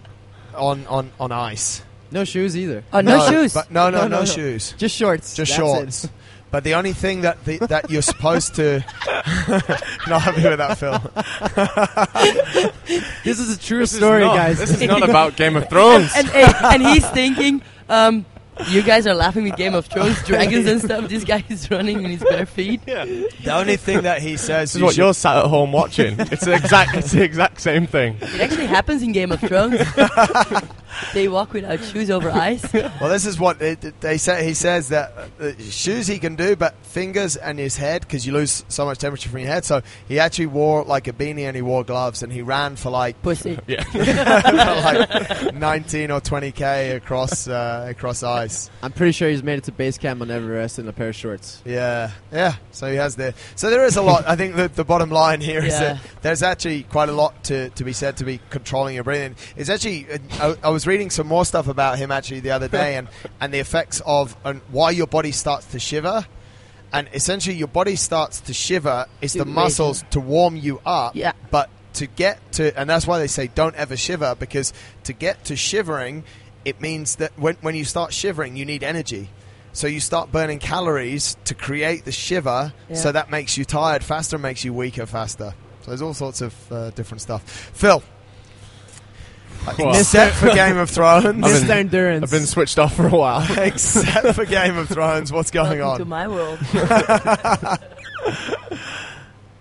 on 0.54 0.86
on 0.86 1.10
on 1.20 1.32
ice. 1.32 1.82
No 2.10 2.24
shoes 2.24 2.56
either. 2.56 2.84
oh, 2.92 3.00
no, 3.00 3.26
shoes. 3.30 3.54
But 3.54 3.70
no, 3.70 3.88
no, 3.88 3.98
No, 3.98 4.02
no, 4.02 4.08
no, 4.08 4.18
no. 4.20 4.24
shoes. 4.26 4.74
Just 4.76 4.94
shorts. 4.96 5.34
Just 5.34 5.50
That's 5.52 5.58
shorts. 5.58 6.04
it. 6.04 6.10
But 6.50 6.62
the 6.64 6.74
only 6.74 6.92
thing 6.92 7.22
that 7.22 7.42
the, 7.46 7.56
that 7.68 7.90
you're 7.90 8.02
supposed 8.02 8.56
to 8.56 8.84
not 10.06 10.20
happy 10.20 10.42
with 10.42 10.58
that, 10.58 10.76
Phil. 10.76 11.00
This 13.24 13.38
is 13.40 13.56
a 13.56 13.58
true 13.58 13.80
This 13.80 13.92
is 13.92 13.98
story, 13.98 14.20
not- 14.24 14.36
guys. 14.36 14.58
This 14.58 14.70
is 14.70 14.82
not 14.82 15.02
about 15.02 15.36
Game 15.36 15.56
of 15.56 15.68
Thrones. 15.70 16.12
and, 16.16 16.28
and, 16.30 16.54
and 16.62 16.82
he's 16.82 17.08
thinking, 17.10 17.62
um, 17.88 18.26
you 18.68 18.82
guys 18.82 19.06
are 19.06 19.14
laughing 19.14 19.44
with 19.44 19.56
Game 19.56 19.74
of 19.74 19.86
Thrones, 19.86 20.22
dragons 20.24 20.66
and 20.66 20.80
stuff. 20.80 21.08
This 21.08 21.24
guy 21.24 21.44
is 21.48 21.70
running 21.70 22.02
in 22.02 22.10
his 22.10 22.22
bare 22.22 22.46
feet. 22.46 22.84
The 22.84 23.52
only 23.52 23.76
thing 23.76 24.02
that 24.02 24.22
he 24.22 24.36
says 24.36 24.72
This 24.72 24.76
is 24.76 24.82
what 24.82 24.96
you're 24.96 25.14
sat 25.14 25.38
at 25.38 25.46
home 25.46 25.72
watching. 25.72 26.16
It's 26.32 26.44
the 26.44 26.54
exact, 26.54 26.94
it's 26.94 27.12
the 27.12 27.22
exact 27.22 27.60
same 27.60 27.86
thing. 27.86 28.16
It 28.20 28.40
actually 28.40 28.66
happens 28.66 29.02
in 29.02 29.12
Game 29.12 29.32
of 29.32 29.40
Thrones. 29.40 29.80
they 31.14 31.28
walk 31.28 31.52
without 31.52 31.82
shoes 31.84 32.10
over 32.10 32.30
ice. 32.30 32.72
Well, 32.72 33.08
this 33.08 33.26
is 33.26 33.38
what 33.38 33.58
they, 33.58 33.74
they 33.74 34.16
say. 34.18 34.46
He 34.46 34.54
says 34.54 34.88
that 34.88 35.12
uh, 35.40 35.52
shoes 35.58 36.06
he 36.06 36.18
can 36.18 36.36
do, 36.36 36.56
but 36.56 36.74
fingers 36.84 37.36
and 37.36 37.58
his 37.58 37.76
head 37.76 38.02
because 38.02 38.26
you 38.26 38.32
lose 38.32 38.64
so 38.68 38.84
much 38.84 38.98
temperature 38.98 39.28
from 39.28 39.40
your 39.40 39.48
head. 39.48 39.64
So 39.64 39.82
he 40.08 40.18
actually 40.18 40.46
wore 40.46 40.84
like 40.84 41.08
a 41.08 41.12
beanie 41.12 41.42
and 41.42 41.56
he 41.56 41.62
wore 41.62 41.84
gloves 41.84 42.22
and 42.22 42.32
he 42.32 42.42
ran 42.42 42.76
for 42.76 42.90
like 42.90 43.20
Pussy. 43.22 43.58
Yeah. 43.66 43.82
for 43.84 45.10
like 45.10 45.54
19 45.54 46.10
or 46.10 46.20
20 46.20 46.52
k 46.52 46.92
across 46.92 47.48
uh, 47.48 47.86
across 47.90 48.22
I'm 48.82 48.92
pretty 48.92 49.12
sure 49.12 49.28
he's 49.28 49.42
made 49.42 49.58
it 49.58 49.64
to 49.64 49.72
base 49.72 49.98
camp 49.98 50.20
on 50.22 50.30
Everest 50.30 50.78
in 50.78 50.88
a 50.88 50.92
pair 50.92 51.08
of 51.08 51.16
shorts. 51.16 51.62
Yeah, 51.64 52.10
yeah. 52.32 52.56
So 52.70 52.90
he 52.90 52.96
has 52.96 53.16
there. 53.16 53.34
So 53.56 53.70
there 53.70 53.84
is 53.84 53.96
a 53.96 54.02
lot. 54.02 54.26
I 54.26 54.36
think 54.36 54.56
the, 54.56 54.68
the 54.68 54.84
bottom 54.84 55.10
line 55.10 55.40
here 55.40 55.60
is 55.60 55.72
Yeah. 55.74 55.94
that 55.94 56.00
there's 56.22 56.42
actually 56.42 56.84
quite 56.84 57.08
a 57.08 57.12
lot 57.12 57.44
to, 57.44 57.70
to 57.70 57.84
be 57.84 57.92
said 57.92 58.16
to 58.18 58.24
be 58.24 58.40
controlling 58.50 58.94
your 58.94 59.04
breathing. 59.04 59.36
It's 59.56 59.68
actually. 59.70 60.06
uh, 60.10 60.18
I, 60.62 60.68
I 60.68 60.70
was 60.70 60.86
reading 60.86 61.10
some 61.10 61.26
more 61.26 61.44
stuff 61.44 61.68
about 61.68 61.98
him 61.98 62.10
actually 62.10 62.40
the 62.40 62.50
other 62.52 62.68
day, 62.68 62.96
and 62.96 63.08
and 63.40 63.52
the 63.52 63.58
effects 63.58 64.00
of 64.06 64.36
and 64.44 64.60
why 64.70 64.90
your 64.90 65.06
body 65.06 65.32
starts 65.32 65.66
to 65.66 65.78
shiver. 65.78 66.26
And 66.94 67.08
essentially, 67.14 67.56
your 67.56 67.68
body 67.68 67.96
starts 67.96 68.40
to 68.42 68.52
shiver 68.52 69.06
is 69.22 69.32
the 69.32 69.46
muscles 69.46 70.04
to 70.10 70.20
warm 70.20 70.56
you 70.56 70.80
up. 70.84 71.16
Yeah. 71.16 71.32
But 71.50 71.70
to 71.94 72.06
get 72.06 72.52
to, 72.52 72.78
and 72.78 72.88
that's 72.88 73.06
why 73.06 73.18
they 73.18 73.26
say 73.26 73.48
don't 73.54 73.74
ever 73.76 73.96
shiver 73.96 74.34
because 74.34 74.72
to 75.04 75.12
get 75.12 75.44
to 75.46 75.56
shivering, 75.56 76.24
it 76.64 76.80
means 76.80 77.16
that 77.16 77.32
when 77.38 77.56
when 77.60 77.74
you 77.74 77.84
start 77.84 78.12
shivering, 78.12 78.56
you 78.56 78.64
need 78.64 78.82
energy. 78.82 79.28
So 79.74 79.86
you 79.86 80.00
start 80.00 80.30
burning 80.30 80.58
calories 80.58 81.36
to 81.46 81.54
create 81.54 82.04
the 82.04 82.12
shiver. 82.12 82.72
Yeah. 82.90 82.96
So 82.96 83.12
that 83.12 83.30
makes 83.30 83.56
you 83.56 83.64
tired 83.64 84.04
faster, 84.04 84.36
makes 84.38 84.64
you 84.64 84.74
weaker 84.74 85.06
faster. 85.06 85.54
So 85.80 85.90
there's 85.90 86.02
all 86.02 86.12
sorts 86.14 86.40
of 86.42 86.54
uh, 86.72 86.90
different 86.90 87.22
stuff. 87.22 87.42
Phil, 87.72 88.02
Well- 89.78 89.96
except 89.96 90.34
for 90.36 90.50
Game 90.50 90.76
of 90.76 90.90
Thrones, 90.90 91.24
I've 91.26 91.34
Mr. 91.62 91.66
been- 91.66 91.70
Endurance. 91.78 92.22
I've 92.24 92.30
been 92.38 92.46
switched 92.46 92.78
off 92.78 92.94
for 92.94 93.06
a 93.06 93.10
while. 93.10 93.46
except 93.58 94.34
for 94.34 94.44
Game 94.44 94.76
of 94.76 94.88
Thrones, 94.88 95.32
what's 95.32 95.50
going 95.50 95.78
Welcome 95.78 96.04
to 96.04 96.08
my 96.08 96.28
world. 96.28 96.58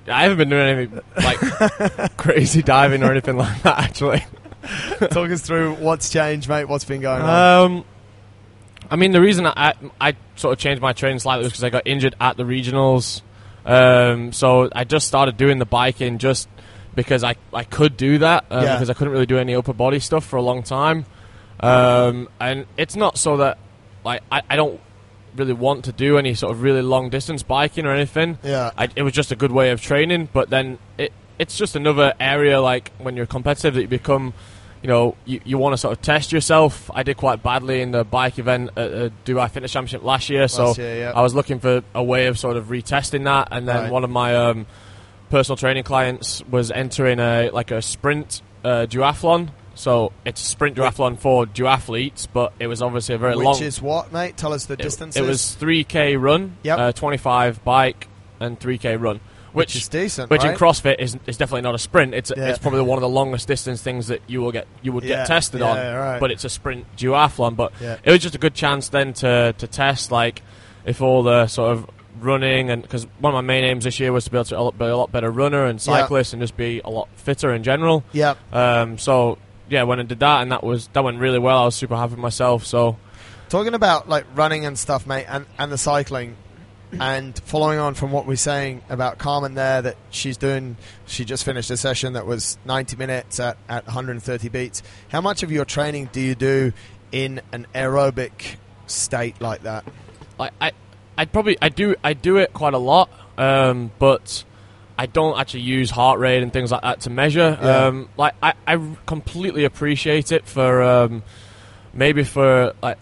I 0.08 0.24
haven't 0.24 0.38
been 0.40 0.50
doing 0.50 0.68
anything 0.78 1.00
like 1.16 2.18
crazy 2.18 2.62
diving 2.62 3.04
or 3.04 3.12
anything 3.12 3.38
like 3.38 3.62
that. 3.64 3.80
Actually, 3.80 4.24
Talk 5.12 5.30
us 5.32 5.42
through 5.42 5.76
what's 5.76 6.10
changed, 6.10 6.48
mate. 6.50 6.66
What's 6.66 6.86
been 6.86 7.02
going 7.02 7.22
on? 7.22 7.66
um, 7.72 7.86
I 8.90 8.96
mean, 8.96 9.12
the 9.12 9.22
reason 9.22 9.46
I 9.48 9.74
I 10.00 10.16
sort 10.36 10.54
of 10.54 10.60
changed 10.60 10.82
my 10.82 10.94
training 10.94 11.20
slightly 11.20 11.44
was 11.44 11.52
because 11.54 11.64
I 11.64 11.70
got 11.70 11.88
injured 11.88 12.16
at 12.20 12.38
the 12.38 12.44
regionals. 12.44 13.22
Um, 13.66 14.34
so 14.34 14.70
I 14.74 14.84
just 14.84 15.08
started 15.08 15.38
doing 15.38 15.60
the 15.60 15.66
biking 15.66 16.18
just 16.18 16.50
because 16.96 17.24
I, 17.24 17.36
I 17.54 17.64
could 17.64 17.96
do 17.96 18.18
that 18.18 18.46
uh, 18.52 18.62
Yeah. 18.64 18.74
because 18.76 18.90
I 18.90 18.94
couldn't 18.94 19.14
really 19.14 19.26
do 19.28 19.38
any 19.38 19.56
upper 19.56 19.72
body 19.74 20.00
stuff 20.00 20.26
for 20.26 20.36
a 20.38 20.42
long 20.42 20.62
time. 20.64 21.06
Um, 21.60 22.28
and 22.40 22.66
it's 22.76 22.96
not 22.96 23.18
so 23.18 23.38
that 23.38 23.60
like 24.04 24.24
I, 24.32 24.42
I 24.50 24.56
don't 24.56 24.80
really 25.36 25.54
want 25.54 25.86
to 25.86 25.92
do 25.94 26.18
any 26.18 26.34
sort 26.34 26.52
of 26.52 26.62
really 26.64 26.82
long 26.82 27.10
distance 27.10 27.44
biking 27.44 27.86
or 27.86 27.92
anything. 27.94 28.38
yeah, 28.44 28.72
I, 28.78 28.90
it 28.96 29.04
was 29.04 29.14
just 29.14 29.32
a 29.32 29.36
good 29.36 29.52
way 29.52 29.70
of 29.72 29.80
training. 29.82 30.28
But 30.34 30.50
then 30.50 30.80
it 30.98 31.14
it's 31.42 31.58
just 31.58 31.76
another 31.76 32.14
area 32.20 32.62
like 32.62 32.92
when 33.00 33.16
you're 33.18 33.26
competitive 33.38 33.74
that 33.74 33.82
you 33.82 33.88
become, 33.88 34.34
you 34.84 34.88
know, 34.88 35.16
you, 35.26 35.42
you 35.44 35.58
want 35.58 35.74
to 35.74 35.78
sort 35.78 35.94
of 35.98 36.02
test 36.02 36.32
yourself. 36.32 36.90
I 36.94 37.02
did 37.04 37.18
quite 37.18 37.42
badly 37.42 37.82
in 37.82 37.92
the 37.92 38.04
bike 38.04 38.38
event 38.40 38.70
at 38.78 38.92
the 38.92 39.12
Dubai 39.26 39.50
Fitness 39.50 39.72
Championship 39.72 40.04
last 40.04 40.30
year, 40.30 40.48
so 40.48 40.74
year, 40.76 40.98
yeah. 41.00 41.12
I 41.16 41.22
was 41.22 41.34
looking 41.34 41.60
for 41.60 41.84
a 41.96 42.04
way 42.04 42.28
of 42.28 42.38
sort 42.38 42.58
of 42.58 42.66
retesting 42.68 43.24
that. 43.26 43.48
And 43.52 43.68
then 43.68 43.76
Right. 43.84 43.92
one 43.92 44.04
of 44.04 44.10
my 44.10 44.36
um, 44.36 44.66
personal 45.30 45.58
training 45.58 45.84
clients 45.84 46.44
was 46.50 46.70
entering 46.72 47.20
a 47.20 47.50
like 47.52 47.72
a 47.72 47.82
sprint 47.82 48.42
uh, 48.64 48.86
duathlon. 48.90 49.50
So 49.74 50.12
it's 50.26 50.42
a 50.42 50.46
sprint 50.46 50.76
duathlon 50.78 51.18
for 51.18 51.46
duathletes, 51.46 52.28
but 52.32 52.54
it 52.60 52.68
was 52.68 52.82
obviously 52.82 53.16
a 53.16 53.18
very 53.18 53.36
Which 53.38 53.46
long. 53.46 53.64
is 53.64 53.82
what, 53.82 54.12
mate? 54.14 54.38
Tell 54.38 54.54
us 54.54 54.66
the 54.66 54.74
it, 54.74 54.82
distances. 54.82 55.20
it 55.20 55.26
was 55.28 55.42
3k 55.60 56.22
run, 56.22 56.58
Yep. 56.64 56.78
uh, 56.78 56.92
25 56.92 57.64
bike, 57.64 58.08
and 58.40 58.60
3k 58.60 59.00
run, 59.02 59.20
which 59.54 59.68
which 59.68 59.76
is 59.76 59.88
decent, 59.88 60.30
which 60.30 60.44
right? 60.44 60.52
in 60.54 60.58
CrossFit 60.58 61.00
is, 61.00 61.18
is 61.28 61.38
definitely 61.38 61.62
not 61.62 61.76
a 61.76 61.80
sprint. 61.80 62.14
It's 62.14 62.32
Yeah. 62.36 62.48
it's 62.50 62.60
probably 62.60 62.82
one 62.82 62.98
of 62.98 63.02
the 63.02 63.10
longest 63.10 63.48
distance 63.48 63.82
things 63.82 64.08
that 64.08 64.22
you 64.28 64.42
will 64.42 64.52
get 64.52 64.68
you 64.82 64.92
would 64.94 65.04
Yeah, 65.04 65.18
get 65.18 65.28
tested 65.28 65.60
yeah, 65.62 65.70
on. 65.70 65.96
right. 65.96 66.20
But 66.20 66.32
it's 66.32 66.44
a 66.46 66.50
sprint 66.50 66.86
duathlon. 66.98 67.56
But 67.56 67.74
Yeah. 67.82 67.98
it 68.04 68.12
was 68.12 68.20
just 68.22 68.36
a 68.36 68.38
good 68.40 68.54
chance 68.54 68.90
then 68.90 69.14
to 69.14 69.54
to 69.58 69.68
test 69.68 70.12
like 70.12 70.42
if 70.86 71.02
all 71.02 71.24
the 71.24 71.48
sort 71.48 71.72
of 71.74 71.86
running, 72.20 72.70
and 72.70 72.82
because 72.82 73.08
one 73.20 73.34
of 73.34 73.36
my 73.36 73.42
main 73.48 73.64
aims 73.64 73.84
this 73.86 74.00
year 74.00 74.12
was 74.12 74.26
to 74.26 74.32
be 74.32 74.38
able 74.38 74.46
to 74.72 74.78
be 74.78 74.86
a 74.86 74.96
lot 74.98 75.12
better 75.12 75.32
runner 75.32 75.66
and 75.66 75.80
Yeah. 75.80 76.02
cyclist, 76.02 76.34
and 76.34 76.42
just 76.42 76.58
be 76.58 76.82
a 76.84 76.90
lot 76.90 77.08
fitter 77.16 77.54
in 77.54 77.64
general. 77.64 78.04
Yep. 78.12 78.38
Um, 78.54 78.98
so 78.98 79.38
yeah, 79.70 79.84
when 79.84 80.00
I 80.00 80.04
did 80.04 80.20
that, 80.20 80.42
and 80.42 80.52
that 80.52 80.64
was 80.64 80.88
that 80.94 81.04
went 81.04 81.20
really 81.20 81.40
well. 81.40 81.60
I 81.60 81.66
was 81.66 81.76
super 81.76 81.96
happy 81.96 82.12
with 82.12 82.20
myself. 82.20 82.66
So 82.66 82.98
Talking 83.50 83.74
about 83.74 84.08
like 84.08 84.26
running 84.34 84.66
and 84.66 84.80
stuff, 84.80 85.06
mate, 85.06 85.26
and, 85.28 85.46
and 85.58 85.72
the 85.72 85.78
cycling, 85.78 86.36
and 87.00 87.38
following 87.40 87.80
on 87.80 87.94
from 87.94 88.12
what 88.12 88.26
we're 88.28 88.36
saying 88.36 88.82
about 88.90 89.18
Carmen 89.18 89.54
there, 89.56 89.82
that 89.82 89.98
she's 90.10 90.38
doing, 90.38 90.76
she 91.06 91.24
just 91.26 91.44
finished 91.46 91.70
a 91.72 91.78
session 91.78 92.14
that 92.14 92.26
was 92.26 92.58
90 92.66 92.98
minutes 92.98 93.40
at, 93.40 93.58
at 93.70 93.86
130 93.86 94.50
beats. 94.50 94.84
How 95.10 95.22
much 95.22 95.44
of 95.44 95.52
your 95.52 95.66
training 95.66 96.10
do 96.12 96.20
you 96.20 96.36
do 96.36 96.74
in 97.12 97.42
an 97.52 97.68
aerobic 97.74 98.56
state 98.88 99.40
like 99.42 99.64
that? 99.64 99.86
I, 100.40 100.50
I 100.60 100.72
I'd 101.18 101.32
probably 101.32 101.58
I 101.62 101.70
do 101.70 101.96
I 102.04 102.14
do 102.14 102.38
it 102.38 102.52
quite 102.54 102.74
a 102.74 102.78
lot, 102.80 103.10
um, 103.38 103.92
but 104.00 104.44
I 104.98 105.06
don't 105.06 105.40
actually 105.40 105.62
use 105.62 105.90
heart 105.92 106.20
rate 106.20 106.42
and 106.44 106.52
things 106.52 106.72
like 106.72 106.82
that 106.82 107.02
to 107.02 107.10
measure. 107.10 107.58
Yeah. 107.62 107.86
Um, 107.86 108.10
like 108.18 108.34
I, 108.42 108.54
I 108.68 108.96
completely 109.06 109.64
appreciate 109.66 110.32
it 110.32 110.46
for 110.48 110.82
um, 110.82 111.24
maybe 111.94 112.24
for 112.24 112.74
like 112.82 112.98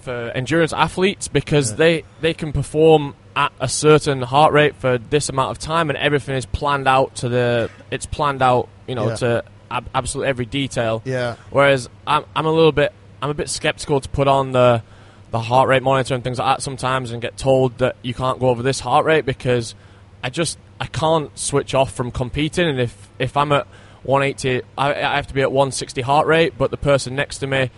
for 0.00 0.30
endurance 0.34 0.72
athletes 0.72 1.28
because 1.28 1.70
Yeah. 1.70 1.76
they 1.76 2.04
they 2.20 2.34
can 2.34 2.52
perform 2.52 3.14
at 3.34 3.52
a 3.60 3.68
certain 3.68 4.22
heart 4.22 4.52
rate 4.52 4.74
for 4.76 4.98
this 4.98 5.28
amount 5.28 5.50
of 5.52 5.58
time 5.58 5.88
and 5.90 5.98
everything 5.98 6.34
is 6.36 6.46
planned 6.46 6.86
out 6.86 7.14
to 7.16 7.28
the 7.28 7.70
it's 7.90 8.04
planned 8.06 8.42
out 8.42 8.68
you 8.86 8.94
know 8.94 9.08
Yeah. 9.10 9.16
to 9.16 9.44
ab- 9.70 9.88
absolutely 9.94 10.28
every 10.28 10.46
detail. 10.46 11.00
Yeah. 11.04 11.36
Whereas 11.50 11.88
I'm, 12.06 12.24
I'm 12.36 12.46
a 12.46 12.52
little 12.52 12.72
bit 12.72 12.92
I'm 13.22 13.30
a 13.30 13.34
bit 13.34 13.48
skeptical 13.48 14.00
to 14.00 14.08
put 14.08 14.28
on 14.28 14.52
the 14.52 14.82
the 15.30 15.40
heart 15.40 15.68
rate 15.68 15.82
monitor 15.82 16.14
and 16.14 16.22
things 16.22 16.38
like 16.38 16.56
that 16.58 16.62
sometimes 16.62 17.10
and 17.10 17.22
get 17.22 17.36
told 17.38 17.78
that 17.78 17.96
you 18.02 18.12
can't 18.12 18.38
go 18.38 18.48
over 18.50 18.62
this 18.62 18.80
heart 18.80 19.06
rate 19.06 19.24
because 19.24 19.74
I 20.22 20.28
just 20.28 20.58
I 20.78 20.86
can't 20.86 21.36
switch 21.38 21.74
off 21.74 21.92
from 21.94 22.10
competing 22.10 22.68
and 22.68 22.78
if 22.80 23.08
if 23.18 23.34
I'm 23.36 23.50
at 23.52 23.66
180 24.02 24.62
I, 24.76 24.88
I 24.94 25.16
have 25.16 25.28
to 25.28 25.34
be 25.34 25.40
at 25.40 25.50
160 25.50 26.02
heart 26.02 26.26
rate 26.26 26.54
but 26.58 26.70
the 26.70 26.76
person 26.76 27.14
next 27.16 27.38
to 27.38 27.46
me 27.46 27.70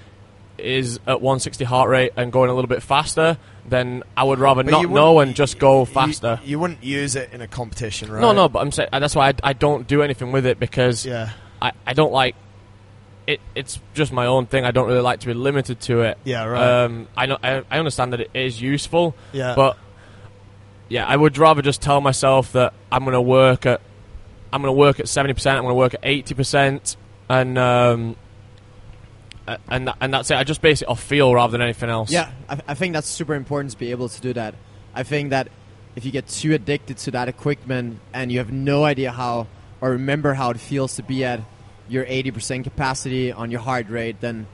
is 0.59 0.99
at 1.07 1.21
160 1.21 1.65
heart 1.65 1.91
rate 1.91 2.13
and 2.17 2.33
going 2.33 2.51
a 2.51 2.55
little 2.55 2.69
bit 2.69 2.83
faster 2.83 3.39
then 3.67 4.03
I 4.17 4.25
would 4.25 4.39
rather 4.39 4.63
But 4.63 4.71
not 4.71 4.91
know 4.91 5.21
and 5.21 5.35
just 5.35 5.59
go 5.59 5.85
faster. 5.85 6.41
You, 6.45 6.59
wouldn't 6.59 6.85
use 6.85 7.17
it 7.17 7.33
in 7.33 7.41
a 7.41 7.49
competition, 7.49 8.13
right? 8.13 8.21
No, 8.21 8.33
no, 8.33 8.49
but 8.49 8.61
I'm 8.61 8.73
saying 8.73 8.91
that's 8.93 9.15
why 9.15 9.31
I, 9.31 9.35
I 9.43 9.53
don't 9.53 9.87
do 9.87 10.03
anything 10.03 10.33
with 10.33 10.47
it 10.47 10.59
because 10.61 11.07
Yeah. 11.07 11.31
I, 11.63 11.73
I 11.87 11.95
don't 11.95 12.13
like 12.13 12.35
it. 13.27 13.41
It's 13.55 13.81
just 13.95 14.13
my 14.13 14.27
own 14.27 14.47
thing. 14.47 14.65
I 14.65 14.71
don't 14.71 14.87
really 14.87 15.01
like 15.01 15.21
to 15.21 15.27
be 15.27 15.35
limited 15.35 15.81
to 15.83 16.03
it. 16.03 16.19
Yeah, 16.25 16.45
right. 16.45 16.85
Um, 16.85 17.09
I 17.17 17.27
know 17.27 17.39
I, 17.43 17.63
I 17.71 17.79
understand 17.79 18.13
that 18.13 18.21
it 18.21 18.31
is 18.35 18.61
useful, 18.61 19.15
yeah. 19.33 19.55
but 19.55 19.79
yeah, 20.91 21.07
I 21.07 21.17
would 21.17 21.39
rather 21.39 21.63
just 21.63 21.81
tell 21.81 22.01
myself 22.01 22.53
that 22.53 22.75
I'm 22.93 23.05
going 23.05 23.15
to 23.15 23.21
work 23.23 23.65
at 23.65 23.81
I'm 24.53 24.63
going 24.63 24.75
to 24.75 24.79
work 24.79 25.01
at 25.01 25.09
seventy 25.09 25.33
percent. 25.35 25.57
I'm 25.57 25.65
going 25.65 25.73
to 25.73 25.79
work 25.79 25.95
at 25.95 26.01
eighty 26.03 26.35
percent, 26.35 26.97
and 27.29 27.57
um, 27.57 28.17
and 29.69 29.91
and 30.01 30.15
that's 30.15 30.31
it. 30.31 30.37
I 30.37 30.45
just 30.45 30.63
base 30.63 30.83
it 30.83 30.89
off 30.89 31.03
feel 31.03 31.35
rather 31.35 31.53
than 31.53 31.63
anything 31.63 31.91
else. 31.91 32.11
Yeah, 32.11 32.31
I, 32.49 32.61
I 32.69 32.75
think 32.75 32.93
that's 32.95 33.09
super 33.09 33.35
important 33.35 33.73
to 33.73 33.79
be 33.79 33.91
able 33.91 34.09
to 34.09 34.21
do 34.21 34.33
that. 34.35 34.55
I 34.95 35.03
think 35.03 35.31
that 35.31 35.49
if 35.97 36.05
you 36.05 36.11
get 36.11 36.27
too 36.29 36.55
addicted 36.55 36.97
to 36.99 37.11
that 37.13 37.29
equipment 37.29 38.01
and 38.13 38.33
you 38.33 38.39
have 38.39 38.51
no 38.53 38.85
idea 38.85 39.13
how 39.13 39.47
or 39.81 39.91
remember 39.91 40.35
how 40.35 40.51
it 40.51 40.59
feels 40.59 40.97
to 40.97 41.03
be 41.03 41.25
at 41.25 41.41
your 41.89 42.05
80% 42.05 42.65
capacity 42.65 43.31
on 43.33 43.51
your 43.51 43.61
heart 43.61 43.89
rate, 43.91 44.21
then 44.21 44.47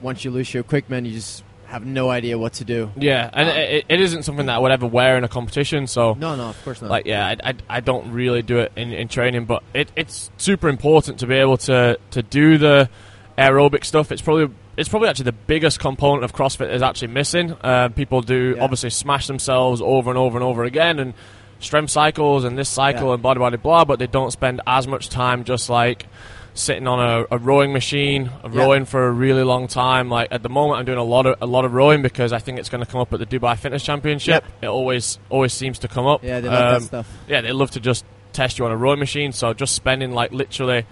once 0.00 0.24
you 0.24 0.30
lose 0.30 0.52
your 0.54 0.60
equipment, 0.60 1.06
you 1.06 1.14
just 1.14 1.42
have 1.66 1.84
no 1.84 2.10
idea 2.10 2.38
what 2.38 2.52
to 2.52 2.64
do. 2.64 2.90
yeah, 2.96 3.28
and 3.32 3.48
um, 3.48 3.56
it, 3.56 3.86
it 3.88 4.00
isn't 4.00 4.24
something 4.24 4.46
that 4.46 4.56
I 4.56 4.58
would 4.58 4.70
ever 4.72 4.86
wear 4.86 5.16
in 5.16 5.24
a 5.24 5.28
competition. 5.28 5.86
So 5.86 6.12
No, 6.14 6.36
no, 6.36 6.50
of 6.50 6.64
course 6.64 6.82
not. 6.82 6.90
like 6.90 7.06
yeah 7.06 7.26
I, 7.26 7.50
I, 7.50 7.54
I 7.68 7.80
don't 7.80 8.12
really 8.12 8.42
do 8.42 8.58
it 8.58 8.72
in, 8.76 8.92
in 8.92 9.08
training 9.08 9.46
but 9.46 9.62
it, 9.72 9.90
it's 9.96 10.30
super 10.36 10.68
important 10.68 11.20
to 11.20 11.26
be 11.26 11.34
able 11.36 11.56
to, 11.58 11.98
to 12.10 12.22
do 12.22 12.58
the 12.58 12.90
aerobic 13.38 13.84
stuff 13.84 14.12
it's 14.12 14.22
probably 14.22 14.54
it's 14.76 14.88
probably 14.88 15.08
actually 15.08 15.24
the 15.24 15.32
biggest 15.32 15.78
component 15.80 16.24
of 16.24 16.32
CrossFit 16.32 16.72
is 16.72 16.82
actually 16.82 17.08
missing 17.08 17.52
uh, 17.62 17.88
people 17.90 18.20
do 18.22 18.54
Yeah. 18.56 18.62
obviously 18.62 18.90
smash 18.90 19.26
themselves 19.26 19.80
over 19.82 20.10
and 20.10 20.18
over 20.18 20.36
and 20.38 20.44
over 20.44 20.64
again 20.64 20.98
and 20.98 21.14
strength 21.60 21.90
cycles 21.90 22.44
and 22.44 22.58
this 22.58 22.68
cycle 22.68 23.08
Yeah. 23.08 23.14
and 23.14 23.22
blah 23.22 23.34
blah 23.34 23.50
blah 23.50 23.56
blah 23.58 23.84
but 23.84 23.98
they 23.98 24.06
don't 24.06 24.30
spend 24.32 24.60
as 24.66 24.86
much 24.86 25.08
time 25.08 25.44
just 25.44 25.70
like 25.70 26.06
sitting 26.54 26.86
on 26.86 27.00
a, 27.00 27.24
a 27.30 27.38
rowing 27.38 27.72
machine 27.72 28.24
Yeah. 28.44 28.50
rowing 28.62 28.84
for 28.84 29.06
a 29.06 29.10
really 29.10 29.42
long 29.42 29.68
time 29.68 30.10
like 30.10 30.28
at 30.30 30.42
the 30.42 30.50
moment 30.50 30.80
I'm 30.80 30.84
doing 30.84 30.98
a 30.98 31.02
lot 31.04 31.24
of 31.26 31.36
a 31.40 31.46
lot 31.46 31.64
of 31.64 31.72
rowing 31.72 32.02
because 32.02 32.32
I 32.32 32.38
think 32.40 32.58
it's 32.58 32.68
going 32.68 32.84
to 32.84 32.90
come 32.90 33.00
up 33.00 33.12
at 33.14 33.18
the 33.20 33.26
Dubai 33.26 33.56
Fitness 33.56 33.82
Championship 33.82 34.44
it 34.60 34.66
always 34.66 35.18
always 35.30 35.52
seems 35.54 35.78
to 35.80 35.88
come 35.88 36.06
up 36.06 36.22
yeah, 36.22 36.40
they 36.40 36.48
love 36.48 36.74
Um, 36.74 36.80
that 36.80 36.86
stuff. 36.86 37.08
yeah, 37.28 37.40
they 37.40 37.52
love 37.52 37.70
to 37.72 37.80
just 37.80 38.04
test 38.34 38.58
you 38.58 38.64
on 38.66 38.70
a 38.72 38.76
rowing 38.76 38.98
machine. 38.98 39.30
So 39.32 39.52
just 39.52 39.74
spending 39.74 40.12
like 40.12 40.32
literally, 40.32 40.86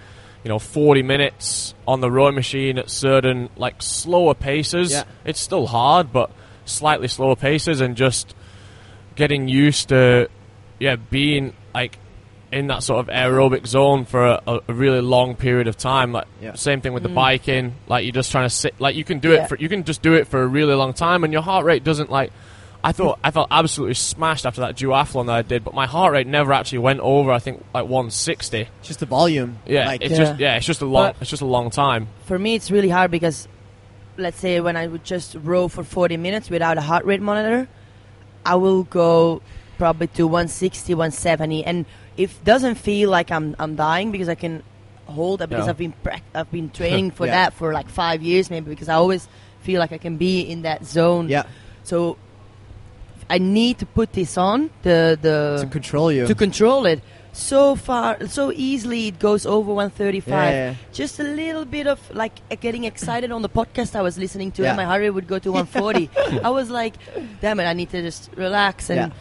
you 0.45 0.49
know, 0.49 0.59
40 0.59 1.03
minutes 1.03 1.75
on 1.87 2.01
the 2.01 2.11
rowing 2.11 2.35
machine 2.35 2.79
at 2.79 2.89
certain 2.91 3.51
like 3.57 3.83
slower 3.83 4.35
paces. 4.35 4.91
Yeah. 4.93 5.05
It's 5.25 5.41
still 5.41 5.67
hard, 5.67 6.13
but 6.13 6.31
slightly 6.65 7.09
slower 7.09 7.37
paces, 7.37 7.81
and 7.81 7.97
just 7.97 8.35
getting 9.17 9.49
used 9.49 9.89
to, 9.91 10.29
yeah, 10.79 10.97
being 10.97 11.53
like 11.75 11.99
in 12.53 12.67
that 12.67 12.83
sort 12.83 12.99
of 13.01 13.07
aerobic 13.15 13.65
zone 13.67 14.05
for 14.05 14.27
a, 14.27 14.43
a, 14.47 14.61
a 14.69 14.73
really 14.73 15.01
long 15.01 15.37
period 15.37 15.69
of 15.69 15.77
time. 15.77 16.13
Like 16.13 16.27
Yeah. 16.43 16.55
same 16.55 16.81
thing 16.81 16.93
with 16.93 17.03
the 17.05 17.09
Mm. 17.09 17.15
biking. 17.15 17.75
Like 17.87 18.05
you're 18.05 18.13
just 18.13 18.33
trying 18.33 18.47
to 18.47 18.55
sit. 18.55 18.81
Like 18.81 18.97
you 18.97 19.05
can 19.05 19.19
do 19.21 19.31
Yeah. 19.33 19.45
it 19.45 19.49
for 19.49 19.57
you 19.57 19.69
can 19.69 19.85
just 19.85 20.03
do 20.03 20.15
it 20.15 20.27
for 20.27 20.43
a 20.43 20.47
really 20.47 20.75
long 20.75 20.93
time, 20.93 21.23
and 21.25 21.33
your 21.33 21.43
heart 21.43 21.65
rate 21.65 21.85
doesn't 21.85 22.11
like. 22.11 22.33
I 22.83 22.93
thought 22.93 23.19
I 23.23 23.31
felt 23.31 23.49
absolutely 23.51 23.95
smashed 23.95 24.47
after 24.47 24.63
that 24.63 24.77
duathlon 24.77 25.27
that 25.27 25.35
I 25.35 25.43
did, 25.43 25.65
but 25.65 25.75
my 25.75 25.87
heart 25.87 26.13
rate 26.13 26.27
never 26.27 26.53
actually 26.53 26.79
went 26.79 27.01
over. 27.01 27.31
I 27.31 27.39
think 27.39 27.63
like 27.75 27.85
160. 27.85 28.61
It's 28.61 28.89
Just 28.89 29.01
the 29.01 29.07
volume. 29.07 29.59
Yeah, 29.67 29.87
Like, 29.87 30.01
it's 30.03 30.13
Yeah. 30.13 30.17
just 30.19 30.39
yeah, 30.41 30.57
it's 30.57 30.67
just 30.67 30.81
a 30.81 30.87
long 30.87 31.09
But- 31.09 31.17
it's 31.21 31.31
just 31.31 31.43
a 31.43 31.47
long 31.47 31.71
time. 31.71 32.09
For 32.25 32.39
me, 32.39 32.55
it's 32.55 32.71
really 32.71 32.89
hard 32.89 33.11
because, 33.11 33.47
let's 34.17 34.39
say, 34.39 34.61
when 34.61 34.77
I 34.77 34.87
would 34.87 35.05
just 35.05 35.37
row 35.43 35.69
for 35.69 35.85
40 35.85 36.17
minutes 36.17 36.49
without 36.49 36.79
a 36.79 36.81
heart 36.81 37.05
rate 37.05 37.21
monitor, 37.21 37.69
I 38.47 38.55
will 38.55 38.85
go 38.85 39.43
probably 39.77 40.07
to 40.09 40.27
160, 40.27 40.95
170, 40.95 41.65
and 41.65 41.85
it 42.17 42.31
doesn't 42.45 42.77
feel 42.77 43.11
like 43.11 43.31
I'm 43.31 43.55
I'm 43.59 43.77
dying 43.77 44.11
because 44.11 44.29
I 44.29 44.35
can 44.35 44.63
hold 45.07 45.43
it 45.43 45.49
because 45.51 45.67
Yeah. 45.67 45.71
I've 45.71 45.79
been 45.79 45.93
prac- 46.03 46.23
I've 46.35 46.51
been 46.51 46.71
training 46.81 47.11
for 47.11 47.27
Yeah. 47.27 47.33
that 47.33 47.53
for 47.55 47.73
like 47.75 47.89
five 47.91 48.23
years 48.23 48.49
maybe 48.49 48.71
because 48.71 48.89
I 48.89 48.95
always 48.95 49.27
feel 49.61 49.81
like 49.81 49.93
I 49.93 49.99
can 49.99 50.17
be 50.17 50.41
in 50.41 50.63
that 50.63 50.87
zone. 50.87 51.29
yeah, 51.29 51.43
So 51.83 52.17
I 53.31 53.39
need 53.39 53.79
to 53.79 53.87
put 53.87 54.13
this 54.13 54.37
on 54.37 54.71
the 54.83 55.17
the 55.21 55.63
to 55.65 55.69
control 55.71 56.11
you. 56.13 56.27
to 56.27 56.35
control 56.35 56.85
it. 56.87 57.01
So 57.33 57.77
far 57.77 58.27
so 58.27 58.51
easily 58.51 59.07
it 59.09 59.19
goes 59.21 59.47
over 59.47 59.73
135 59.73 60.35
Yeah, 60.35 60.51
yeah, 60.51 60.75
just 60.93 61.21
a 61.21 61.23
little 61.23 61.65
bit 61.65 61.87
of 61.87 61.99
like 62.13 62.35
uh, 62.51 62.57
getting 62.59 62.83
excited 62.91 63.31
on 63.31 63.41
the 63.47 63.49
podcast 63.49 63.95
i 63.95 64.03
was 64.03 64.19
listening 64.19 64.51
to 64.59 64.63
Yeah. 64.63 64.71
and 64.71 64.77
my 64.83 64.85
heart 64.85 65.01
rate 65.01 65.15
would 65.15 65.29
go 65.31 65.39
to 65.39 65.51
140 65.63 66.11
i 66.43 66.51
was 66.51 66.71
like 66.71 66.95
damn 67.41 67.61
it 67.63 67.67
i 67.71 67.73
need 67.73 67.91
to 67.95 68.03
just 68.03 68.31
relax. 68.35 68.91
And 68.91 69.13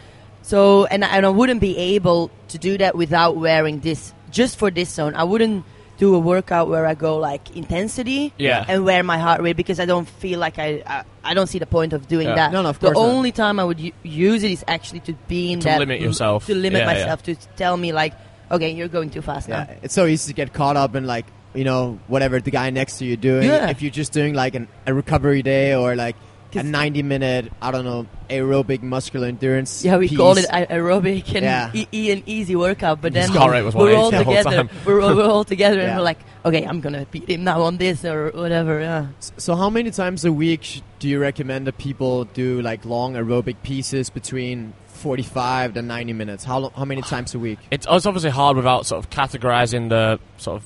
so 0.41 0.85
and, 0.89 1.05
I- 1.05 1.11
and 1.17 1.25
i 1.25 1.29
wouldn't 1.29 1.61
be 1.61 1.77
able 1.95 2.31
to 2.49 2.57
do 2.57 2.79
that 2.81 2.95
without 2.97 3.37
wearing 3.37 3.79
this 3.81 4.11
just 4.31 4.57
for 4.57 4.71
this 4.73 4.89
zone. 4.89 5.13
I 5.13 5.23
wouldn't 5.23 5.61
do 5.99 6.15
a 6.15 6.19
workout 6.19 6.67
where 6.69 6.85
i 6.85 6.95
go 6.95 7.17
like 7.17 7.43
intensity 7.55 8.33
Yeah. 8.37 8.65
and 8.67 8.83
wear 8.85 9.03
my 9.03 9.17
heart 9.17 9.41
rate 9.41 9.57
because 9.57 9.79
i 9.79 9.85
don't 9.85 10.07
feel 10.07 10.39
like 10.39 10.57
i 10.57 10.81
i, 10.87 11.03
I 11.23 11.33
don't 11.35 11.47
see 11.47 11.59
the 11.59 11.65
point 11.77 11.91
of 11.93 12.07
doing 12.07 12.27
Yeah. 12.27 12.35
that 12.35 12.51
No, 12.53 12.61
no, 12.63 12.69
of 12.69 12.79
the 12.79 12.87
course 12.87 12.97
not. 12.97 13.05
only 13.15 13.31
time 13.31 13.59
i 13.59 13.63
would 13.69 13.79
u- 13.79 13.91
use 14.03 14.41
it 14.43 14.51
is 14.51 14.63
actually 14.67 15.01
to 15.01 15.13
be 15.27 15.51
in 15.51 15.59
that. 15.59 15.63
To 15.63 15.69
that 15.71 15.79
limit 15.79 15.99
yourself. 16.01 16.45
to 16.47 16.55
limit 16.55 16.81
Yeah, 16.81 16.87
yeah. 16.91 16.93
myself 16.99 17.23
to 17.23 17.35
tell 17.57 17.75
me 17.77 17.91
like 17.91 18.13
okay 18.49 18.71
you're 18.71 18.87
going 18.97 19.09
too 19.09 19.21
fast 19.21 19.49
Yeah, 19.49 19.65
now 19.65 19.75
it's 19.83 19.93
so 19.93 20.05
easy 20.07 20.31
to 20.31 20.35
get 20.41 20.53
caught 20.53 20.77
up 20.77 20.95
in 20.95 21.05
like 21.05 21.25
you 21.53 21.63
know 21.63 21.99
whatever 22.07 22.39
the 22.39 22.51
guy 22.51 22.69
next 22.69 22.99
to 22.99 23.05
you 23.05 23.17
doing. 23.17 23.43
Yeah. 23.49 23.69
If 23.73 23.81
you're 23.81 23.89
just 24.01 24.11
doing 24.13 24.35
like 24.35 24.53
an, 24.53 24.67
a 24.85 24.93
recovery 24.93 25.41
day 25.41 25.73
or 25.73 25.95
like 25.95 26.15
a 26.51 26.59
'Cause- 26.59 26.65
90 26.65 27.03
minute 27.03 27.51
I 27.61 27.71
don't 27.71 27.85
know 27.85 28.05
aerobic 28.29 28.81
muscular 28.81 29.27
endurance. 29.27 29.83
yeah 29.85 29.97
we 29.97 30.07
piece. 30.07 30.17
call 30.17 30.37
it 30.37 30.45
aerobic 30.49 31.27
and 31.35 31.43
Yeah. 31.43 31.71
e- 31.73 31.87
e- 31.91 32.11
an 32.11 32.23
easy 32.25 32.55
workout 32.55 33.01
but 33.01 33.13
then 33.13 33.27
His 33.29 33.35
heart 33.37 33.51
rate 33.51 33.73
we're 33.73 33.95
all 33.95 34.11
the 34.19 34.23
together 34.23 34.69
we're, 34.85 35.01
all- 35.01 35.15
we're 35.15 35.23
all 35.29 35.43
together 35.43 35.79
and 35.79 35.97
we're 35.97 36.03
like 36.03 36.19
okay 36.45 36.63
i'm 36.63 36.79
gonna 36.81 37.05
beat 37.11 37.29
him 37.29 37.43
now 37.43 37.61
on 37.61 37.77
this 37.77 38.03
or 38.05 38.31
whatever 38.33 38.79
yeah 38.79 39.07
S- 39.19 39.31
So 39.37 39.55
how 39.55 39.69
many 39.69 39.91
times 39.91 40.25
a 40.25 40.31
week 40.31 40.81
do 40.99 41.07
you 41.07 41.19
recommend 41.19 41.67
that 41.67 41.77
people 41.77 42.25
do 42.25 42.61
like 42.61 42.85
long 42.85 43.13
aerobic 43.15 43.57
pieces 43.63 44.09
between 44.09 44.73
45 44.87 45.75
to 45.75 45.81
90 45.81 46.11
minutes? 46.13 46.43
How 46.43 46.59
lo- 46.59 46.73
how 46.75 46.83
many 46.83 47.01
times 47.01 47.33
a 47.33 47.39
week? 47.39 47.57
It's, 47.71 47.87
it's 47.89 48.05
obviously 48.05 48.31
hard 48.31 48.57
without 48.57 48.85
sort 48.85 49.01
of 49.03 49.09
categorizing 49.09 49.87
the 49.87 50.19
sort 50.37 50.57
of 50.57 50.65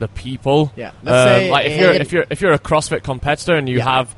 the 0.00 0.08
people. 0.08 0.70
Yeah, 0.76 0.90
Um, 1.06 1.48
like 1.48 1.64
if 1.66 1.80
you're 1.80 1.92
if 1.92 2.12
you're 2.12 2.26
if 2.30 2.40
you're 2.42 2.52
a 2.52 2.58
CrossFit 2.58 3.02
competitor 3.02 3.54
and 3.56 3.68
you 3.70 3.78
Yeah. 3.78 3.84
have 3.90 4.14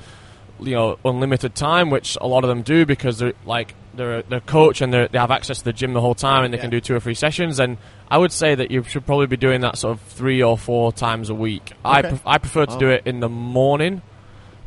you 0.64 0.74
know 0.74 0.98
unlimited 1.04 1.54
time, 1.54 1.90
which 1.90 2.16
a 2.20 2.26
lot 2.26 2.44
of 2.44 2.48
them 2.48 2.62
do 2.62 2.84
because 2.86 3.18
they're 3.18 3.34
like 3.44 3.74
they're 3.94 4.18
a, 4.18 4.22
they're 4.22 4.40
coach 4.40 4.80
and 4.80 4.92
they're, 4.92 5.08
they 5.08 5.18
have 5.18 5.30
access 5.30 5.58
to 5.58 5.64
the 5.64 5.72
gym 5.72 5.92
the 5.92 6.00
whole 6.00 6.14
time 6.14 6.44
and 6.44 6.54
they 6.54 6.58
can 6.58 6.70
do 6.70 6.80
two 6.80 6.94
or 6.96 7.00
three 7.00 7.14
sessions. 7.14 7.60
And 7.60 7.76
I 8.10 8.16
would 8.16 8.32
say 8.32 8.54
that 8.54 8.70
you 8.70 8.82
should 8.84 9.04
probably 9.04 9.26
be 9.26 9.36
doing 9.36 9.60
that 9.60 9.76
sort 9.76 9.92
of 9.98 10.00
three 10.02 10.42
or 10.42 10.56
four 10.56 10.92
times 10.92 11.28
a 11.28 11.34
week. 11.34 11.72
I 11.84 12.00
pref- 12.00 12.22
I 12.26 12.38
prefer 12.38 12.64
to 12.66 12.72
Oh. 12.72 12.78
do 12.78 12.88
it 12.88 13.02
in 13.06 13.20
the 13.20 13.28
morning 13.28 14.00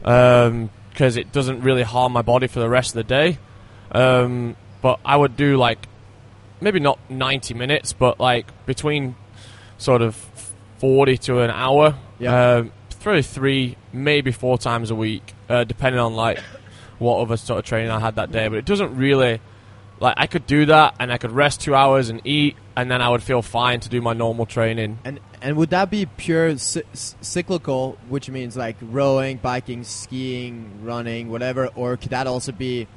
because 0.01 1.17
it 1.17 1.31
doesn't 1.31 1.61
really 1.61 1.83
harm 1.83 2.13
my 2.13 2.21
body 2.21 2.47
for 2.47 2.59
the 2.59 2.69
rest 2.69 2.89
of 2.91 2.95
the 2.95 3.03
day. 3.03 3.37
Um, 3.91 4.55
but 4.81 4.99
I 5.03 5.17
would 5.17 5.35
do 5.35 5.57
like 5.57 5.87
maybe 6.61 6.79
not 6.79 6.99
90 7.09 7.53
minutes, 7.55 7.93
but 7.93 8.19
like 8.19 8.45
between 8.65 9.15
sort 9.77 10.01
of 10.01 10.15
40 10.77 11.17
to 11.17 11.39
an 11.41 11.49
hour. 11.49 11.95
Yeah. 12.19 12.55
Um, 12.57 12.71
probably 13.01 13.21
three, 13.23 13.77
maybe 13.93 14.31
four 14.31 14.57
times 14.57 14.89
a 14.89 14.95
week, 14.95 15.33
uh, 15.49 15.63
depending 15.63 15.99
on 15.99 16.15
like 16.15 16.39
what 16.99 17.19
other 17.19 17.37
sort 17.37 17.59
of 17.59 17.65
training 17.65 17.91
I 17.91 17.99
had 17.99 18.15
that 18.15 18.31
day. 18.31 18.47
But 18.47 18.57
it 18.57 18.65
doesn't 18.65 18.95
really 18.95 19.41
like 19.99 20.15
I 20.17 20.27
could 20.27 20.45
do 20.45 20.65
that 20.67 20.95
and 20.99 21.11
I 21.11 21.17
could 21.17 21.31
rest 21.31 21.61
two 21.61 21.73
hours 21.75 22.09
and 22.09 22.21
eat, 22.25 22.55
and 22.75 22.89
then 22.91 23.01
I 23.01 23.09
would 23.09 23.23
feel 23.23 23.41
fine 23.41 23.79
to 23.81 23.89
do 23.89 24.01
my 24.01 24.13
normal 24.13 24.45
training. 24.45 24.99
And 25.05 25.19
and 25.41 25.57
would 25.57 25.69
that 25.69 25.89
be 25.91 26.05
pure 26.05 26.55
cyclical, 26.57 27.97
which 28.09 28.29
means 28.29 28.55
like 28.57 28.77
rowing, 28.81 29.37
biking, 29.37 29.83
skiing, 29.83 30.83
running, 30.83 31.29
whatever, 31.29 31.67
or 31.75 31.97
could 31.97 32.09
that 32.11 32.25
also 32.27 32.51
be, 32.51 32.87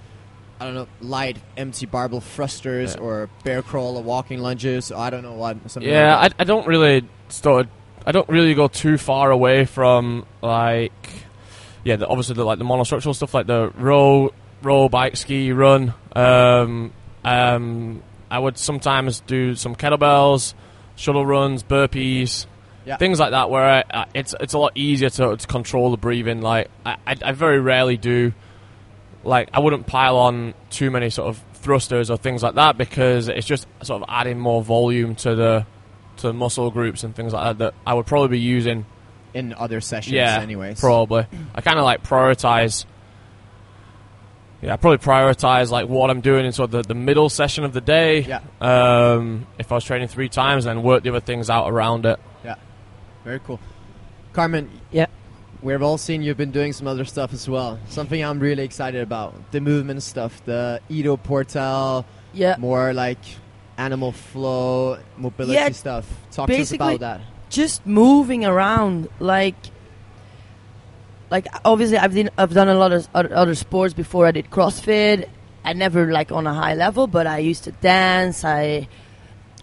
I 0.60 0.64
don't 0.64 0.74
know, 0.74 0.88
light 1.00 1.36
empty 1.56 1.86
barbell 1.86 2.20
thrusters 2.20 2.94
Yeah. 2.94 3.00
or 3.02 3.30
bear 3.44 3.62
crawl 3.62 3.96
or 3.96 4.02
walking 4.02 4.40
lunges? 4.40 4.90
I 4.90 5.10
don't 5.10 5.22
know 5.22 5.34
what. 5.34 5.56
Something 5.70 5.90
Yeah, 5.92 6.16
like 6.18 6.32
I, 6.38 6.42
I 6.42 6.44
don't 6.44 6.66
really 6.66 7.06
sort 7.28 7.66
of, 7.66 7.72
I 8.06 8.12
don't 8.12 8.28
really 8.28 8.54
go 8.54 8.68
too 8.68 8.96
far 8.96 9.30
away 9.30 9.64
from 9.66 10.24
like 10.40 10.92
yeah, 11.84 11.96
the, 11.96 12.06
obviously 12.06 12.34
the 12.34 12.44
like 12.44 12.58
the 12.58 12.64
monostructural 12.64 13.14
stuff 13.14 13.34
like 13.34 13.46
the 13.46 13.70
row, 13.76 14.32
row, 14.62 14.88
bike, 14.88 15.16
ski, 15.16 15.52
run. 15.52 15.94
Um, 16.14 16.92
um, 17.24 18.02
I 18.30 18.38
would 18.38 18.58
sometimes 18.58 19.20
do 19.20 19.54
some 19.54 19.74
kettlebells, 19.74 20.54
shuttle 20.96 21.24
runs, 21.24 21.62
burpees, 21.62 22.46
Yeah. 22.84 22.96
things 22.96 23.18
like 23.20 23.30
that. 23.30 23.50
Where 23.50 23.64
I, 23.64 23.84
I, 23.90 24.06
it's 24.14 24.34
it's 24.40 24.54
a 24.54 24.58
lot 24.58 24.72
easier 24.76 25.10
to, 25.10 25.36
to 25.36 25.46
control 25.46 25.90
the 25.90 25.96
breathing. 25.96 26.40
Like 26.42 26.68
I, 26.84 26.96
I, 27.06 27.16
I 27.22 27.32
very 27.32 27.60
rarely 27.60 27.96
do. 27.96 28.32
Like 29.24 29.50
I 29.52 29.60
wouldn't 29.60 29.86
pile 29.86 30.16
on 30.16 30.54
too 30.70 30.90
many 30.90 31.10
sort 31.10 31.28
of 31.28 31.42
thrusters 31.54 32.08
or 32.10 32.16
things 32.16 32.42
like 32.42 32.54
that 32.54 32.78
because 32.78 33.28
it's 33.28 33.46
just 33.46 33.66
sort 33.82 34.02
of 34.02 34.08
adding 34.08 34.38
more 34.38 34.62
volume 34.62 35.14
to 35.16 35.34
the 35.34 35.66
to 36.18 36.32
muscle 36.32 36.70
groups 36.70 37.02
and 37.04 37.14
things 37.14 37.32
like 37.32 37.44
that 37.44 37.58
that 37.64 37.74
I 37.86 37.94
would 37.94 38.06
probably 38.06 38.28
be 38.28 38.40
using 38.40 38.86
in 39.34 39.52
other 39.54 39.80
sessions, 39.80 40.14
yeah, 40.14 40.40
anyways. 40.40 40.80
Probably. 40.80 41.26
I 41.54 41.60
kind 41.60 41.78
of 41.78 41.84
like 41.84 42.02
prioritize. 42.02 42.84
Yeah, 44.60 44.72
I 44.72 44.76
probably 44.76 44.98
prioritize 44.98 45.70
like 45.70 45.88
what 45.88 46.10
I'm 46.10 46.20
doing 46.20 46.44
in 46.44 46.52
sort 46.52 46.72
of 46.74 46.82
the, 46.82 46.88
the 46.88 46.94
middle 46.94 47.28
session 47.28 47.62
of 47.64 47.72
the 47.72 47.80
day. 47.80 48.20
Yeah. 48.22 48.40
Um, 48.60 49.46
if 49.58 49.70
I 49.70 49.76
was 49.76 49.84
training 49.84 50.08
three 50.08 50.28
times, 50.28 50.64
then 50.64 50.82
work 50.82 51.04
the 51.04 51.10
other 51.10 51.20
things 51.20 51.48
out 51.48 51.70
around 51.70 52.06
it. 52.06 52.18
Yeah, 52.44 52.56
very 53.24 53.38
cool. 53.40 53.60
Carmen, 54.32 54.68
Yeah. 54.90 55.06
we've 55.62 55.80
all 55.82 55.96
seen 55.98 56.22
you've 56.22 56.36
been 56.36 56.50
doing 56.50 56.72
some 56.72 56.88
other 56.88 57.04
stuff 57.04 57.32
as 57.32 57.48
well. 57.48 57.78
Something 57.88 58.24
I'm 58.24 58.40
really 58.40 58.64
excited 58.64 59.00
about: 59.00 59.52
the 59.52 59.60
movement 59.60 60.02
stuff, 60.02 60.44
the 60.44 60.80
Ido 60.88 61.16
Portal, 61.16 62.04
Yeah. 62.32 62.56
more 62.58 62.92
like 62.92 63.18
animal 63.76 64.10
flow, 64.10 64.98
mobility 65.16 65.54
Yeah, 65.54 65.70
stuff. 65.70 66.04
Talk 66.32 66.48
to 66.48 66.60
us 66.60 66.72
about 66.72 66.98
that. 66.98 67.20
Just 67.48 67.86
moving 67.86 68.44
around 68.44 69.08
like 69.20 69.56
like 71.30 71.46
obviously 71.64 71.98
I've 71.98 72.14
done 72.14 72.30
I've 72.38 72.54
done 72.54 72.68
a 72.68 72.74
lot 72.74 72.92
of 72.92 73.08
other, 73.14 73.54
sports 73.54 73.94
before 73.94 74.26
I 74.26 74.32
did 74.32 74.50
CrossFit. 74.50 75.28
I 75.64 75.72
never 75.72 76.10
like 76.10 76.32
on 76.32 76.46
a 76.46 76.54
high 76.54 76.74
level 76.74 77.06
but 77.06 77.26
I 77.26 77.38
used 77.38 77.64
to 77.64 77.72
dance. 77.72 78.44
I 78.44 78.88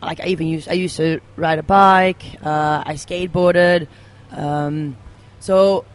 like 0.01 0.19
I 0.19 0.27
even 0.27 0.47
used 0.47 0.69
I 0.69 0.73
used 0.73 0.97
to 0.97 1.19
ride 1.35 1.59
a 1.59 1.63
bike. 1.63 2.23
Uh, 2.43 2.83
I 2.85 2.93
skateboarded. 2.93 3.87
Um, 4.31 4.97
so 5.39 5.85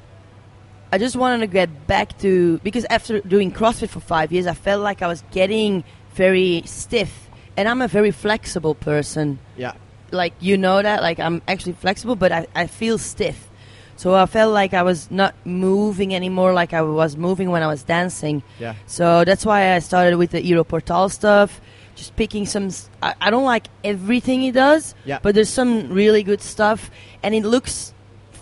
I 0.93 0.99
just 0.99 1.15
wanted 1.15 1.39
to 1.39 1.47
get 1.47 1.87
back 1.87 2.19
to 2.21 2.59
because 2.59 2.85
after 2.91 3.21
doing 3.21 3.53
CrossFit 3.53 3.89
for 3.89 4.01
five 4.01 4.33
years 4.33 4.47
I 4.47 4.55
felt 4.55 4.83
like 4.83 5.03
I 5.03 5.07
was 5.07 5.23
getting 5.31 5.85
very 6.15 6.63
stiff. 6.67 7.29
And 7.57 7.69
I'm 7.69 7.83
a 7.83 7.89
very 7.89 8.11
flexible 8.11 8.75
person. 8.75 9.39
Yeah, 9.57 9.75
like 10.13 10.33
you 10.41 10.57
know 10.59 10.83
that 10.83 11.03
like 11.03 11.19
i'm 11.21 11.41
actually 11.49 11.73
flexible 11.75 12.17
but 12.17 12.33
i, 12.33 12.47
I 12.55 12.67
feel 12.67 12.99
stiff. 12.99 13.49
So 13.97 14.15
i 14.15 14.25
felt 14.27 14.53
like 14.55 14.73
i 14.75 14.83
was 14.83 15.11
not 15.11 15.35
moving 15.45 16.15
anymore 16.15 16.53
like 16.53 16.73
i 16.73 16.81
was 16.83 17.17
moving 17.17 17.51
when 17.51 17.63
i 17.63 17.67
was 17.67 17.83
dancing. 17.83 18.43
Yeah, 18.59 18.75
so 18.87 19.25
that's 19.25 19.45
why 19.45 19.75
i 19.75 19.79
started 19.79 20.17
with 20.17 20.31
the 20.31 20.41
Ido 20.45 20.65
Portal 20.65 21.09
stuff 21.09 21.61
just 21.97 22.17
picking 22.17 22.47
some 22.47 22.67
s- 22.67 22.89
I, 23.03 23.15
I 23.21 23.31
don't 23.31 23.45
like 23.45 23.67
everything 23.85 24.41
he 24.41 24.53
does 24.53 24.95
Yeah. 25.05 25.19
but 25.23 25.35
there's 25.35 25.51
some 25.51 25.93
really 25.93 26.23
good 26.23 26.41
stuff 26.41 26.91
and 27.23 27.35
it 27.35 27.45
looks 27.45 27.93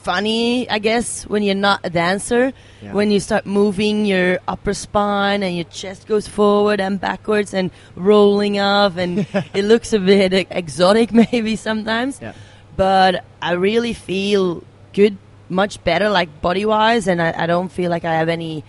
funny 0.08 0.68
i 0.70 0.78
guess 0.78 1.08
when 1.32 1.42
you're 1.46 1.62
not 1.68 1.80
a 1.84 1.90
dancer. 1.90 2.44
Yeah. 2.80 2.92
when 2.98 3.10
you 3.10 3.20
start 3.20 3.44
moving 3.44 4.06
your 4.06 4.38
upper 4.52 4.72
spine 4.72 5.42
and 5.42 5.52
your 5.58 5.68
chest 5.80 6.06
goes 6.12 6.26
forward 6.38 6.78
and 6.80 7.00
backwards 7.00 7.52
and 7.52 7.70
rolling 7.96 8.56
off 8.60 8.96
and 8.96 9.26
it 9.58 9.64
looks 9.72 9.92
a 9.92 9.98
bit 9.98 10.32
e- 10.32 10.46
exotic 10.62 11.12
maybe 11.22 11.54
sometimes. 11.56 12.12
Yeah, 12.22 12.32
but 12.76 13.12
i 13.42 13.52
really 13.68 13.92
feel 13.92 14.62
good 14.94 15.14
much 15.60 15.82
better 15.84 16.08
like 16.18 16.28
body 16.40 16.64
wise 16.64 17.04
and 17.10 17.20
I, 17.20 17.34
I 17.44 17.46
don't 17.52 17.70
feel 17.78 17.90
like 17.90 18.04
i 18.04 18.14
have 18.20 18.28
any 18.28 18.64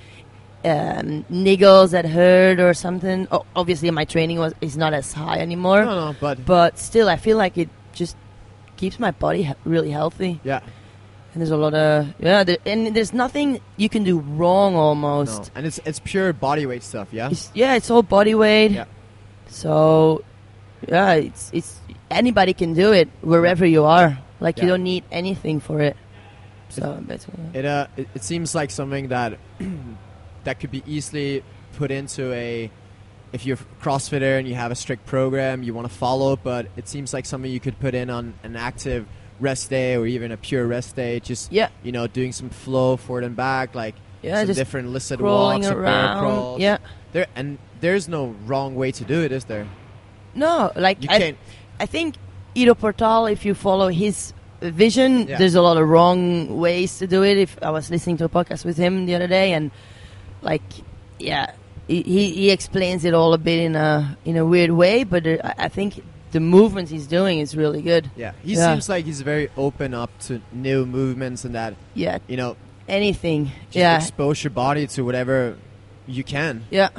um, 0.66 1.24
niggles 1.32 1.92
that 1.92 2.06
hurt 2.06 2.60
or 2.60 2.74
something. 2.74 3.28
O- 3.32 3.46
obviously 3.56 3.90
my 3.92 4.04
training 4.04 4.40
was 4.40 4.54
is 4.60 4.76
not 4.76 4.92
as 4.94 5.14
high 5.14 5.40
anymore. 5.40 5.86
No, 5.86 5.96
no, 6.12 6.16
but 6.20 6.36
but 6.46 6.72
still 6.78 7.08
i 7.08 7.16
feel 7.16 7.38
like 7.38 7.58
it 7.58 7.70
just 7.94 8.16
keeps 8.76 8.98
my 9.00 9.12
body 9.12 9.44
really 9.64 9.92
healthy. 9.92 10.40
Yeah, 10.44 10.60
and 11.34 11.42
there's 11.42 11.52
a 11.52 11.58
lot 11.58 11.74
of 11.74 12.14
yeah 12.20 12.44
there, 12.44 12.58
and 12.66 12.96
there's 12.96 13.14
nothing 13.14 13.62
you 13.78 13.90
can 13.90 14.04
do 14.04 14.20
wrong 14.20 14.74
no, 14.74 14.80
almost 14.80 15.52
and 15.56 15.66
it's 15.66 15.80
it's 15.86 16.00
pure 16.00 16.34
body 16.34 16.66
weight 16.66 16.84
stuff. 16.84 17.10
Yeah, 17.12 17.30
it's, 17.30 17.52
yeah 17.54 17.76
it's 17.76 17.90
all 17.90 18.04
body 18.04 18.36
weight. 18.36 18.72
Yeah. 18.72 18.86
so 19.48 20.24
yeah 20.88 21.14
it's 21.14 21.52
it's 21.54 21.80
anybody 22.10 22.54
can 22.54 22.74
do 22.74 22.92
it 22.92 23.10
wherever 23.22 23.66
you 23.66 23.86
are. 23.86 24.18
Like 24.40 24.62
you 24.62 24.68
don't 24.68 24.84
need 24.84 25.04
anything 25.12 25.60
for 25.60 25.82
it. 25.82 25.98
So 26.70 26.94
basically 27.06 27.44
It 27.54 27.66
uh, 27.66 27.88
it, 27.98 28.08
it 28.16 28.24
seems 28.24 28.56
like 28.56 28.72
something 28.72 29.10
that 29.10 29.38
that 30.44 30.60
could 30.60 30.72
be 30.72 30.84
easily 30.86 31.44
put 31.74 31.92
into 31.92 32.32
a 32.34 32.72
if 33.32 33.46
you're 33.46 33.58
a 33.58 33.84
CrossFitter 33.84 34.40
and 34.40 34.48
you 34.48 34.56
have 34.56 34.72
a 34.72 34.76
strict 34.76 35.06
program 35.06 35.62
you 35.62 35.74
want 35.74 35.88
to 35.88 35.94
follow, 35.94 36.36
but 36.36 36.68
it 36.78 36.88
seems 36.88 37.14
like 37.14 37.26
something 37.26 37.52
you 37.52 37.60
could 37.60 37.80
put 37.80 37.94
in 37.94 38.10
on 38.10 38.34
an 38.44 38.56
active 38.56 39.08
rest 39.40 39.70
day 39.70 39.96
or 39.96 40.06
even 40.08 40.32
a 40.32 40.38
pure 40.38 40.66
rest 40.68 40.96
day. 40.96 41.20
Just 41.20 41.52
yeah 41.52 41.70
you 41.84 41.92
know, 41.92 42.08
doing 42.08 42.32
some 42.32 42.50
flow 42.50 42.98
forward 42.98 43.24
and 43.24 43.36
back, 43.36 43.76
like 43.76 43.96
yeah 44.22 44.44
some 44.46 44.54
different 44.54 44.90
listed 44.90 45.22
walks 45.22 45.68
or 45.68 45.80
around 45.82 46.20
crawls. 46.20 46.60
yeah 46.60 46.78
there 47.14 47.28
and 47.36 47.58
there's 47.80 48.08
no 48.10 48.36
wrong 48.46 48.76
way 48.76 48.92
to 48.92 49.04
do 49.06 49.24
it, 49.24 49.32
is 49.32 49.46
there? 49.46 49.68
no 50.36 50.72
like 50.76 51.02
You 51.02 51.10
I, 51.12 51.18
can't. 51.20 51.38
I 51.80 51.86
think 51.86 52.16
Ido 52.56 52.76
Portal, 52.76 53.26
if 53.28 53.46
you 53.46 53.54
follow 53.54 53.88
his 53.88 54.34
vision, 54.62 55.28
Yeah. 55.28 55.38
there's 55.38 55.56
a 55.56 55.62
lot 55.62 55.78
of 55.78 55.88
wrong 55.88 56.58
ways 56.60 56.98
to 57.00 57.08
do 57.08 57.24
it. 57.24 57.38
If 57.38 57.58
I 57.62 57.70
was 57.72 57.90
listening 57.90 58.18
to 58.18 58.26
a 58.26 58.30
podcast 58.30 58.66
with 58.66 58.76
him 58.78 59.06
the 59.06 59.16
other 59.16 59.28
day, 59.28 59.54
and 59.54 59.72
like, 60.42 60.62
yeah, 61.18 61.54
he, 61.88 62.02
he 62.04 62.52
explains 62.52 63.06
it 63.06 63.14
all 63.14 63.34
a 63.34 63.38
bit 63.38 63.60
in 63.60 63.76
a 63.76 64.18
in 64.26 64.36
a 64.38 64.46
weird 64.46 64.72
way, 64.72 65.04
but 65.06 65.26
uh, 65.26 65.38
I 65.58 65.70
think 65.70 66.04
the 66.32 66.40
movements 66.40 66.92
he's 66.92 67.08
doing 67.08 67.40
is 67.40 67.56
really 67.56 67.82
good. 67.82 68.10
Yeah, 68.16 68.34
he 68.44 68.54
Yeah. 68.54 68.72
seems 68.74 68.88
like 68.90 69.06
he's 69.06 69.22
very 69.22 69.50
open 69.58 69.94
up 69.94 70.12
to 70.28 70.42
new 70.52 70.86
movements 70.86 71.44
and 71.46 71.56
that 71.56 71.74
Yeah, 71.96 72.20
you 72.28 72.38
know 72.38 72.56
anything. 72.88 73.46
just 73.66 73.76
yeah, 73.76 73.98
expose 73.98 74.44
your 74.44 74.52
body 74.52 74.88
to 74.88 75.04
whatever 75.04 75.56
you 76.08 76.24
can. 76.24 76.64
yeah, 76.70 76.90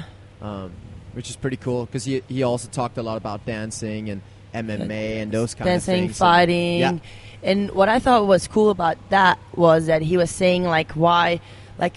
um, 0.42 0.70
which 1.14 1.30
is 1.30 1.36
pretty 1.36 1.56
cool 1.56 1.86
because 1.86 2.04
he 2.04 2.22
he 2.28 2.42
also 2.42 2.68
talked 2.68 2.98
a 2.98 3.02
lot 3.02 3.16
about 3.16 3.44
dancing 3.46 4.10
and 4.10 4.22
MMA 4.54 5.20
and 5.22 5.30
those 5.30 5.54
kind 5.54 5.66
dancing, 5.68 5.94
of 5.94 6.00
things. 6.00 6.18
Dancing 6.18 6.26
fighting. 6.26 6.78
Yeah. 6.80 6.98
And 7.42 7.70
what 7.70 7.88
I 7.88 8.00
thought 8.00 8.26
was 8.26 8.46
cool 8.48 8.70
about 8.70 8.96
that 9.10 9.38
was 9.54 9.86
that 9.86 10.02
he 10.02 10.16
was 10.16 10.30
saying 10.30 10.64
like 10.64 10.92
why, 10.92 11.40
like, 11.78 11.94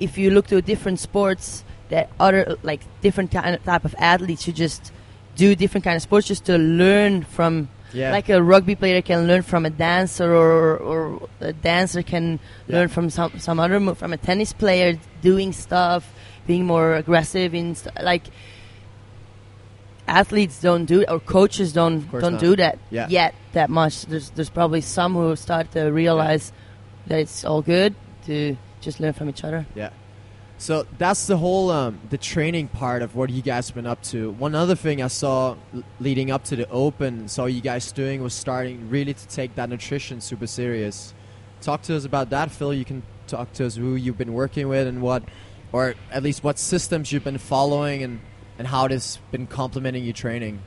if 0.00 0.16
you 0.16 0.30
look 0.30 0.46
to 0.48 0.62
different 0.62 1.00
sports, 1.00 1.64
that 1.90 2.08
other 2.18 2.56
like 2.62 2.80
different 3.02 3.30
kind 3.32 3.54
of 3.56 3.62
type 3.64 3.84
of 3.84 3.94
athletes 3.98 4.44
should 4.44 4.54
just 4.56 4.92
do 5.36 5.54
different 5.54 5.84
kind 5.84 5.96
of 5.96 6.02
sports 6.02 6.26
just 6.26 6.44
to 6.46 6.56
learn 6.58 7.22
from. 7.24 7.68
Yeah, 7.92 8.10
Like 8.10 8.28
a 8.28 8.42
rugby 8.42 8.74
player 8.74 9.00
can 9.02 9.28
learn 9.28 9.42
from 9.42 9.64
a 9.64 9.70
dancer, 9.70 10.34
or 10.34 10.76
or 10.76 11.28
a 11.40 11.52
dancer 11.52 12.02
can 12.02 12.40
Yeah. 12.66 12.76
learn 12.78 12.88
from 12.88 13.08
some 13.10 13.38
some 13.38 13.60
other 13.60 13.78
move, 13.78 13.98
from 13.98 14.12
a 14.12 14.16
tennis 14.16 14.52
player 14.52 14.98
doing 15.22 15.52
stuff, 15.52 16.02
being 16.46 16.64
more 16.66 16.96
aggressive 16.96 17.54
in 17.54 17.74
st- 17.76 18.02
like. 18.02 18.24
Athletes 20.06 20.60
don't 20.60 20.84
do 20.84 21.02
or 21.08 21.18
coaches 21.18 21.72
don't 21.72 22.10
don't 22.10 22.32
not. 22.32 22.40
do 22.40 22.56
that 22.56 22.78
Yeah. 22.90 23.06
yet 23.08 23.34
that 23.54 23.70
much. 23.70 24.04
There's 24.06 24.28
there's 24.30 24.50
probably 24.50 24.82
some 24.82 25.14
who 25.14 25.34
start 25.36 25.70
to 25.72 25.84
realize 25.90 26.52
that 27.06 27.20
it's 27.20 27.42
all 27.44 27.62
good 27.62 27.94
to 28.26 28.56
just 28.82 29.00
learn 29.00 29.14
from 29.14 29.28
each 29.30 29.44
other. 29.44 29.64
yeah. 29.74 29.90
So 30.56 30.86
that's 30.98 31.26
the 31.26 31.36
whole 31.36 31.70
um, 31.70 32.00
the 32.10 32.18
training 32.18 32.68
part 32.68 33.02
of 33.02 33.16
what 33.16 33.28
you 33.30 33.42
guys 33.42 33.70
been 33.70 33.86
up 33.86 34.02
to. 34.04 34.30
One 34.30 34.54
other 34.54 34.74
thing 34.74 35.02
I 35.02 35.08
saw 35.08 35.56
leading 36.00 36.30
up 36.30 36.44
to 36.44 36.56
the 36.56 36.68
Open, 36.70 37.28
saw 37.28 37.46
you 37.46 37.60
guys 37.60 37.90
doing 37.92 38.22
was 38.22 38.34
starting 38.34 38.88
really 38.88 39.14
to 39.14 39.28
take 39.28 39.56
that 39.56 39.68
nutrition 39.68 40.20
super 40.20 40.46
serious. 40.46 41.12
Talk 41.60 41.82
to 41.82 41.96
us 41.96 42.04
about 42.04 42.30
that, 42.30 42.50
Phil. 42.50 42.72
You 42.72 42.84
can 42.84 43.02
talk 43.26 43.52
to 43.54 43.66
us 43.66 43.74
who 43.76 43.94
you've 43.96 44.18
been 44.18 44.32
working 44.32 44.68
with 44.68 44.86
and 44.86 45.02
what, 45.02 45.24
or 45.72 45.94
at 46.10 46.22
least 46.22 46.44
what 46.44 46.58
systems 46.58 47.10
you've 47.10 47.24
been 47.24 47.38
following 47.38 48.02
and 48.02 48.20
and 48.58 48.68
how 48.68 48.86
this 48.88 49.18
been 49.32 49.46
complementing 49.46 50.04
your 50.04 50.12
training. 50.12 50.60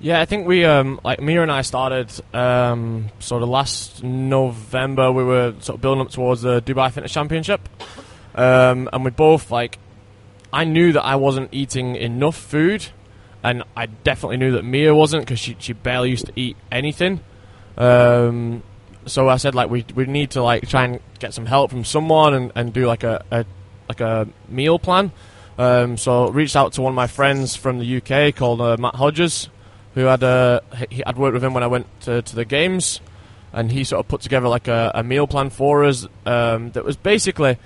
Yeah, 0.00 0.20
I 0.20 0.24
think 0.24 0.48
we 0.48 0.64
um 0.64 1.00
like 1.04 1.20
Mia 1.20 1.42
and 1.42 1.52
I 1.52 1.62
started 1.62 2.10
um 2.34 3.10
sort 3.20 3.42
of 3.42 3.48
last 3.48 4.02
November. 4.02 5.12
We 5.12 5.22
were 5.22 5.54
sort 5.60 5.76
of 5.76 5.80
building 5.80 6.00
up 6.04 6.10
towards 6.10 6.42
the 6.42 6.60
Dubai 6.60 6.90
Fitness 6.90 7.12
Championship, 7.12 7.68
um, 8.34 8.88
and 8.92 9.04
we 9.04 9.10
both 9.10 9.50
like. 9.50 9.78
I 10.54 10.64
knew 10.64 10.92
that 10.92 11.02
I 11.02 11.16
wasn't 11.16 11.48
eating 11.52 11.96
enough 11.96 12.36
food, 12.36 12.86
and 13.42 13.62
I 13.74 13.86
definitely 13.86 14.36
knew 14.36 14.52
that 14.52 14.64
Mia 14.64 14.94
wasn't 14.94 15.24
because 15.24 15.40
she 15.40 15.56
she 15.58 15.72
barely 15.72 16.10
used 16.10 16.26
to 16.26 16.32
eat 16.36 16.56
anything. 16.70 17.20
Um, 17.76 18.62
so 19.06 19.28
I 19.28 19.36
said 19.36 19.54
like 19.54 19.70
we 19.70 19.84
we 19.94 20.06
need 20.06 20.32
to 20.32 20.42
like 20.42 20.68
try 20.68 20.84
and 20.84 21.00
get 21.18 21.34
some 21.34 21.46
help 21.46 21.70
from 21.70 21.84
someone 21.84 22.34
and, 22.34 22.52
and 22.54 22.72
do 22.72 22.86
like 22.86 23.02
a, 23.02 23.24
a 23.30 23.44
like 23.88 24.00
a 24.00 24.28
meal 24.48 24.78
plan. 24.78 25.12
Um, 25.58 25.96
so 25.96 26.30
reached 26.30 26.56
out 26.56 26.72
to 26.74 26.82
one 26.82 26.92
of 26.92 26.96
my 26.96 27.06
friends 27.06 27.56
from 27.56 27.78
the 27.78 27.96
UK 27.96 28.34
called 28.34 28.60
uh, 28.60 28.76
Matt 28.78 28.94
Hodges, 28.94 29.48
who 29.94 30.02
had 30.04 30.22
uh, 30.22 30.60
he, 30.90 31.04
I'd 31.04 31.16
worked 31.16 31.34
with 31.34 31.44
him 31.44 31.54
when 31.54 31.62
I 31.62 31.66
went 31.66 31.86
to, 32.02 32.22
to 32.22 32.34
the 32.34 32.44
games, 32.44 33.00
and 33.52 33.70
he 33.70 33.84
sort 33.84 34.00
of 34.00 34.08
put 34.08 34.22
together 34.22 34.48
like 34.48 34.68
a, 34.68 34.92
a 34.94 35.02
meal 35.02 35.26
plan 35.26 35.50
for 35.50 35.84
us 35.84 36.06
um, 36.24 36.70
that 36.72 36.84
was 36.84 36.96
basically 36.96 37.58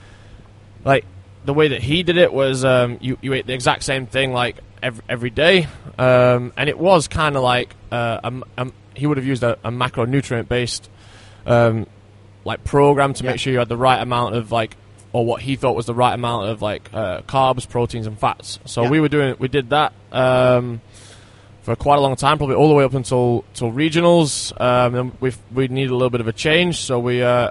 like 0.87 1.05
the 1.45 1.53
way 1.53 1.69
that 1.69 1.83
he 1.83 2.03
did 2.03 2.17
it 2.17 2.33
was 2.33 2.65
um, 2.65 2.97
you 3.03 3.19
you 3.21 3.35
ate 3.35 3.47
the 3.47 3.53
exact 3.53 3.83
same 3.83 4.07
thing 4.07 4.33
like 4.33 4.57
every, 4.83 5.05
every 5.09 5.31
day, 5.31 5.67
um, 5.99 6.53
and 6.57 6.69
it 6.71 6.79
was 6.79 7.09
kind 7.09 7.37
of 7.37 7.43
like 7.43 7.75
uh, 7.93 8.21
a 8.57 8.63
a 8.63 8.73
he 8.95 9.07
would 9.07 9.19
have 9.19 9.27
used 9.27 9.43
a, 9.43 9.59
a 9.63 9.71
macronutrient 9.71 10.49
based 10.49 10.89
um, 11.45 11.87
like 12.45 12.65
program 12.65 13.13
to 13.15 13.25
Yeah. 13.25 13.31
make 13.33 13.41
sure 13.41 13.53
you 13.53 13.59
had 13.59 13.69
the 13.69 13.77
right 13.77 14.01
amount 14.01 14.35
of 14.37 14.51
like 14.53 14.77
or 15.13 15.25
what 15.25 15.41
he 15.43 15.57
thought 15.57 15.75
was 15.77 15.87
the 15.87 15.95
right 15.95 16.15
amount 16.15 16.49
of 16.49 16.63
like 16.63 16.91
uh, 16.93 17.21
carbs, 17.23 17.69
proteins, 17.69 18.07
and 18.07 18.19
fats. 18.19 18.59
So 18.67 18.83
Yeah. 18.85 18.91
we 18.91 19.01
were 19.01 19.09
doing 19.09 19.37
we 19.39 19.49
did 19.49 19.71
that 19.71 19.93
um, 20.13 20.81
for 21.63 21.75
quite 21.77 21.97
a 21.99 22.01
long 22.01 22.17
time, 22.17 22.37
probably 22.39 22.57
all 22.57 22.69
the 22.69 22.75
way 22.75 22.85
up 22.85 22.95
until 22.95 23.45
till 23.55 23.71
regionals. 23.73 24.53
Um, 24.61 24.93
then 24.93 25.13
we 25.21 25.33
we 25.55 25.69
needed 25.69 25.91
a 25.91 25.95
little 25.97 26.11
bit 26.11 26.21
of 26.21 26.29
a 26.29 26.33
change, 26.33 26.79
so 26.79 26.99
we 26.99 27.23
uh, 27.23 27.51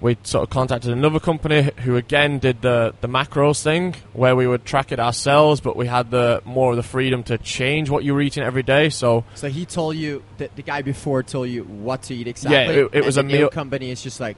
we 0.00 0.16
sort 0.22 0.42
of 0.44 0.50
contacted 0.50 0.90
another 0.92 1.20
company 1.20 1.70
who 1.78 1.96
again 1.96 2.38
did 2.38 2.62
the 2.62 2.94
the 3.00 3.08
macros 3.08 3.62
thing, 3.62 3.94
where 4.12 4.34
we 4.34 4.46
would 4.46 4.64
track 4.64 4.92
it 4.92 4.98
ourselves, 5.00 5.60
but 5.60 5.76
we 5.76 5.86
had 5.86 6.10
the 6.10 6.42
more 6.44 6.70
of 6.70 6.76
the 6.76 6.82
freedom 6.82 7.22
to 7.24 7.36
change 7.38 7.90
what 7.90 8.02
you 8.04 8.14
were 8.14 8.22
eating 8.22 8.42
every 8.42 8.62
day. 8.62 8.88
So 8.88 9.24
So 9.34 9.48
he 9.48 9.66
told 9.66 9.96
you 9.96 10.22
that 10.38 10.56
the 10.56 10.62
guy 10.62 10.82
before 10.82 11.22
told 11.22 11.48
you 11.50 11.64
what 11.64 12.02
to 12.04 12.14
eat 12.14 12.26
exactly. 12.28 12.76
it- 12.76 12.84
it 12.86 12.94
and 12.94 13.04
was 13.06 13.16
a 13.18 13.22
meal- 13.22 13.48
company. 13.50 13.90
It's 13.90 14.02
just 14.02 14.20
like, 14.20 14.36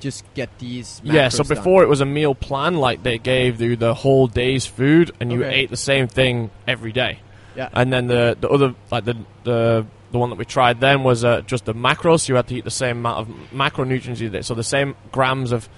just 0.00 0.24
get 0.34 0.50
these. 0.58 1.00
Yeah, 1.04 1.28
so 1.28 1.42
macros 1.42 1.48
done. 1.48 1.56
before 1.58 1.82
it 1.82 1.88
was 1.88 2.00
a 2.00 2.06
meal 2.06 2.34
plan, 2.34 2.74
like 2.76 3.02
they 3.02 3.16
gave 3.18 3.60
you 3.60 3.76
the 3.76 3.94
whole 3.94 4.26
day's 4.26 4.66
food, 4.66 5.12
and 5.20 5.32
you 5.32 5.44
Okay. 5.44 5.54
ate 5.54 5.70
the 5.70 5.76
same 5.76 6.08
thing 6.08 6.50
every 6.66 6.92
day. 6.92 7.20
Yeah. 7.56 7.68
And 7.72 7.92
then 7.92 8.08
the 8.08 8.36
the 8.40 8.48
other 8.48 8.74
like 8.90 9.04
the 9.04 9.16
the 9.44 9.86
the 10.14 10.18
one 10.18 10.30
that 10.30 10.38
we 10.38 10.44
tried 10.44 10.78
then 10.78 11.02
was 11.02 11.24
uh, 11.24 11.40
just 11.40 11.64
the 11.64 11.74
macros. 11.74 12.28
You 12.28 12.36
had 12.36 12.46
to 12.46 12.54
eat 12.54 12.64
the 12.64 12.70
same 12.70 12.98
amount 12.98 13.18
of 13.18 13.36
macronutrients 13.50 14.20
you 14.20 14.30
did, 14.30 14.44
so 14.44 14.54
the 14.54 14.62
same 14.62 14.94
grams 15.10 15.50
of 15.50 15.68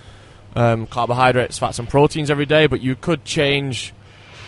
um, 0.55 0.87
carbohydrates, 0.87 1.59
fats, 1.59 1.79
and 1.79 1.89
proteins 1.89 2.31
every 2.31 2.45
day. 2.45 2.67
But 2.67 2.83
you 2.83 2.97
could 2.97 3.25
change 3.25 3.95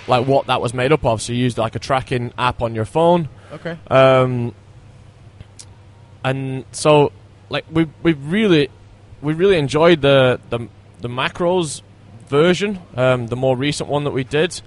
like 0.06 0.26
what 0.26 0.46
that 0.48 0.60
was 0.60 0.74
made 0.74 0.92
up 0.92 1.06
of. 1.06 1.22
So 1.22 1.32
you 1.32 1.42
used 1.42 1.56
like 1.56 1.74
a 1.74 1.78
tracking 1.78 2.34
app 2.36 2.60
on 2.60 2.74
your 2.74 2.84
phone. 2.84 3.30
Okay. 3.50 3.78
Um, 3.90 4.54
and 6.22 6.66
so, 6.70 7.10
like 7.48 7.64
we 7.70 7.88
we 8.02 8.12
really 8.12 8.68
we 9.22 9.32
really 9.32 9.56
enjoyed 9.56 10.02
the 10.02 10.38
the, 10.50 10.68
the 11.00 11.08
macros 11.08 11.80
version, 12.28 12.78
um, 12.94 13.28
the 13.28 13.36
more 13.36 13.56
recent 13.56 13.88
one 13.88 14.04
that 14.04 14.12
we 14.12 14.22
did. 14.22 14.60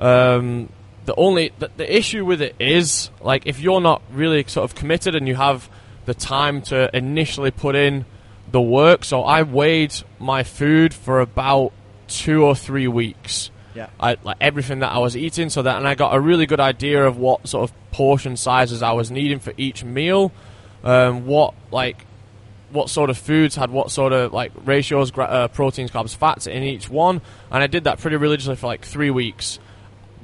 Um, 0.00 0.70
the 1.06 1.14
only 1.14 1.52
the, 1.58 1.70
the 1.76 1.96
issue 1.96 2.24
with 2.24 2.42
it 2.42 2.54
is 2.58 3.10
like 3.20 3.46
if 3.46 3.60
you're 3.60 3.80
not 3.80 4.02
really 4.12 4.44
sort 4.46 4.64
of 4.64 4.76
committed 4.76 5.14
and 5.14 5.26
you 5.26 5.34
have 5.34 5.70
the 6.04 6.14
time 6.14 6.62
to 6.62 6.94
initially 6.94 7.50
put 7.50 7.74
in 7.74 8.04
the 8.50 8.60
work. 8.60 9.04
So 9.04 9.22
I 9.22 9.42
weighed 9.42 9.94
my 10.18 10.42
food 10.42 10.92
for 10.92 11.20
about 11.20 11.72
two 12.08 12.44
or 12.44 12.54
three 12.54 12.88
weeks. 12.88 13.50
Yeah. 13.74 13.88
I, 14.00 14.16
like 14.22 14.38
everything 14.40 14.78
that 14.80 14.92
I 14.92 14.98
was 14.98 15.16
eating, 15.16 15.50
so 15.50 15.62
that 15.62 15.76
and 15.76 15.86
I 15.86 15.94
got 15.94 16.14
a 16.14 16.20
really 16.20 16.46
good 16.46 16.60
idea 16.60 17.06
of 17.06 17.18
what 17.18 17.46
sort 17.46 17.68
of 17.68 17.76
portion 17.92 18.36
sizes 18.36 18.82
I 18.82 18.92
was 18.92 19.10
needing 19.10 19.38
for 19.38 19.52
each 19.56 19.84
meal, 19.84 20.32
um, 20.82 21.26
what 21.26 21.54
like 21.70 22.06
what 22.70 22.88
sort 22.88 23.10
of 23.10 23.18
foods 23.18 23.54
had 23.54 23.70
what 23.70 23.90
sort 23.90 24.12
of 24.12 24.32
like 24.32 24.52
ratios, 24.64 25.10
gra- 25.10 25.24
uh, 25.24 25.48
proteins, 25.48 25.90
carbs, 25.90 26.16
fats 26.16 26.46
in 26.46 26.62
each 26.62 26.88
one, 26.88 27.20
and 27.50 27.62
I 27.62 27.66
did 27.66 27.84
that 27.84 28.00
pretty 28.00 28.16
religiously 28.16 28.56
for 28.56 28.66
like 28.66 28.84
three 28.84 29.10
weeks. 29.10 29.58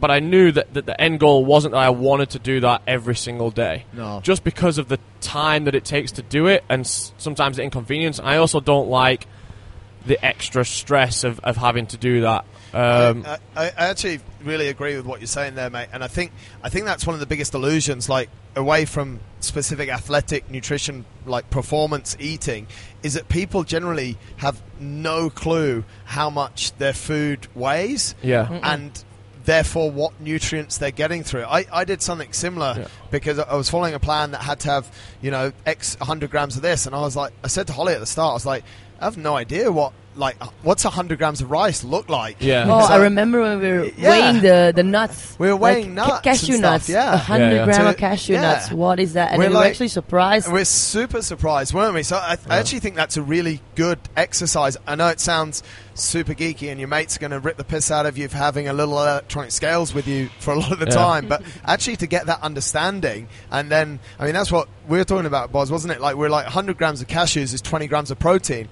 But 0.02 0.10
I 0.10 0.18
knew 0.18 0.50
that, 0.50 0.74
that 0.74 0.84
the 0.84 1.00
end 1.00 1.20
goal 1.20 1.44
wasn't 1.44 1.74
that 1.74 1.78
I 1.78 1.90
wanted 1.90 2.30
to 2.30 2.40
do 2.40 2.58
that 2.60 2.82
every 2.88 3.14
single 3.14 3.52
day 3.52 3.84
No. 3.92 4.20
just 4.20 4.42
because 4.42 4.76
of 4.78 4.88
the 4.88 4.98
time 5.20 5.66
that 5.66 5.76
it 5.76 5.84
takes 5.84 6.10
to 6.12 6.22
do 6.22 6.48
it 6.48 6.64
and 6.68 6.80
s- 6.80 7.14
sometimes 7.18 7.56
the 7.58 7.62
inconvenience. 7.62 8.18
I 8.18 8.38
also 8.38 8.58
don't 8.58 8.88
like 8.88 9.28
the 10.04 10.18
extra 10.24 10.64
stress 10.64 11.22
of, 11.22 11.38
of 11.44 11.56
having 11.56 11.86
to 11.86 11.96
do 11.96 12.22
that. 12.22 12.44
Um, 12.74 13.24
I, 13.24 13.38
I, 13.54 13.66
I 13.66 13.72
actually 13.90 14.18
really 14.42 14.66
agree 14.66 14.96
with 14.96 15.06
what 15.06 15.20
you're 15.20 15.28
saying 15.28 15.54
there, 15.54 15.70
mate. 15.70 15.90
And 15.92 16.02
I 16.02 16.08
think 16.08 16.32
I 16.64 16.68
think 16.68 16.84
that's 16.86 17.06
one 17.06 17.14
of 17.14 17.20
the 17.20 17.26
biggest 17.26 17.54
illusions, 17.54 18.08
like 18.08 18.28
away 18.56 18.86
from 18.86 19.20
specific 19.38 19.88
athletic 19.88 20.50
nutrition, 20.50 21.04
like 21.26 21.48
performance 21.50 22.16
eating, 22.18 22.66
is 23.04 23.14
that 23.14 23.28
people 23.28 23.62
generally 23.62 24.18
have 24.38 24.60
no 24.80 25.30
clue 25.30 25.84
how 26.06 26.28
much 26.28 26.76
their 26.78 26.92
food 26.92 27.46
weighs 27.54 28.16
yeah. 28.20 28.48
and 28.64 29.04
therefore 29.44 29.90
what 29.90 30.20
nutrients 30.20 30.78
they're 30.78 30.90
getting 30.90 31.22
through. 31.24 31.44
I, 31.44 31.66
I 31.72 31.85
did 31.85 32.02
something 32.02 32.33
similar 32.33 32.74
Yeah. 32.78 32.88
because 33.11 33.38
I 33.38 33.55
was 33.55 33.68
following 33.68 33.94
a 33.94 33.98
plan 34.00 34.31
that 34.33 34.42
had 34.42 34.61
to 34.61 34.70
have, 34.70 34.90
you 35.20 35.31
know, 35.31 35.52
X 35.66 35.96
100 35.98 36.31
grams 36.31 36.57
of 36.57 36.62
this. 36.62 36.87
And 36.87 36.94
I 36.94 37.00
was 37.00 37.16
like, 37.16 37.33
I 37.42 37.48
said 37.48 37.66
to 37.68 37.72
Holly 37.72 37.94
at 37.94 38.00
the 38.00 38.07
start, 38.07 38.31
I 38.31 38.35
was 38.35 38.46
like, 38.46 38.64
I 39.00 39.05
have 39.05 39.16
no 39.16 39.35
idea 39.37 39.70
what, 39.72 39.92
like, 40.14 40.37
uh, 40.40 40.48
what's 40.62 40.85
100 40.85 41.18
grams 41.18 41.40
of 41.40 41.51
rice 41.51 41.85
look 41.85 42.09
like. 42.09 42.37
Yeah. 42.40 42.66
Oh, 42.68 42.87
So- 42.87 42.92
I 42.92 42.96
remember 42.98 43.40
when 43.40 43.61
we 43.61 43.68
were 43.72 43.85
Yeah. 43.96 44.11
weighing 44.11 44.42
the, 44.42 44.72
the 44.75 44.83
nuts. 44.83 45.35
We 45.38 45.48
were 45.48 45.57
weighing 45.57 45.94
Like, 45.94 46.07
ca- 46.07 46.12
nuts 46.12 46.20
cashew 46.22 46.53
and 46.53 46.59
stuff, 46.61 46.72
nuts. 46.72 46.88
yeah. 46.88 47.14
A 47.14 47.16
hundred 47.16 47.44
Yeah, 47.46 47.53
yeah. 47.55 47.64
gram 47.64 47.77
So- 47.77 47.88
of 47.88 47.96
cashew 47.96 48.33
yeah. 48.35 48.40
nuts. 48.42 48.70
What 48.72 49.01
is 49.01 49.12
that? 49.14 49.31
And 49.33 49.38
We're 49.38 49.48
we 49.48 49.55
were 49.57 49.64
actually 49.64 49.88
surprised. 49.88 50.53
We're 50.53 50.64
super 50.64 51.22
surprised, 51.22 51.72
weren't 51.75 51.94
we? 51.94 52.03
So 52.03 52.16
I, 52.16 52.37
I 52.48 52.59
actually 52.59 52.81
think 52.81 52.96
that's 52.96 53.16
a 53.16 53.22
really 53.22 53.61
good 53.75 53.98
exercise. 54.16 54.77
I 54.87 54.94
know 54.96 55.09
it 55.09 55.20
sounds 55.20 55.62
super 55.94 56.35
geeky, 56.35 56.70
and 56.70 56.79
your 56.79 56.88
mate's 56.88 57.16
are 57.16 57.20
going 57.20 57.33
to 57.33 57.40
rip 57.40 57.57
the 57.57 57.64
piss 57.64 57.90
out 57.90 58.07
of 58.07 58.16
you 58.18 58.29
for 58.29 58.37
having 58.38 58.66
a 58.68 58.72
little 58.72 58.98
electronic 58.98 59.51
scales 59.51 59.92
with 59.94 60.07
you 60.09 60.29
for 60.40 60.53
a 60.55 60.59
lot 60.59 60.72
of 60.72 60.79
the 60.79 60.87
Yeah. 60.87 60.94
time. 60.94 61.27
But 61.29 61.42
actually, 61.66 61.96
to 61.96 62.07
get 62.07 62.27
that 62.27 62.42
understanding, 62.42 63.29
and 63.51 63.70
then 63.70 63.98
I 64.18 64.25
mean, 64.25 64.35
that's 64.35 64.53
what 64.53 64.68
we 64.88 64.98
were 64.98 65.05
talking 65.05 65.27
about, 65.27 65.53
Boz, 65.53 65.70
wasn't 65.70 65.92
it? 65.94 66.01
Like 66.01 66.16
we're 66.16 66.29
like 66.31 66.44
100 66.46 66.77
grams 66.79 67.01
of 67.01 67.09
cashews 67.09 67.53
is 67.55 67.61
20 67.61 67.87
grams 67.87 68.11
of 68.11 68.18
protein. 68.18 68.68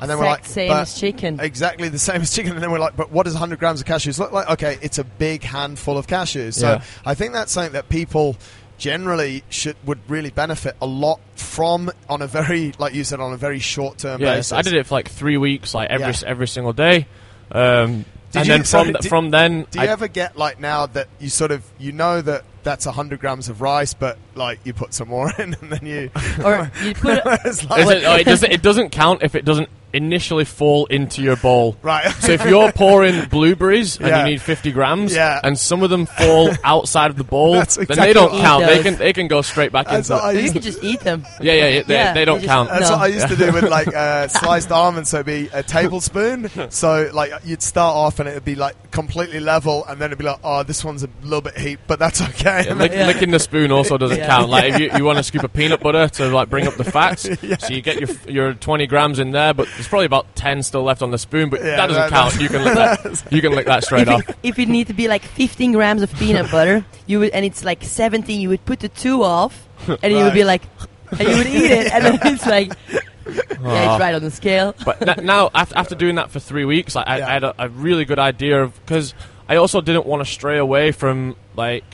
And 0.00 0.10
then 0.10 0.18
we're 0.18 0.24
like, 0.26 0.44
same 0.46 0.68
but- 0.68 0.80
as 0.82 0.98
chicken. 0.98 1.40
Exactly 1.40 1.88
the 1.88 1.98
same 1.98 2.22
as 2.22 2.34
chicken. 2.34 2.52
And 2.52 2.62
then 2.62 2.70
we're 2.70 2.78
like, 2.78 2.96
but 2.96 3.10
what 3.10 3.24
does 3.24 3.34
100 3.34 3.58
grams 3.58 3.80
of 3.80 3.86
cashews 3.86 4.18
look 4.18 4.32
like? 4.32 4.48
Okay, 4.50 4.78
it's 4.82 4.98
a 4.98 5.04
big 5.04 5.42
handful 5.42 5.96
of 5.98 6.06
cashews. 6.06 6.54
So 6.54 6.68
Yeah. 6.72 6.82
I 7.04 7.14
think 7.14 7.32
that's 7.32 7.52
something 7.52 7.72
that 7.74 7.88
people 7.88 8.36
generally 8.76 9.44
should 9.50 9.76
would 9.84 10.00
really 10.10 10.30
benefit 10.30 10.76
a 10.82 10.86
lot 10.86 11.20
from 11.36 11.90
on 12.08 12.22
a 12.22 12.26
very, 12.26 12.72
like 12.78 12.92
you 12.92 13.04
said, 13.04 13.20
on 13.20 13.32
a 13.32 13.36
very 13.36 13.60
short 13.60 13.98
term 13.98 14.20
Yeah, 14.20 14.34
basis. 14.34 14.48
so 14.48 14.56
I 14.56 14.62
did 14.62 14.74
it 14.74 14.86
for 14.86 14.94
like 14.96 15.08
three 15.08 15.36
weeks, 15.36 15.74
like 15.74 15.90
every 15.90 16.06
Yeah. 16.12 16.22
every 16.26 16.48
single 16.48 16.72
day. 16.72 17.06
Um, 17.52 18.04
and 18.34 18.46
you- 18.46 18.52
then 18.52 18.64
so 18.64 18.82
from 18.82 18.92
did- 18.94 19.08
from 19.08 19.30
then, 19.30 19.66
Do 19.70 19.78
you 19.78 19.84
I- 19.84 19.88
ever 19.88 20.08
get 20.08 20.36
like 20.36 20.58
now 20.58 20.86
that 20.86 21.06
you 21.20 21.28
sort 21.30 21.52
of 21.52 21.62
you 21.78 21.92
know 21.92 22.20
that 22.20 22.42
that's 22.64 22.86
100 22.86 23.20
grams 23.20 23.48
of 23.48 23.60
rice, 23.60 23.94
but 23.94 24.18
like 24.34 24.58
you 24.64 24.72
put 24.74 24.92
some 24.92 25.08
more 25.08 25.30
in 25.38 25.54
and 25.60 25.70
then 25.70 25.86
you. 25.86 26.10
or 26.44 26.70
you 26.82 26.94
put 26.94 27.20
it's 27.44 27.64
like, 27.70 27.86
it, 27.86 28.04
oh, 28.04 28.16
it 28.16 28.24
doesn't 28.24 28.50
it 28.52 28.60
doesn't 28.62 28.90
count 28.90 29.22
if 29.22 29.34
it 29.36 29.44
doesn't 29.44 29.68
initially 29.94 30.44
fall 30.44 30.86
into 30.86 31.22
your 31.22 31.36
bowl. 31.36 31.76
right. 31.82 32.10
So 32.20 32.32
if 32.32 32.44
you're 32.44 32.72
pouring 32.72 33.24
blueberries 33.28 33.96
and 33.98 34.08
Yeah. 34.08 34.18
you 34.24 34.32
need 34.32 34.42
50 34.42 34.72
grams, 34.72 35.14
Yeah. 35.14 35.40
and 35.42 35.58
some 35.58 35.82
of 35.82 35.90
them 35.90 36.06
fall 36.06 36.50
outside 36.64 37.10
of 37.10 37.16
the 37.16 37.24
bowl, 37.24 37.54
That's 37.54 37.76
then 37.76 37.86
they 37.96 38.12
don't 38.12 38.32
count. 38.40 38.66
They 38.66 38.82
can 38.82 38.96
they 38.96 39.12
can 39.12 39.28
go 39.28 39.40
straight 39.42 39.72
back 39.72 39.86
That's 39.86 40.10
into 40.10 40.22
what 40.22 40.36
it. 40.36 40.44
you 40.44 40.52
can 40.52 40.62
just 40.62 40.82
eat 40.82 41.00
them. 41.00 41.24
Yeah, 41.40 41.52
yeah, 41.52 41.68
yeah, 41.68 41.82
they, 41.82 41.94
Yeah, 41.94 42.12
they 42.14 42.24
don't 42.24 42.38
they 42.40 42.46
just- 42.46 42.52
count. 42.54 42.68
That's 42.70 42.90
No. 42.90 42.96
what 42.96 43.02
I 43.04 43.06
used 43.08 43.28
to 43.28 43.36
do 43.36 43.52
with 43.52 43.64
like 43.70 43.88
uh, 43.94 44.28
sliced 44.28 44.70
almonds. 44.72 45.10
So 45.10 45.18
it'd 45.20 45.26
be 45.26 45.48
a 45.52 45.62
tablespoon. 45.62 46.50
So 46.70 47.10
like 47.12 47.32
you'd 47.44 47.62
start 47.62 47.94
off 47.96 48.18
and 48.20 48.28
it'd 48.28 48.44
be 48.44 48.54
like 48.56 48.74
completely 48.90 49.40
level, 49.40 49.84
and 49.86 50.00
then 50.00 50.08
it'd 50.08 50.18
be 50.18 50.24
like, 50.24 50.38
oh, 50.44 50.62
this 50.62 50.84
one's 50.84 51.02
a 51.02 51.08
little 51.22 51.40
bit 51.40 51.56
heat, 51.58 51.78
but 51.86 51.98
that's 51.98 52.20
okay. 52.22 52.64
Yeah, 52.66 52.74
lick, 52.74 52.92
Yeah. 52.92 53.06
Licking 53.06 53.30
the 53.30 53.38
spoon 53.38 53.70
also 53.72 53.96
doesn't 53.98 54.18
Yeah. 54.18 54.26
count. 54.26 54.48
Like 54.50 54.74
if 54.74 54.80
you, 54.80 54.90
you 54.96 55.04
want 55.04 55.18
to 55.18 55.22
scoop 55.22 55.42
of 55.44 55.52
peanut 55.52 55.80
butter 55.80 56.08
to 56.08 56.28
like 56.28 56.48
bring 56.50 56.66
up 56.66 56.74
the 56.74 56.84
fats, 56.84 57.22
so 57.22 57.68
you 57.74 57.80
get 57.82 58.00
your 58.00 58.08
your 58.28 58.54
20 58.54 58.86
grams 58.86 59.18
in 59.18 59.30
there, 59.32 59.52
but 59.54 59.68
there's 59.84 59.90
probably 59.90 60.06
about 60.06 60.34
10 60.34 60.62
still 60.62 60.82
left 60.82 61.02
on 61.02 61.10
the 61.10 61.18
spoon, 61.18 61.50
but 61.50 61.60
Yeah, 61.60 61.76
that 61.76 61.86
doesn't 61.88 62.02
that- 62.02 62.10
count. 62.10 62.40
You 62.40 62.48
can 62.48 62.64
lick 62.64 62.74
that. 62.74 63.24
You 63.32 63.40
can 63.42 63.52
lick 63.52 63.66
that 63.66 63.84
straight 63.84 64.02
if, 64.02 64.08
off. 64.08 64.28
it, 64.28 64.36
if 64.42 64.58
it 64.58 64.68
need 64.68 64.86
to 64.88 64.94
be 64.94 65.08
like 65.08 65.22
15 65.22 65.72
grams 65.72 66.02
of 66.02 66.12
peanut 66.14 66.50
butter, 66.50 66.84
you 67.06 67.20
would, 67.20 67.30
and 67.30 67.44
it's 67.44 67.64
like 67.64 67.84
17, 67.84 68.40
you 68.40 68.48
would 68.48 68.64
put 68.64 68.80
the 68.80 68.88
two 68.88 69.22
off, 69.22 69.68
and 70.02 70.12
you 70.12 70.18
would 70.24 70.34
be 70.34 70.44
like, 70.44 70.62
and 71.10 71.20
you 71.28 71.36
would 71.36 71.46
eat 71.46 71.70
it, 71.70 71.92
and 71.92 72.04
then 72.04 72.18
it's 72.22 72.46
like, 72.46 72.72
yeah, 72.90 73.00
it's 73.26 73.58
ah. 73.62 73.98
right 73.98 74.14
on 74.14 74.22
the 74.22 74.30
scale. 74.30 74.74
But 74.84 75.06
n- 75.18 75.24
now, 75.26 75.50
after, 75.54 75.76
after 75.76 75.94
doing 75.94 76.14
that 76.16 76.30
for 76.30 76.40
three 76.40 76.64
weeks, 76.64 76.94
like, 76.94 77.06
I, 77.08 77.18
Yeah. 77.18 77.26
I 77.28 77.32
had 77.32 77.44
a, 77.44 77.54
a 77.58 77.68
really 77.68 78.04
good 78.04 78.18
idea 78.18 78.62
of 78.62 78.74
because 78.84 79.14
I 79.48 79.56
also 79.56 79.80
didn't 79.80 80.06
want 80.06 80.24
to 80.24 80.30
stray 80.30 80.58
away 80.58 80.92
from 80.92 81.36
like 81.56 81.84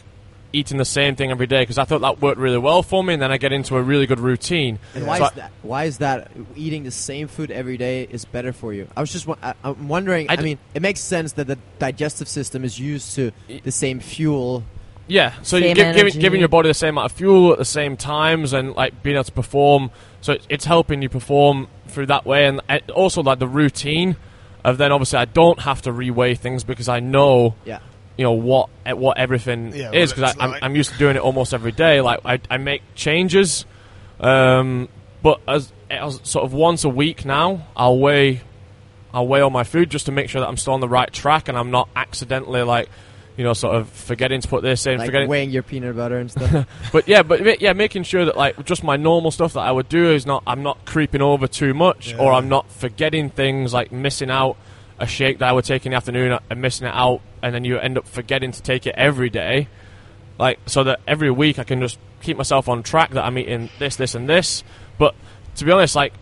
eating 0.53 0.79
the 0.79 0.85
same 0.85 1.17
thing 1.17 1.31
every 1.31 1.47
day 1.47 1.63
because 1.63 1.79
I 1.79 1.85
thought 1.85 2.01
that 2.01 2.21
worked 2.21 2.39
really 2.39 2.59
well 2.59 2.83
for 2.83 3.03
me, 3.05 3.15
and 3.15 3.23
then 3.23 3.31
I 3.33 3.37
get 3.39 3.53
into 3.53 3.77
a 3.77 3.83
really 3.83 4.07
good 4.07 4.21
routine. 4.21 4.79
And 4.95 5.05
Yeah. 5.05 5.09
why 5.09 5.19
So 5.19 5.25
is 5.27 5.31
that? 5.33 5.51
Why 5.63 5.85
is 5.85 5.99
that 5.99 6.31
eating 6.57 6.85
the 6.85 6.91
same 6.91 7.29
food 7.29 7.51
every 7.51 7.77
day 7.77 8.07
is 8.11 8.25
better 8.25 8.53
for 8.53 8.73
you? 8.73 8.89
I 8.97 9.01
was 9.01 9.13
just, 9.13 9.27
wa- 9.27 9.37
I, 9.43 9.55
I'm 9.63 9.89
wondering. 9.89 10.29
I 10.29 10.33
I, 10.33 10.37
d- 10.37 10.43
mean, 10.43 10.59
it 10.75 10.83
makes 10.83 11.01
sense 11.01 11.33
that 11.33 11.47
the 11.47 11.59
digestive 11.79 12.29
system 12.29 12.65
is 12.65 12.79
used 12.79 13.15
to 13.17 13.33
the 13.63 13.73
same 13.73 14.01
fuel. 14.01 14.65
Yeah, 15.07 15.33
so 15.43 15.57
you're 15.57 15.75
Same 15.75 15.93
gi- 15.93 15.99
giving, 15.99 16.21
giving 16.21 16.41
your 16.41 16.49
body 16.49 16.69
the 16.69 16.75
same 16.75 16.91
amount 16.91 17.11
of 17.11 17.19
fuel 17.19 17.53
at 17.53 17.59
the 17.59 17.65
same 17.65 17.97
times, 17.97 18.53
and 18.53 18.75
like 18.77 19.03
being 19.03 19.17
able 19.17 19.25
to 19.25 19.33
perform. 19.33 19.91
So 20.21 20.35
it's, 20.35 20.47
it's 20.49 20.65
helping 20.65 21.03
you 21.03 21.09
perform 21.09 21.67
through 21.89 22.07
that 22.07 22.25
way, 22.25 22.47
and 22.47 22.61
also 22.93 23.23
like 23.23 23.41
the 23.41 23.49
routine 23.49 24.17
of 24.65 24.79
then 24.79 24.93
obviously 24.93 25.19
I 25.19 25.25
don't 25.25 25.59
have 25.61 25.83
to 25.83 25.91
reweigh 25.91 26.39
things 26.39 26.63
because 26.65 26.89
I 26.89 27.01
know 27.01 27.55
Yeah. 27.65 27.79
You 28.21 28.25
know 28.25 28.33
what 28.33 28.69
what 28.85 29.17
everything 29.17 29.73
Yeah, 29.75 29.93
is 29.93 30.13
because 30.13 30.37
I'm, 30.39 30.51
like. 30.51 30.63
I'm 30.63 30.77
used 30.77 30.91
to 30.93 30.99
doing 30.99 31.17
it 31.17 31.23
almost 31.23 31.55
every 31.55 31.73
day. 31.73 32.03
Like 32.03 32.21
I, 32.23 32.39
I 32.51 32.59
make 32.59 32.83
changes, 32.95 33.65
um, 34.21 34.91
but 35.23 35.41
as, 35.49 35.73
as 35.91 36.21
sort 36.23 36.45
of 36.45 36.53
once 36.53 36.85
a 36.85 36.89
week 36.91 37.25
now, 37.25 37.67
I'll 37.75 37.99
weigh 37.99 38.43
I'll 39.15 39.27
weigh 39.27 39.41
all 39.41 39.49
my 39.51 39.65
food 39.65 39.89
just 39.91 40.05
to 40.07 40.13
make 40.13 40.29
sure 40.29 40.41
that 40.43 40.49
I'm 40.49 40.59
still 40.59 40.75
on 40.75 40.81
the 40.81 40.89
right 40.89 41.11
track 41.13 41.49
and 41.49 41.57
I'm 41.59 41.71
not 41.71 41.89
accidentally 41.97 42.63
like 42.63 42.89
you 43.39 43.45
know 43.45 43.55
sort 43.55 43.75
of 43.77 43.89
forgetting 43.89 44.43
to 44.43 44.49
put 44.49 44.63
this 44.63 44.87
in, 44.87 44.99
Like 44.99 45.07
forgetting. 45.07 45.29
weighing 45.29 45.51
your 45.51 45.63
peanut 45.63 45.97
butter 45.97 46.19
and 46.19 46.31
stuff. 46.31 46.67
But 46.93 47.09
yeah, 47.09 47.23
but 47.23 47.61
yeah, 47.63 47.73
making 47.73 48.03
sure 48.03 48.27
that 48.27 48.37
like 48.37 48.63
just 48.67 48.85
my 48.85 48.97
normal 48.97 49.31
stuff 49.31 49.55
that 49.55 49.61
I 49.61 49.73
would 49.73 49.89
do 49.89 50.11
is 50.13 50.27
not 50.27 50.43
I'm 50.47 50.63
not 50.63 50.85
creeping 50.85 51.23
over 51.23 51.47
too 51.47 51.73
much, 51.73 52.15
or 52.15 52.33
I'm 52.33 52.49
not 52.51 52.71
forgetting 52.71 53.31
things 53.31 53.73
like 53.73 53.93
missing 53.93 54.31
out 54.31 54.57
a 55.01 55.07
shake 55.07 55.39
that 55.39 55.49
I 55.49 55.53
would 55.53 55.65
take 55.65 55.87
in 55.87 55.91
the 55.91 55.97
afternoon 55.97 56.39
and 56.49 56.63
missing 56.63 56.87
it 56.87 56.95
out, 56.95 57.23
and 57.43 57.55
then 57.55 57.65
you 57.65 57.79
end 57.79 57.99
up 57.99 58.07
forgetting 58.07 58.53
to 58.53 58.63
take 58.63 58.87
it 58.87 58.95
every 58.97 59.31
day. 59.31 59.69
Like 60.39 60.59
so 60.67 60.85
that 60.85 61.01
every 61.07 61.31
week 61.31 61.59
I 61.59 61.65
can 61.65 61.81
just 61.81 61.99
keep 62.23 62.37
myself 62.37 62.69
on 62.69 62.83
track 62.83 63.11
that 63.11 63.25
I'm 63.25 63.37
eating 63.39 63.71
this, 63.79 63.97
this, 63.97 64.15
and 64.15 64.29
this. 64.29 64.63
But 64.99 65.15
to 65.57 65.65
be 65.65 65.73
honest, 65.73 65.97
like 65.97 66.13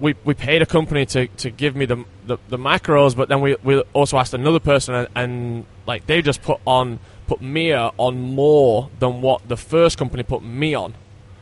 we, 0.00 0.14
we 0.24 0.34
paid 0.34 0.62
a 0.62 0.66
company 0.66 1.06
to, 1.06 1.28
to 1.28 1.50
give 1.50 1.76
me 1.76 1.86
the, 1.86 2.04
the 2.26 2.38
the 2.48 2.58
macros, 2.58 3.16
but 3.16 3.28
then 3.28 3.40
we 3.40 3.56
we 3.62 3.80
also 3.92 4.18
asked 4.18 4.34
another 4.34 4.60
person, 4.60 4.94
and, 4.94 5.08
and 5.14 5.66
like 5.86 6.06
they 6.06 6.22
just 6.22 6.42
put 6.42 6.60
on 6.66 6.98
put 7.26 7.40
Mia 7.40 7.90
on 7.96 8.20
more 8.20 8.90
than 8.98 9.22
what 9.22 9.48
the 9.48 9.56
first 9.56 9.96
company 9.96 10.22
put 10.22 10.42
me 10.42 10.74
on. 10.74 10.94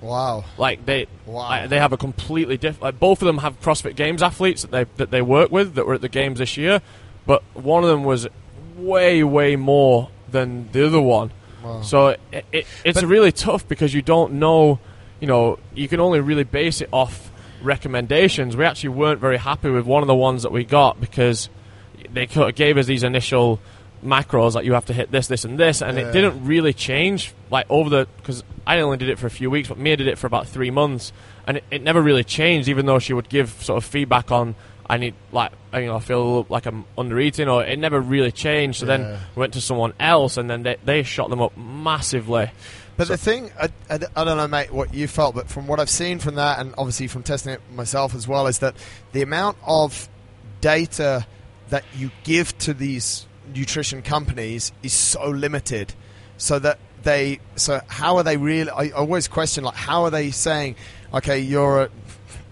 Wow. 0.02 0.44
Like 0.58 0.84
they 0.84 1.06
Wow. 1.26 1.48
like, 1.48 1.68
they 1.70 1.78
have 1.78 1.92
a 1.92 1.96
completely 1.96 2.56
different. 2.58 2.82
Like 2.82 2.98
both 3.00 3.22
of 3.22 3.26
them 3.26 3.38
have 3.38 3.60
CrossFit 3.62 3.96
Games 3.96 4.22
athletes 4.22 4.62
that 4.62 4.70
they 4.70 4.84
that 4.96 5.10
they 5.10 5.22
work 5.22 5.50
with 5.50 5.74
that 5.76 5.86
were 5.86 5.94
at 5.94 6.00
the 6.00 6.08
games 6.08 6.38
this 6.40 6.56
year, 6.56 6.82
but 7.26 7.42
one 7.54 7.84
of 7.84 7.88
them 7.90 8.04
was 8.04 8.26
way 8.76 9.22
way 9.22 9.56
more 9.56 10.08
than 10.30 10.68
the 10.72 10.86
other 10.86 11.00
one. 11.00 11.30
Wow. 11.62 11.82
So 11.82 12.08
it, 12.08 12.44
it, 12.52 12.66
it's 12.84 13.00
But- 13.00 13.08
really 13.08 13.30
tough 13.32 13.66
because 13.68 13.94
you 13.94 14.02
don't 14.02 14.34
know, 14.34 14.80
you 15.20 15.28
know, 15.28 15.58
you 15.74 15.86
can 15.88 16.00
only 16.00 16.20
really 16.20 16.44
base 16.44 16.80
it 16.80 16.88
off 16.92 17.30
recommendations. 17.62 18.56
We 18.56 18.64
actually 18.64 18.90
weren't 18.90 19.20
very 19.20 19.36
happy 19.38 19.70
with 19.70 19.86
one 19.86 20.02
of 20.02 20.08
the 20.08 20.14
ones 20.16 20.42
that 20.42 20.50
we 20.52 20.64
got 20.64 21.00
because 21.00 21.48
they 22.12 22.26
gave 22.26 22.76
us 22.76 22.86
these 22.86 23.04
initial 23.04 23.60
macros 24.04 24.54
like 24.54 24.64
you 24.64 24.72
have 24.74 24.86
to 24.86 24.92
hit 24.92 25.10
this, 25.10 25.26
this, 25.28 25.44
and 25.44 25.58
this, 25.58 25.80
and 25.82 25.96
Yeah. 25.98 26.08
it 26.08 26.12
didn't 26.12 26.44
really 26.44 26.72
change 26.72 27.32
like 27.50 27.66
over 27.70 27.88
the 27.90 28.08
because 28.16 28.42
I 28.66 28.80
only 28.80 28.96
did 28.96 29.08
it 29.08 29.18
for 29.18 29.26
a 29.26 29.30
few 29.30 29.50
weeks, 29.50 29.68
but 29.68 29.78
Mia 29.78 29.96
did 29.96 30.08
it 30.08 30.18
for 30.18 30.26
about 30.26 30.46
three 30.48 30.70
months, 30.70 31.12
and 31.46 31.56
it, 31.58 31.64
it 31.70 31.82
never 31.82 32.00
really 32.02 32.24
changed. 32.24 32.68
Even 32.68 32.86
though 32.86 32.98
she 32.98 33.12
would 33.12 33.28
give 33.28 33.50
sort 33.62 33.78
of 33.78 33.84
feedback 33.88 34.30
on. 34.30 34.54
I 34.90 34.98
need 34.98 35.14
like 35.30 35.52
you 35.72 35.86
know 35.86 35.96
I 35.96 36.00
feel 36.00 36.44
like 36.50 36.66
I'm 36.66 36.84
under 36.98 37.18
eating 37.18 37.48
or 37.48 37.64
it 37.64 37.78
never 37.78 37.98
really 37.98 38.32
changed. 38.32 38.80
So 38.80 38.86
Yeah. 38.86 38.96
then 38.98 39.18
we 39.34 39.40
went 39.40 39.54
to 39.54 39.60
someone 39.62 39.94
else 39.98 40.36
and 40.36 40.50
then 40.50 40.64
they, 40.64 40.76
they 40.84 41.02
shot 41.02 41.30
them 41.30 41.40
up 41.40 41.56
massively. 41.56 42.50
But 42.98 43.06
So- 43.06 43.14
the 43.14 43.16
thing, 43.16 43.50
I, 43.58 43.68
I, 43.88 43.94
I 44.16 44.24
don't 44.24 44.36
know, 44.36 44.48
mate, 44.48 44.70
what 44.70 44.92
you 44.92 45.08
felt, 45.08 45.34
but 45.34 45.48
from 45.48 45.66
what 45.66 45.80
I've 45.80 45.88
seen 45.88 46.18
from 46.18 46.34
that, 46.34 46.58
and 46.58 46.74
obviously 46.76 47.06
from 47.06 47.22
testing 47.22 47.54
it 47.54 47.60
myself 47.74 48.14
as 48.14 48.28
well, 48.28 48.46
is 48.48 48.58
that 48.58 48.74
the 49.12 49.22
amount 49.22 49.56
of 49.66 50.10
data 50.60 51.26
that 51.70 51.84
you 51.96 52.10
give 52.24 52.56
to 52.58 52.74
these 52.74 53.26
nutrition 53.52 54.02
companies 54.02 54.72
is 54.82 54.92
so 54.92 55.28
limited, 55.28 55.94
so 56.36 56.58
that 56.58 56.78
they, 57.02 57.40
so 57.56 57.80
how 57.88 58.16
are 58.16 58.22
they 58.22 58.36
really? 58.36 58.70
I 58.70 58.90
always 58.90 59.28
question 59.28 59.64
like, 59.64 59.74
how 59.74 60.04
are 60.04 60.10
they 60.10 60.30
saying, 60.30 60.76
okay, 61.14 61.38
you're 61.40 61.82
a 61.82 61.90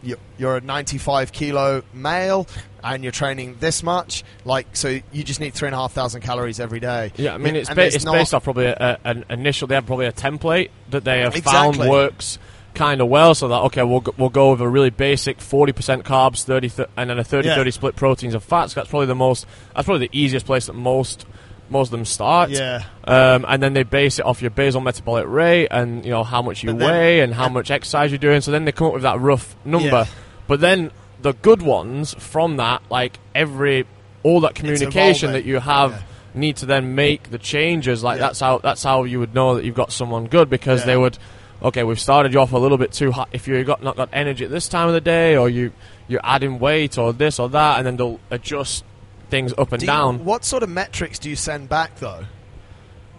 you're- 0.03 0.57
a 0.57 0.61
95 0.63 1.31
kilo 1.33 1.83
male 1.93 2.47
and 2.83 3.03
you're 3.03 3.13
training 3.13 3.59
this 3.61 3.83
much 3.83 4.25
like 4.47 4.67
so 4.75 4.99
you 5.13 5.23
just 5.23 5.39
need 5.39 5.53
three 5.53 5.69
and 5.69 5.75
a 5.75 5.79
half 5.79 5.93
thousand 5.93 6.23
calories 6.23 6.59
every 6.59 6.81
day 6.81 7.13
Yeah, 7.17 7.35
I 7.35 7.37
mean 7.37 7.55
it's, 7.57 7.69
ba- 7.69 7.89
it's 7.95 8.03
based 8.07 8.33
off 8.33 8.45
probably 8.45 8.65
a, 8.65 8.75
a, 8.75 8.99
an 9.07 9.25
initial. 9.29 9.69
They 9.69 9.75
have 9.75 9.85
probably 9.85 10.07
a 10.07 10.13
template 10.13 10.71
that 10.89 11.05
they 11.05 11.21
have 11.21 11.37
Exactly. 11.37 11.77
found 11.77 11.91
works 11.91 12.39
kind 12.75 13.01
of 13.01 13.09
well. 13.09 13.35
So 13.35 13.49
that 13.49 13.61
okay, 13.67 13.83
we'll 13.83 14.01
go, 14.01 14.15
we'll 14.17 14.29
go 14.31 14.53
with 14.53 14.61
a 14.61 14.69
really 14.69 14.91
basic 14.91 15.41
forty 15.41 15.73
percent 15.73 16.05
carbs, 16.05 16.45
thirty 16.45 16.69
th- 16.69 16.89
and 16.97 17.11
then 17.11 17.19
a 17.19 17.25
30-30 17.25 17.65
Yeah. 17.65 17.71
split 17.71 17.97
proteins 17.97 18.35
and 18.35 18.43
fats. 18.43 18.75
That's 18.75 18.89
probably 18.89 19.07
the 19.07 19.15
most. 19.15 19.47
That's 19.75 19.87
probably 19.87 20.07
the 20.09 20.19
easiest 20.19 20.47
place 20.47 20.67
that 20.67 20.75
most 20.75 21.27
most 21.69 21.89
of 21.89 21.93
them 21.93 22.05
start. 22.05 22.51
yeah 22.51 22.83
Um, 23.05 23.45
and 23.47 23.63
then 23.63 23.75
they 23.75 23.85
base 23.85 24.19
it 24.19 24.25
off 24.27 24.43
your 24.43 24.51
basal 24.51 24.81
metabolic 24.81 25.27
rate 25.29 25.69
and 25.71 26.05
you 26.05 26.11
know 26.11 26.25
how 26.25 26.43
much 26.43 26.65
you 26.65 26.73
then- 26.73 26.89
weigh 26.91 27.21
and 27.21 27.33
how 27.33 27.49
much 27.49 27.71
exercise 27.71 28.11
you're 28.11 28.19
doing. 28.19 28.41
So 28.41 28.51
then 28.51 28.65
they 28.65 28.73
come 28.73 28.89
up 28.89 28.93
with 28.95 29.03
that 29.05 29.21
rough 29.21 29.55
number. 29.65 29.87
Yeah. 29.89 30.05
But 30.49 30.61
then 30.61 30.91
the 31.23 31.33
good 31.35 31.63
ones 31.63 32.15
from 32.19 32.57
that, 32.57 32.83
like 32.91 33.19
every 33.37 33.87
all 34.25 34.41
that 34.41 34.55
communication 34.57 35.31
that 35.33 35.45
you 35.45 35.61
have, 35.61 35.93
Yeah. 35.93 35.99
need 36.41 36.57
to 36.57 36.67
then 36.67 36.97
make 36.97 37.31
the 37.31 37.39
changes. 37.39 38.03
Like 38.03 38.19
that's 38.19 38.41
how 38.41 38.59
that's 38.59 38.83
how 38.83 39.05
you 39.05 39.21
would 39.21 39.33
know 39.35 39.55
that 39.55 39.65
you've 39.65 39.77
got 39.77 39.93
someone 39.93 40.27
good 40.27 40.51
because 40.51 40.85
they 40.85 40.97
would. 40.97 41.19
Okay, 41.63 41.83
we've 41.85 42.01
started 42.01 42.33
you 42.33 42.41
off 42.41 42.53
a 42.53 42.59
little 42.59 42.79
bit 42.79 42.93
too 42.93 43.13
hot. 43.13 43.29
If 43.33 43.47
you've 43.47 43.67
got 43.67 43.83
not 43.83 43.97
got 43.97 44.09
energy 44.13 44.45
at 44.45 44.51
this 44.51 44.69
time 44.69 44.89
of 44.89 44.95
the 44.95 45.01
day, 45.01 45.37
or 45.37 45.49
you 45.49 45.73
you're 46.09 46.21
adding 46.25 46.59
weight 46.59 46.97
or 46.99 47.13
this 47.13 47.39
or 47.39 47.49
that, 47.51 47.79
and 47.79 47.87
then 47.87 47.97
they'll 47.97 48.21
adjust 48.31 48.85
things 49.29 49.53
up 49.59 49.73
and 49.73 49.81
Do 49.81 49.87
you- 49.87 49.93
down. 49.93 50.25
what 50.25 50.45
sort 50.45 50.63
of 50.63 50.69
metrics 50.71 51.19
do 51.19 51.31
you 51.31 51.37
send 51.37 51.69
back 51.69 51.97
though 52.01 52.25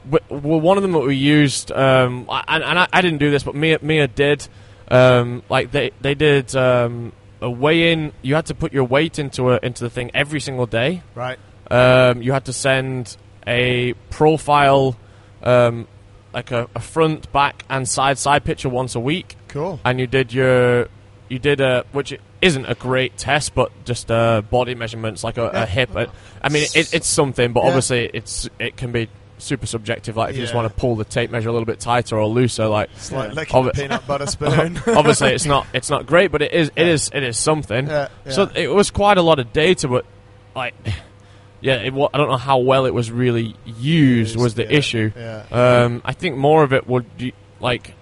well, 0.09 0.59
one 0.59 0.77
of 0.77 0.83
them 0.83 0.93
that 0.93 0.99
we 0.99 1.15
used, 1.15 1.71
um, 1.71 2.25
and, 2.29 2.63
and 2.63 2.79
I, 2.79 2.87
I 2.91 3.01
didn't 3.01 3.19
do 3.19 3.29
this, 3.29 3.43
but 3.43 3.55
Mia, 3.55 3.79
Mia 3.81 4.07
did. 4.07 4.47
Um, 4.89 5.43
like 5.47 5.71
they 5.71 5.91
they 6.01 6.15
did 6.15 6.53
um, 6.55 7.13
a 7.39 7.49
weigh 7.49 7.91
in. 7.93 8.11
You 8.21 8.35
had 8.35 8.47
to 8.47 8.55
put 8.55 8.73
your 8.73 8.83
weight 8.83 9.19
into 9.19 9.51
a, 9.51 9.59
into 9.63 9.83
the 9.83 9.89
thing 9.89 10.11
every 10.13 10.39
single 10.41 10.65
day. 10.65 11.03
right 11.15 11.39
Um, 11.69 12.21
you 12.21 12.33
had 12.33 12.45
to 12.45 12.53
send 12.53 13.15
a 13.47 13.93
profile, 14.09 14.97
um, 15.43 15.87
like 16.33 16.51
a, 16.51 16.67
a 16.75 16.79
front, 16.79 17.31
back, 17.31 17.63
and 17.69 17.87
side 17.87 18.17
side 18.17 18.43
picture 18.43 18.69
once 18.69 18.95
a 18.95 18.99
week, 18.99 19.35
cool 19.47 19.79
and 19.85 19.99
you 19.99 20.07
did 20.07 20.33
your 20.33 20.87
you 21.29 21.39
did 21.39 21.61
a 21.61 21.85
which 21.91 22.13
isn't 22.41 22.65
a 22.65 22.75
great 22.75 23.17
test, 23.17 23.53
but 23.55 23.71
just 23.85 24.09
uh, 24.11 24.41
body 24.41 24.75
measurements 24.75 25.23
like 25.23 25.37
a, 25.37 25.49
Yeah. 25.53 25.63
a 25.63 25.65
hip. 25.65 25.95
uh, 25.95 26.05
I 26.41 26.49
mean, 26.49 26.63
it, 26.75 26.93
it's 26.93 27.07
something, 27.07 27.53
but 27.53 27.61
Yeah. 27.63 27.67
obviously 27.69 28.09
it's 28.13 28.49
it 28.59 28.75
can 28.77 28.91
be 28.91 29.09
super 29.37 29.65
subjective. 29.65 30.15
Like 30.17 30.31
if 30.31 30.35
you 30.37 30.41
just 30.43 30.53
want 30.53 30.67
to 30.67 30.73
pull 30.73 30.95
the 30.95 31.03
tape 31.05 31.31
measure 31.31 31.49
a 31.49 31.51
little 31.51 31.65
bit 31.65 31.79
tighter 31.79 32.17
or 32.19 32.27
looser, 32.27 32.67
like 32.67 32.89
it's 32.95 33.11
like 33.11 33.33
licking 33.33 33.67
a 33.67 33.71
peanut 33.71 34.05
butter 34.07 34.25
spoon 34.27 34.79
obviously 34.87 35.33
it's 35.33 35.45
not 35.45 35.65
it's 35.73 35.89
not 35.89 36.05
great, 36.05 36.31
but 36.31 36.41
it 36.41 36.51
is 36.53 36.69
it 36.75 36.85
Yeah. 36.85 36.93
is 36.93 37.11
it 37.13 37.23
is 37.23 37.37
something. 37.37 37.87
yeah, 37.87 38.07
yeah. 38.25 38.31
So 38.31 38.51
it 38.55 38.67
was 38.67 38.91
quite 38.91 39.17
a 39.17 39.21
lot 39.23 39.39
of 39.39 39.51
data, 39.53 39.87
but 39.87 40.05
like 40.55 40.73
yeah, 41.61 41.75
it, 41.75 41.93
wa- 41.93 42.09
I 42.13 42.17
don't 42.17 42.29
know 42.29 42.37
how 42.37 42.57
well 42.59 42.85
it 42.85 42.93
was 42.93 43.11
really 43.11 43.55
used 43.65 44.35
was 44.35 44.55
the 44.55 44.63
yeah, 44.63 44.69
issue. 44.77 45.11
yeah. 45.15 45.43
Um, 45.51 46.01
I 46.03 46.13
think 46.13 46.35
more 46.37 46.63
of 46.63 46.73
it 46.73 46.87
would 46.87 47.17
be 47.17 47.33
like 47.59 47.93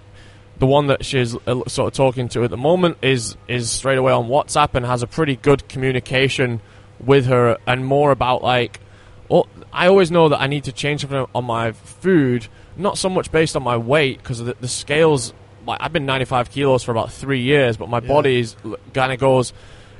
the 0.58 0.66
one 0.66 0.88
that 0.88 1.04
she's 1.04 1.34
uh, 1.46 1.62
sort 1.68 1.88
of 1.88 1.92
talking 1.94 2.28
to 2.30 2.44
at 2.44 2.50
the 2.50 2.56
moment 2.56 2.98
is 3.02 3.36
is 3.48 3.70
straight 3.70 3.98
away 3.98 4.12
on 4.12 4.28
WhatsApp 4.28 4.74
and 4.74 4.84
has 4.84 5.02
a 5.02 5.06
pretty 5.06 5.36
good 5.36 5.68
communication 5.68 6.60
with 6.98 7.26
her 7.26 7.56
and 7.66 7.86
more 7.86 8.10
about 8.10 8.42
like 8.42 8.80
well 9.28 9.46
I 9.72 9.86
always 9.86 10.10
know 10.10 10.28
that 10.28 10.40
I 10.40 10.46
need 10.48 10.64
to 10.64 10.72
change 10.72 11.00
something 11.02 11.26
on 11.34 11.44
my 11.44 11.72
food 11.72 12.46
not 12.76 12.98
so 12.98 13.08
much 13.08 13.30
based 13.32 13.56
on 13.56 13.62
my 13.62 13.76
weight 13.76 14.18
because 14.18 14.38
the, 14.38 14.54
the 14.60 14.68
scales 14.68 15.32
like 15.66 15.78
I've 15.82 15.92
been 15.92 16.04
95 16.06 16.50
kilos 16.50 16.82
for 16.82 16.90
about 16.92 17.10
three 17.12 17.40
years 17.40 17.76
but 17.78 17.88
my 17.88 18.00
Yeah. 18.00 18.08
body 18.08 18.40
is 18.40 18.56
kind 18.92 19.12
of 19.12 19.18
goes 19.18 19.52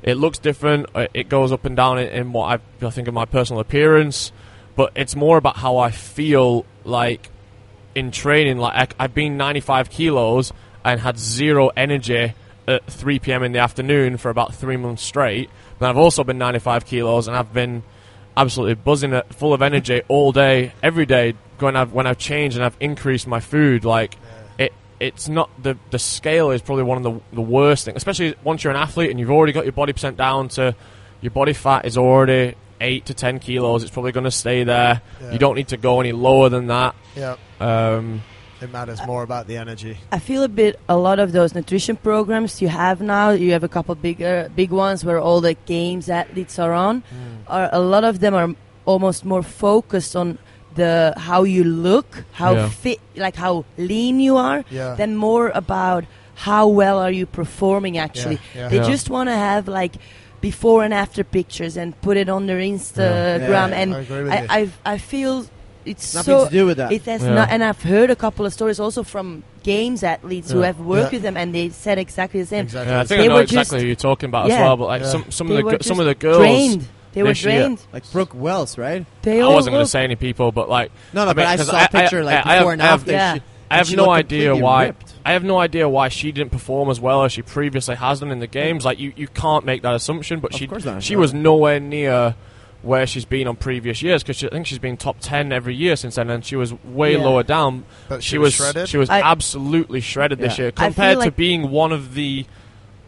it 0.03 0.15
looks 0.15 0.39
different 0.39 0.87
uh, 0.95 1.07
it 1.15 1.29
goes 1.29 1.53
up 1.53 1.65
and 1.65 1.77
down 1.77 1.99
in, 1.99 2.33
what 2.33 2.61
I, 2.81 2.91
think 2.91 3.09
of 3.09 3.15
my 3.15 3.25
personal 3.25 3.61
appearance 3.61 4.33
but 4.77 4.93
it's 4.95 5.15
more 5.15 5.37
about 5.37 5.57
how 5.57 5.77
I 5.79 5.91
feel 5.91 6.65
like 6.85 7.31
in 7.95 8.11
training. 8.11 8.59
Like 8.59 8.95
I, 8.99 9.05
I've 9.05 9.15
been 9.15 9.37
95 9.37 9.91
kilos 9.91 10.53
and 10.85 11.01
had 11.01 11.19
zero 11.19 11.71
energy 11.77 12.35
at 12.67 12.87
3 12.87 13.19
p.m. 13.19 13.43
in 13.43 13.53
the 13.53 13.59
afternoon 13.59 14.17
for 14.17 14.31
about 14.31 14.55
three 14.55 14.77
months 14.77 15.03
straight. 15.03 15.51
But 15.79 15.91
I've 15.91 15.99
also 15.99 16.25
been 16.25 16.39
95 16.39 16.87
kilos 16.87 17.29
and 17.29 17.37
I've 17.37 17.53
been 17.53 17.83
absolutely 18.37 18.75
buzzing, 18.75 19.21
full 19.31 19.53
of 19.53 19.63
energy 19.63 20.03
all 20.09 20.33
day, 20.33 20.73
every 20.83 21.07
day. 21.07 21.35
When 21.59 21.77
I've 21.77 21.93
when 21.93 22.07
I've 22.07 22.17
changed 22.17 22.57
and 22.57 22.65
I've 22.65 22.77
increased 22.81 23.27
my 23.27 23.41
food, 23.41 23.85
like 23.85 24.17
it's 25.01 25.29
not 25.29 25.51
the 25.63 25.77
the 25.91 25.99
scale 25.99 26.51
is 26.51 26.63
probably 26.63 26.85
one 26.85 26.99
of 26.99 27.03
the 27.03 27.21
the 27.35 27.41
worst 27.43 27.85
things, 27.87 27.97
especially 27.97 28.35
once 28.45 28.63
you're 28.63 28.73
an 28.73 28.77
athlete 28.79 29.11
and 29.11 29.19
you've 29.19 29.31
already 29.31 29.53
got 29.53 29.65
your 29.65 29.73
body 29.73 29.93
percent 29.93 30.17
down 30.17 30.49
to 30.51 30.75
your 31.21 31.31
body 31.33 31.53
fat 31.55 31.85
is 31.87 31.97
already 31.99 32.55
eight 32.81 33.07
to 33.07 33.15
ten 33.15 33.39
kilos. 33.39 33.83
It's 33.83 33.93
probably 33.93 34.13
going 34.13 34.25
to 34.25 34.31
stay 34.31 34.65
there. 34.65 35.03
Yeah. 35.21 35.33
You 35.33 35.39
don't 35.39 35.55
need 35.57 35.69
to 35.69 35.77
go 35.77 36.01
any 36.01 36.13
lower 36.13 36.49
than 36.49 36.69
that. 36.69 36.95
Yeah, 37.17 37.37
Um, 37.61 38.23
it 38.61 38.71
matters 38.71 39.01
more 39.07 39.23
about 39.23 39.47
the 39.47 39.57
energy. 39.57 39.99
I 40.13 40.19
feel 40.19 40.43
a 40.43 40.49
bit 40.49 40.79
a 40.89 40.97
lot 40.97 41.19
of 41.19 41.33
those 41.33 41.55
nutrition 41.55 41.97
programs 41.97 42.61
you 42.63 42.69
have 42.69 43.01
now. 43.01 43.31
You 43.31 43.53
have 43.53 43.65
a 43.65 43.69
couple 43.69 43.95
bigger 43.95 44.51
big 44.55 44.71
ones 44.71 45.05
where 45.05 45.19
all 45.19 45.41
the 45.41 45.55
games 45.67 46.09
athletes 46.11 46.59
are 46.59 46.73
on. 46.75 47.03
Are 47.49 47.69
a 47.73 47.81
lot 47.81 48.05
of 48.05 48.21
them 48.21 48.35
are 48.35 48.55
almost 48.85 49.25
more 49.25 49.43
focused 49.43 50.15
on 50.17 50.39
the 50.75 51.15
how 51.17 51.43
you 51.45 51.65
look, 51.65 52.25
how 52.33 52.53
Yeah. 52.55 52.69
fit, 52.69 53.01
like 53.17 53.37
how 53.37 53.65
lean 53.79 54.21
you 54.21 54.37
are, 54.37 54.65
Yeah. 54.71 54.95
than 54.95 55.17
more 55.17 55.49
about 55.55 56.05
how 56.35 56.67
well 56.69 56.99
are 56.99 57.11
you 57.13 57.27
performing. 57.27 57.99
Actually, 57.99 58.39
yeah. 58.55 58.69
they 58.69 58.77
Yeah. 58.77 58.85
just 58.89 59.11
want 59.11 59.29
to 59.29 59.35
have 59.37 59.69
like 59.69 59.95
before 60.41 60.85
and 60.85 60.95
after 60.95 61.23
pictures 61.25 61.77
and 61.77 62.01
put 62.01 62.17
it 62.17 62.29
on 62.29 62.47
their 62.47 62.59
Instagram. 62.61 63.49
Yeah, 63.49 63.67
and 63.83 63.95
I 63.95 64.47
I. 64.57 64.61
I, 64.61 64.93
I 64.95 64.99
feel 64.99 65.45
it's 65.85 66.15
Nothing 66.15 66.35
so 66.39 66.45
to 66.47 66.51
do 66.51 66.67
with 66.67 66.77
that. 66.79 66.93
it 66.93 67.05
has 67.07 67.23
Yeah. 67.23 67.35
not, 67.35 67.49
and 67.51 67.63
I've 67.65 67.83
heard 67.83 68.11
a 68.11 68.17
couple 68.17 68.47
of 68.47 68.53
stories 68.53 68.79
also 68.81 69.03
from 69.03 69.43
games 69.63 70.03
athletes 70.03 70.51
who 70.51 70.61
have 70.61 70.79
worked 70.81 71.13
Yeah. 71.13 71.17
with 71.17 71.23
them, 71.23 71.37
and 71.37 71.55
they 71.55 71.69
said 71.71 71.99
exactly 71.99 72.41
the 72.41 72.47
same. 72.47 72.65
Exactly. 72.65 72.93
yeah, 72.93 73.01
I 73.01 73.05
think 73.05 73.19
They 73.21 73.25
I 73.25 73.29
know 73.29 73.37
exactly 73.39 73.81
who 73.81 73.87
you're 73.87 73.97
talking 73.97 74.29
about 74.29 74.47
as 74.47 74.53
Yeah. 74.53 74.63
well. 74.65 74.77
But 74.77 74.87
like 74.89 75.03
Yeah. 75.03 75.09
some 75.09 75.25
some 75.31 75.49
They 75.49 75.61
of 75.61 75.79
the 75.79 75.85
some 75.85 76.01
of 76.01 76.07
the 76.07 76.15
girls. 76.15 76.39
drained. 76.39 76.85
They 77.13 77.23
were 77.23 77.31
this 77.31 77.45
year- 77.45 77.59
drained. 77.63 77.83
like 77.93 78.11
Brooke 78.13 78.33
Wells, 78.35 78.79
right? 78.79 79.05
They 79.23 79.41
I 79.41 79.49
wasn't 79.49 79.75
going 79.75 79.85
to 79.85 79.91
say 79.91 80.05
any 80.05 80.17
people, 80.17 80.53
but 80.53 80.69
like 80.69 80.93
No, 81.13 81.25
no, 81.25 81.31
I 81.31 81.35
but 81.35 81.37
mean, 81.43 81.47
I 81.49 81.57
'cause 81.57 81.67
saw 81.67 81.77
I- 81.77 81.85
a 81.85 81.89
picture 81.89 82.21
I- 82.21 82.23
like 82.23 82.47
I 82.47 82.53
have- 82.55 82.59
before 82.61 82.73
and 82.73 82.83
I 82.83 82.87
have- 82.87 83.01
after. 83.01 83.13
Yeah. 83.13 83.35
She, 83.35 83.43
I 83.73 83.77
have 83.77 83.95
no 83.97 84.11
idea 84.11 84.57
why. 84.57 84.87
ripped. 84.87 85.13
I 85.25 85.33
have 85.33 85.45
no 85.45 85.59
idea 85.61 85.89
why 85.89 86.09
she 86.09 86.33
didn't 86.33 86.51
perform 86.51 86.91
as 86.91 86.99
well 87.01 87.23
as 87.25 87.31
she 87.33 87.43
previously 87.43 87.95
has 87.95 88.19
done 88.19 88.33
in 88.33 88.41
the 88.41 88.49
games. 88.49 88.85
Like 88.85 88.99
you, 88.99 89.13
you 89.15 89.29
can't 89.29 89.65
make 89.65 89.83
that 89.83 89.95
assumption. 89.95 90.41
But 90.41 90.55
Of 90.55 90.59
she, 90.59 90.67
not, 90.67 91.03
she 91.05 91.15
no. 91.15 91.21
was 91.21 91.33
nowhere 91.33 91.79
near 91.79 92.35
where 92.83 93.07
she's 93.07 93.27
been 93.27 93.47
on 93.47 93.55
previous 93.57 94.03
years 94.03 94.23
because 94.25 94.43
I 94.43 94.49
think 94.49 94.67
she's 94.67 94.79
been 94.81 94.97
top 94.97 95.19
ten 95.21 95.53
every 95.53 95.75
year 95.77 95.95
since 95.97 96.17
then, 96.17 96.31
and 96.31 96.45
she 96.45 96.57
was 96.57 96.73
way 96.85 97.13
Yeah. 97.13 97.23
lower 97.23 97.43
down. 97.45 97.85
But 98.09 98.25
she 98.25 98.39
was 98.39 98.55
shredded. 98.55 98.89
she 98.89 98.97
was 98.99 99.09
I- 99.11 99.21
absolutely 99.21 100.01
shredded 100.01 100.39
this 100.41 100.59
year 100.59 100.69
I 100.69 100.71
feel 100.71 100.87
compared 100.87 101.15
to 101.19 101.25
like- 101.27 101.37
being 101.37 101.71
one 101.71 101.93
of 101.93 102.15
the. 102.15 102.47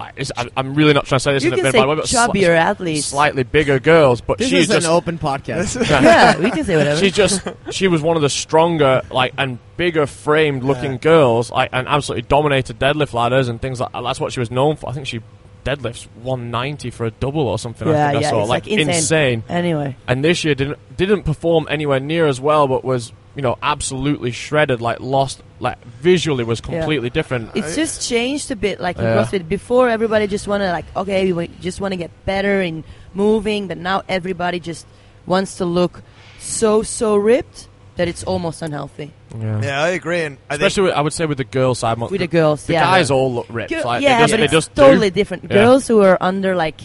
I- 0.02 0.08
it's- 0.16 0.32
I- 0.36 0.48
I'm 0.56 0.74
really 0.74 0.92
not 0.92 1.06
trying 1.06 1.18
to 1.18 1.22
say 1.22 1.32
this 1.32 1.44
You 1.44 1.48
in 1.48 1.54
a 1.54 1.56
can 1.56 1.64
bit, 1.66 1.72
say 1.72 1.78
by 1.78 1.82
the 1.84 1.88
way, 1.90 1.94
but 1.96 2.04
sli- 2.06 2.48
athletes. 2.56 3.06
slightly 3.06 3.42
bigger 3.44 3.78
girls, 3.78 4.20
but 4.20 4.38
This 4.38 4.48
she 4.48 4.58
is 4.58 4.68
just 4.68 4.86
an 4.86 4.92
open 4.92 5.18
podcast. 5.18 5.88
yeah, 5.90 6.38
we 6.38 6.50
can 6.50 6.64
say 6.64 6.76
whatever. 6.76 6.98
she 7.00 7.10
just 7.10 7.40
she 7.70 7.88
was 7.88 8.02
one 8.02 8.16
of 8.16 8.22
the 8.22 8.28
stronger 8.28 9.02
like 9.10 9.32
and 9.38 9.58
bigger 9.76 10.06
framed 10.06 10.62
looking 10.64 10.92
Yeah. 10.92 10.98
girls 10.98 11.50
like 11.50 11.70
and 11.72 11.86
absolutely 11.88 12.22
dominated 12.22 12.78
deadlift 12.78 13.12
ladders 13.12 13.48
and 13.48 13.60
things 13.60 13.80
like 13.80 13.90
that's 13.92 14.20
what 14.20 14.32
she 14.32 14.38
was 14.40 14.50
known 14.50 14.76
for 14.76 14.88
i 14.88 14.92
think 14.92 15.06
she 15.06 15.20
deadlifts 15.64 16.06
190 16.22 16.90
for 16.90 17.06
a 17.06 17.10
double 17.10 17.48
or 17.48 17.58
something 17.58 17.88
Yeah, 17.88 18.08
i 18.08 18.10
think 18.12 18.22
yeah, 18.22 18.28
i 18.28 18.30
saw 18.30 18.40
it's, 18.40 18.48
like, 18.50 18.66
insane. 18.68 18.88
insane 18.88 19.42
anyway, 19.48 19.96
and 20.06 20.24
this 20.24 20.44
year 20.44 20.54
didn't 20.54 20.78
didn't 20.96 21.22
perform 21.22 21.66
anywhere 21.70 22.00
near 22.00 22.26
as 22.26 22.40
well 22.40 22.66
but 22.68 22.84
was 22.84 23.12
you 23.34 23.42
know 23.42 23.56
absolutely 23.62 24.30
shredded 24.30 24.80
like 24.80 25.00
lost 25.00 25.42
like 25.58 25.82
visually 26.02 26.44
was 26.44 26.60
Yeah. 26.60 26.80
completely 26.80 27.08
different 27.10 27.50
it's 27.54 27.74
just 27.74 28.06
changed 28.08 28.50
a 28.50 28.56
bit. 28.56 28.80
Like 28.80 28.98
in 28.98 29.04
Yeah. 29.04 29.16
CrossFit, 29.24 29.48
before 29.48 29.88
everybody 29.88 30.26
just 30.26 30.46
wanted 30.48 30.70
like, 30.72 30.84
okay, 30.96 31.32
we 31.32 31.48
just 31.60 31.80
want 31.80 31.92
to 31.92 31.96
get 31.96 32.10
better 32.26 32.60
in 32.60 32.84
moving, 33.14 33.68
but 33.68 33.78
now 33.78 34.02
everybody 34.08 34.58
just 34.60 34.86
wants 35.26 35.56
to 35.58 35.64
look 35.64 36.02
so 36.38 36.82
so 36.82 37.16
ripped 37.16 37.68
that 37.96 38.08
it's 38.08 38.24
almost 38.24 38.60
unhealthy. 38.62 39.12
yeah, 39.38 39.60
Yeah, 39.62 39.82
I 39.82 39.88
agree. 39.90 40.22
And 40.22 40.38
I 40.50 40.54
especially 40.54 40.84
with, 40.84 40.94
i 40.94 41.00
would 41.00 41.12
say 41.12 41.26
with 41.26 41.38
the 41.38 41.44
girls 41.44 41.78
side 41.80 41.98
mo- 41.98 42.08
With 42.08 42.20
the 42.20 42.26
girls, 42.26 42.66
the 42.66 42.72
yeah. 42.74 42.84
guys 42.84 43.10
all 43.10 43.32
look 43.32 43.46
ripped 43.48 43.70
Girl- 43.70 43.84
like 43.84 44.02
yeah, 44.02 44.16
they 44.16 44.22
just, 44.24 44.32
but 44.32 44.36
they 44.38 44.44
it's 44.44 44.52
just 44.52 44.74
totally 44.74 45.10
do. 45.10 45.14
different. 45.14 45.44
Yeah. 45.44 45.50
Girls 45.64 45.86
who 45.88 46.00
are 46.02 46.18
under 46.20 46.56
like 46.56 46.80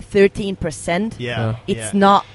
thirteen 0.00 0.56
percent, 0.56 1.16
yeah, 1.18 1.56
it's 1.66 1.92
yeah. 1.94 1.98
not 1.98 2.26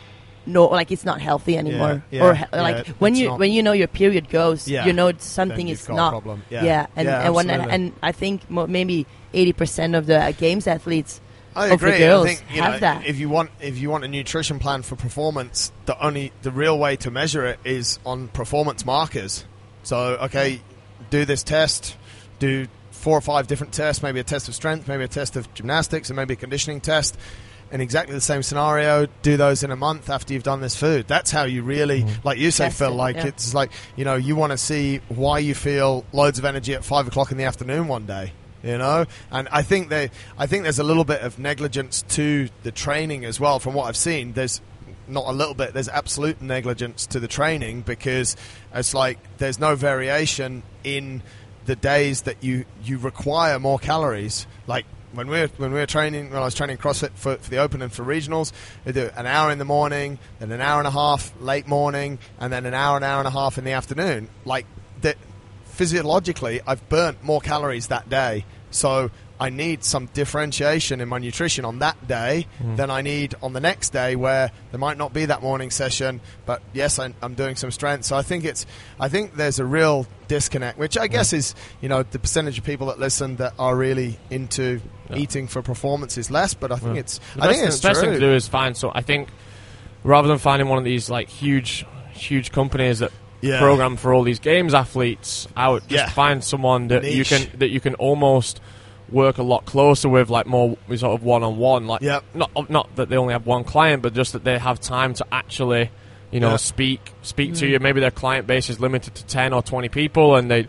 no 0.47 0.65
like 0.65 0.91
it's 0.91 1.05
not 1.05 1.21
healthy 1.21 1.57
anymore. 1.57 2.01
yeah, 2.09 2.23
or 2.23 2.33
yeah, 2.33 2.45
he- 2.51 2.57
like 2.57 2.87
yeah, 2.87 2.93
when 2.99 3.13
you 3.15 3.31
when 3.33 3.51
you 3.51 3.61
know 3.61 3.73
your 3.73 3.87
period 3.87 4.29
goes, 4.29 4.67
you 4.67 4.93
know 4.93 5.11
something 5.19 5.67
is 5.67 5.87
not. 5.89 6.09
problem. 6.11 6.43
Yeah, 6.49 6.63
Yeah, 6.63 6.87
and 6.95 7.07
and, 7.07 7.35
when, 7.35 7.49
absolutely. 7.49 7.73
and 7.75 7.93
I 8.01 8.11
think 8.11 8.49
mo- 8.49 8.67
maybe 8.67 9.05
eighty 9.33 9.53
percent 9.53 9.93
of 9.95 10.05
the 10.07 10.33
games 10.39 10.65
athletes 10.67 11.21
I 11.55 11.67
of 11.67 11.79
the 11.79 11.97
girls 11.97 12.25
I 12.25 12.29
think 12.35 12.43
you 12.55 12.61
have 12.61 12.73
know, 12.73 12.79
that. 12.79 13.05
if 13.05 13.19
you 13.19 13.29
want 13.29 13.49
if 13.59 13.77
you 13.77 13.89
want 13.89 14.03
a 14.03 14.07
nutrition 14.07 14.59
plan 14.59 14.81
for 14.83 14.95
performance, 14.95 15.71
the 15.85 15.99
only 16.03 16.31
the 16.41 16.51
real 16.51 16.77
way 16.79 16.95
to 16.97 17.11
measure 17.11 17.45
it 17.45 17.59
is 17.65 17.99
on 18.05 18.27
performance 18.29 18.85
markers. 18.85 19.43
So 19.83 19.97
okay, 20.23 20.61
do 21.09 21.25
this 21.25 21.43
test, 21.43 21.97
do 22.39 22.67
four 22.91 23.17
or 23.17 23.21
five 23.21 23.47
different 23.47 23.73
tests, 23.73 24.03
maybe 24.03 24.19
a 24.19 24.23
test 24.23 24.47
of 24.49 24.55
strength, 24.55 24.87
maybe 24.87 25.03
a 25.03 25.07
test 25.07 25.35
of 25.35 25.51
gymnastics, 25.53 26.09
and 26.09 26.15
maybe 26.17 26.33
a 26.33 26.37
conditioning 26.37 26.81
test. 26.81 27.17
In 27.72 27.82
exactly 27.82 28.15
the 28.15 28.22
same 28.22 28.43
scenario, 28.43 29.07
do 29.22 29.36
those 29.36 29.63
in 29.63 29.72
a 29.72 29.76
month 29.76 30.09
after 30.09 30.34
you've 30.34 30.43
done 30.43 30.61
this 30.61 30.76
food. 30.76 31.07
That's 31.07 31.32
how 31.32 31.43
you 31.43 31.63
really, 31.63 32.03
mm-hmm. 32.03 32.28
like 32.28 32.38
you 32.38 32.49
say, 32.51 32.65
Test 32.65 32.80
Phil. 32.80 32.93
it, 32.93 32.95
Like 32.95 33.15
yeah. 33.18 33.28
it's 33.28 33.53
like 33.53 33.72
you 33.95 34.05
know 34.05 34.15
you 34.15 34.36
want 34.36 34.51
to 34.51 34.57
see 34.57 35.01
why 35.09 35.39
you 35.39 35.53
feel 35.53 36.05
loads 36.13 36.39
of 36.39 36.45
energy 36.45 36.74
at 36.74 36.86
five 36.86 37.07
o'clock 37.07 37.32
in 37.32 37.38
the 37.38 37.43
afternoon 37.43 37.88
one 37.88 38.05
day 38.05 38.32
you 38.63 38.78
know 38.78 39.05
and 39.32 39.47
i 39.51 39.61
think 39.61 39.89
they 39.89 40.09
i 40.38 40.47
think 40.47 40.63
there's 40.63 40.80
a 40.80 40.84
little 40.84 41.03
bit 41.03 41.22
of 41.22 41.38
negligence 41.38 42.01
to 42.01 42.49
the 42.63 42.72
training 42.72 43.24
as 43.24 43.39
well 43.39 43.59
from 43.59 43.76
what 43.76 43.86
i've 43.86 43.95
seen 43.95 44.34
there's 44.34 44.61
not 45.07 45.26
a 45.28 45.32
little 45.32 45.53
bit 45.53 45.74
there's 45.74 45.89
absolute 45.89 46.41
negligence 46.41 47.05
to 47.07 47.20
the 47.20 47.28
training 47.28 47.82
because 47.82 48.36
it's 48.74 48.93
like 48.93 49.18
there's 49.38 49.59
no 49.59 49.76
variation 49.76 50.63
in 50.84 51.22
the 51.65 51.76
days 51.76 52.24
that 52.24 52.43
you 52.43 52.65
you 52.84 52.97
require 52.97 53.59
more 53.59 53.80
calories 53.80 54.47
like 54.68 54.86
when 55.18 55.28
we 55.28 55.39
were 55.39 55.47
when 55.57 55.74
we 55.74 55.80
were 55.80 55.86
training 55.86 56.30
when 56.30 56.41
I 56.41 56.45
was 56.45 56.53
training 56.53 56.78
CrossFit 56.78 57.11
for, 57.15 57.36
for 57.38 57.49
the 57.49 57.57
Open 57.57 57.82
and 57.82 57.91
for 57.91 58.05
regionals, 58.05 58.53
do 58.86 59.09
an 59.15 59.26
hour 59.26 59.51
in 59.51 59.57
the 59.57 59.65
morning, 59.65 60.20
then 60.39 60.51
an 60.51 60.61
hour 60.61 60.80
and 60.80 60.88
a 60.88 60.91
half 60.91 61.34
late 61.41 61.68
morning, 61.68 62.20
and 62.39 62.53
then 62.53 62.65
an 62.65 62.74
hour 62.74 62.95
and 62.95 63.03
an 63.03 63.11
hour 63.11 63.20
and 63.20 63.28
a 63.28 63.32
half 63.32 63.57
in 63.57 63.63
the 63.63 63.72
afternoon. 63.72 64.30
Like 64.45 64.68
that, 65.01 65.18
physiologically, 65.65 66.61
I've 66.65 66.88
burnt 66.88 67.24
more 67.24 67.41
calories 67.41 67.88
that 67.88 68.09
day. 68.09 68.45
So 68.70 69.09
I 69.39 69.49
need 69.49 69.83
some 69.83 70.07
differentiation 70.07 70.99
in 71.01 71.07
my 71.07 71.19
nutrition 71.19 71.63
on 71.65 71.79
that 71.79 72.07
day 72.07 72.47
hmm. 72.59 72.75
than 72.75 72.89
I 72.89 73.01
need 73.01 73.35
on 73.41 73.53
the 73.53 73.59
next 73.59 73.91
day, 73.91 74.15
where 74.15 74.51
there 74.71 74.79
might 74.79 74.97
not 74.97 75.13
be 75.13 75.25
that 75.25 75.41
morning 75.41 75.69
session. 75.69 76.21
But 76.45 76.61
yes, 76.73 76.97
I, 76.99 77.13
I'm 77.21 77.35
doing 77.35 77.55
some 77.55 77.71
strength. 77.71 78.05
So 78.05 78.17
I 78.17 78.23
think 78.23 78.45
it's, 78.45 78.65
I 78.99 79.09
think 79.09 79.35
there's 79.35 79.59
a 79.59 79.65
real 79.65 80.07
disconnect, 80.27 80.77
which 80.77 80.97
I 80.97 81.05
hmm. 81.07 81.13
guess 81.13 81.33
is, 81.33 81.55
you 81.81 81.89
know, 81.89 82.03
the 82.03 82.19
percentage 82.19 82.57
of 82.57 82.63
people 82.63 82.88
that 82.88 82.99
listen 82.99 83.35
that 83.38 83.53
are 83.59 83.75
really 83.75 84.17
into 84.29 84.81
Yeah. 85.09 85.17
eating 85.17 85.47
for 85.47 85.61
performance 85.61 86.17
is 86.17 86.31
less. 86.31 86.53
But 86.53 86.71
I 86.71 86.77
think 86.77 86.95
Yeah. 86.95 86.99
it's, 87.01 87.19
The 87.35 87.43
I 87.43 87.47
best, 87.47 87.59
think 87.59 87.67
it's 87.67 87.79
the 87.79 87.88
best 87.88 87.99
true. 87.99 88.09
thing 88.09 88.19
to 88.19 88.25
do 88.25 88.33
is 88.33 88.47
find 88.47 88.75
so 88.75 88.91
I 88.93 89.01
think 89.01 89.29
rather 90.03 90.27
than 90.27 90.38
finding 90.38 90.67
one 90.67 90.77
of 90.77 90.83
these 90.83 91.09
like 91.09 91.29
huge 91.29 91.85
huge 92.11 92.51
companies 92.51 92.99
that 92.99 93.11
Yeah. 93.41 93.59
program 93.59 93.97
for 93.97 94.13
all 94.13 94.23
these 94.23 94.39
games 94.39 94.73
athletes, 94.73 95.47
I 95.55 95.69
would 95.69 95.83
just 95.83 95.91
Yeah. 95.91 96.09
find 96.09 96.43
someone 96.43 96.88
that 96.88 97.03
you 97.03 97.23
can 97.23 97.47
that 97.59 97.69
you 97.69 97.79
can 97.79 97.93
almost 97.95 98.59
work 99.12 99.38
a 99.38 99.43
lot 99.43 99.66
closer 99.66 100.10
with, 100.10 100.30
like 100.30 100.45
more 100.47 100.78
sort 100.95 101.14
of 101.14 101.24
one 101.24 101.43
on 101.43 101.58
one. 101.58 101.88
Like 101.88 102.01
Yep. 102.01 102.24
not 102.34 102.70
not 102.70 102.95
that 102.95 103.10
they 103.10 103.18
only 103.18 103.34
have 103.34 103.45
one 103.45 103.64
client, 103.64 104.01
but 104.01 104.14
just 104.14 104.34
that 104.34 104.43
they 104.43 104.58
have 104.58 104.80
time 104.80 105.14
to 105.16 105.26
actually, 105.32 105.89
you 106.32 106.39
know, 106.39 106.51
Yeah. 106.51 106.55
speak 106.58 107.12
speak 107.22 107.53
to 107.55 107.66
Mm. 107.66 107.70
you. 107.70 107.80
Maybe 107.80 107.99
their 108.01 108.12
client 108.12 108.47
base 108.47 108.70
is 108.70 108.80
limited 108.80 109.16
to 109.16 109.26
ten 109.26 109.53
or 109.53 109.62
twenty 109.62 109.89
people, 109.89 110.36
and 110.36 110.49
they 110.51 110.68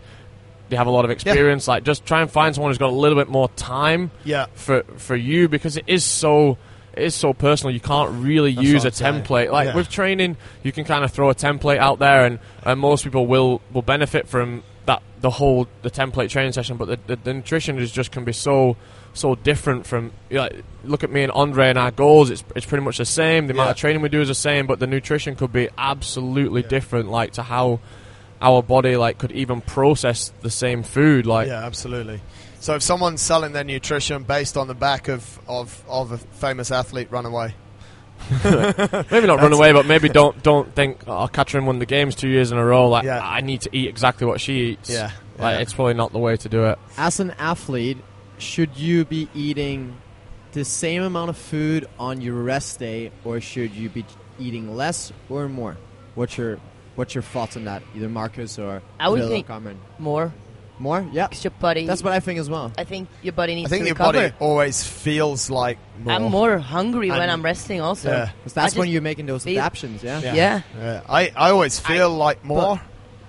they 0.69 0.75
have 0.77 0.87
a 0.87 0.91
lot 0.91 1.03
of 1.03 1.09
experience. 1.11 1.67
Like 1.67 1.83
just 1.83 2.05
try 2.05 2.21
and 2.21 2.29
find 2.29 2.53
someone 2.53 2.69
who's 2.69 2.77
got 2.77 2.91
a 2.91 2.95
little 2.95 3.17
bit 3.17 3.27
more 3.27 3.49
time 3.55 4.11
Yeah. 4.23 4.45
for 4.53 4.83
for 4.97 5.15
you 5.15 5.47
because 5.49 5.77
it 5.77 5.83
is 5.87 6.03
so 6.03 6.57
it 6.93 7.03
is 7.03 7.15
so 7.15 7.33
personal. 7.33 7.73
You 7.73 7.79
can't 7.79 8.23
really 8.23 8.53
That's 8.53 8.67
use 8.67 8.83
a 8.83 8.87
what 8.87 8.95
saying. 8.95 9.23
template. 9.23 9.51
Like 9.51 9.67
Yeah. 9.69 9.75
with 9.75 9.89
training, 9.89 10.37
you 10.63 10.71
can 10.71 10.83
kind 10.85 11.03
of 11.03 11.11
throw 11.11 11.29
a 11.29 11.35
template 11.35 11.77
out 11.77 11.99
there, 11.99 12.25
and, 12.25 12.39
and 12.63 12.79
most 12.79 13.03
people 13.03 13.25
will 13.27 13.61
will 13.73 13.81
benefit 13.83 14.27
from 14.27 14.63
that 14.89 15.03
the 15.21 15.29
whole 15.29 15.67
the 15.83 15.91
template 15.91 16.29
training 16.29 16.51
session. 16.53 16.75
But 16.77 16.85
the, 16.87 16.99
the, 17.07 17.15
the 17.23 17.33
nutrition 17.33 17.77
is 17.77 17.91
just 17.91 18.11
can 18.11 18.25
be 18.25 18.33
so 18.33 18.75
so 19.13 19.35
different 19.35 19.85
from 19.85 20.11
you 20.29 20.37
know, 20.37 20.43
like, 20.43 20.63
look 20.83 21.03
at 21.03 21.11
me 21.11 21.21
and 21.23 21.31
Andre 21.31 21.69
and 21.69 21.77
our 21.77 21.91
goals. 21.91 22.29
It's 22.31 22.43
it's 22.55 22.65
pretty 22.65 22.83
much 22.83 22.97
the 22.97 23.05
same. 23.05 23.47
The 23.47 23.53
amount 23.53 23.69
of 23.71 23.77
training 23.77 24.01
we 24.01 24.09
do 24.09 24.21
is 24.21 24.27
the 24.29 24.35
same, 24.35 24.65
but 24.67 24.79
the 24.79 24.87
nutrition 24.87 25.35
could 25.35 25.53
be 25.53 25.69
absolutely 25.77 26.61
Yeah. 26.61 26.67
different. 26.69 27.09
Like 27.09 27.33
to 27.33 27.43
how 27.43 27.79
our 28.41 28.63
body 28.63 28.95
like 28.97 29.17
could 29.17 29.31
even 29.33 29.61
process 29.61 30.31
the 30.41 30.49
same 30.49 30.81
food. 30.83 31.25
Like 31.25 31.47
yeah, 31.47 31.65
absolutely. 31.65 32.21
So 32.59 32.75
if 32.75 32.81
someone's 32.81 33.21
selling 33.21 33.53
their 33.53 33.63
nutrition 33.63 34.23
based 34.23 34.57
on 34.57 34.67
the 34.67 34.73
back 34.75 35.07
of, 35.07 35.39
of, 35.47 35.81
of 35.87 36.11
a 36.11 36.17
famous 36.17 36.71
athlete, 36.71 37.07
run 37.09 37.25
away. 37.25 37.53
Maybe 39.11 39.27
not 39.27 39.39
run 39.39 39.53
away, 39.53 39.71
but 39.71 39.85
maybe 39.85 40.09
don't 40.09 40.41
don't 40.43 40.73
think 40.75 41.03
oh, 41.07 41.27
Katrin 41.27 41.65
won 41.65 41.79
the 41.79 41.85
games 41.85 42.15
two 42.15 42.27
years 42.29 42.51
in 42.51 42.57
a 42.57 42.65
row. 42.65 42.87
Like 42.89 43.05
Yeah. 43.05 43.21
I 43.23 43.41
need 43.41 43.61
to 43.61 43.69
eat 43.75 43.87
exactly 43.89 44.27
what 44.27 44.39
she 44.41 44.71
eats. 44.71 44.89
Yeah, 44.89 45.11
like 45.37 45.55
yeah. 45.57 45.61
it's 45.61 45.73
probably 45.73 45.95
not 45.95 46.11
the 46.11 46.19
way 46.19 46.37
to 46.37 46.49
do 46.49 46.65
it. 46.65 46.79
As 46.97 47.19
an 47.19 47.31
athlete, 47.39 47.97
should 48.37 48.77
you 48.77 49.05
be 49.05 49.29
eating 49.33 49.97
the 50.51 50.65
same 50.65 51.03
amount 51.03 51.29
of 51.29 51.37
food 51.37 51.87
on 51.99 52.21
your 52.21 52.35
rest 52.35 52.79
day, 52.79 53.11
or 53.23 53.39
should 53.41 53.71
you 53.73 53.89
be 53.89 54.05
eating 54.39 54.75
less 54.75 55.11
or 55.29 55.47
more? 55.49 55.77
What's 56.15 56.37
your 56.37 56.59
What's 56.95 57.15
your 57.15 57.21
thoughts 57.21 57.55
on 57.55 57.63
that? 57.65 57.81
Either 57.95 58.09
Marcus 58.09 58.59
or 58.59 58.81
I 58.99 59.07
would 59.09 59.27
think- 59.29 59.47
Carmen. 59.47 59.79
more. 59.97 60.33
More? 60.79 61.05
Yeah. 61.11 61.27
Because 61.27 61.43
your 61.43 61.51
body. 61.51 61.85
That's 61.85 62.01
what 62.03 62.13
I 62.13 62.19
think 62.21 62.39
as 62.39 62.49
well. 62.49 62.71
I 62.77 62.85
think 62.85 63.09
your 63.21 63.33
body 63.33 63.55
needs 63.55 63.69
to 63.69 63.75
cover. 63.75 63.83
I 63.83 63.85
think 63.85 63.95
to 63.97 64.01
your 64.03 64.11
recover. 64.11 64.29
body 64.29 64.35
always 64.39 64.83
feels 64.83 65.49
like 65.49 65.77
more. 66.03 66.13
I'm 66.13 66.23
more 66.23 66.57
hungry 66.57 67.09
when 67.11 67.29
I'm 67.29 67.41
resting. 67.43 67.81
Also. 67.81 68.09
Yeah. 68.09 68.29
'Cause 68.43 68.53
that's 68.53 68.75
I 68.75 68.79
when 68.79 68.87
just 68.87 68.93
you're 68.93 69.01
making 69.01 69.25
those 69.25 69.43
feel- 69.43 69.59
adaptions, 69.59 70.03
yeah? 70.03 70.21
Yeah. 70.21 70.33
Yeah. 70.35 70.61
Yeah, 70.79 71.01
I, 71.09 71.31
I 71.35 71.51
always 71.51 71.79
feel 71.79 72.09
like 72.09 72.43
more. 72.45 72.79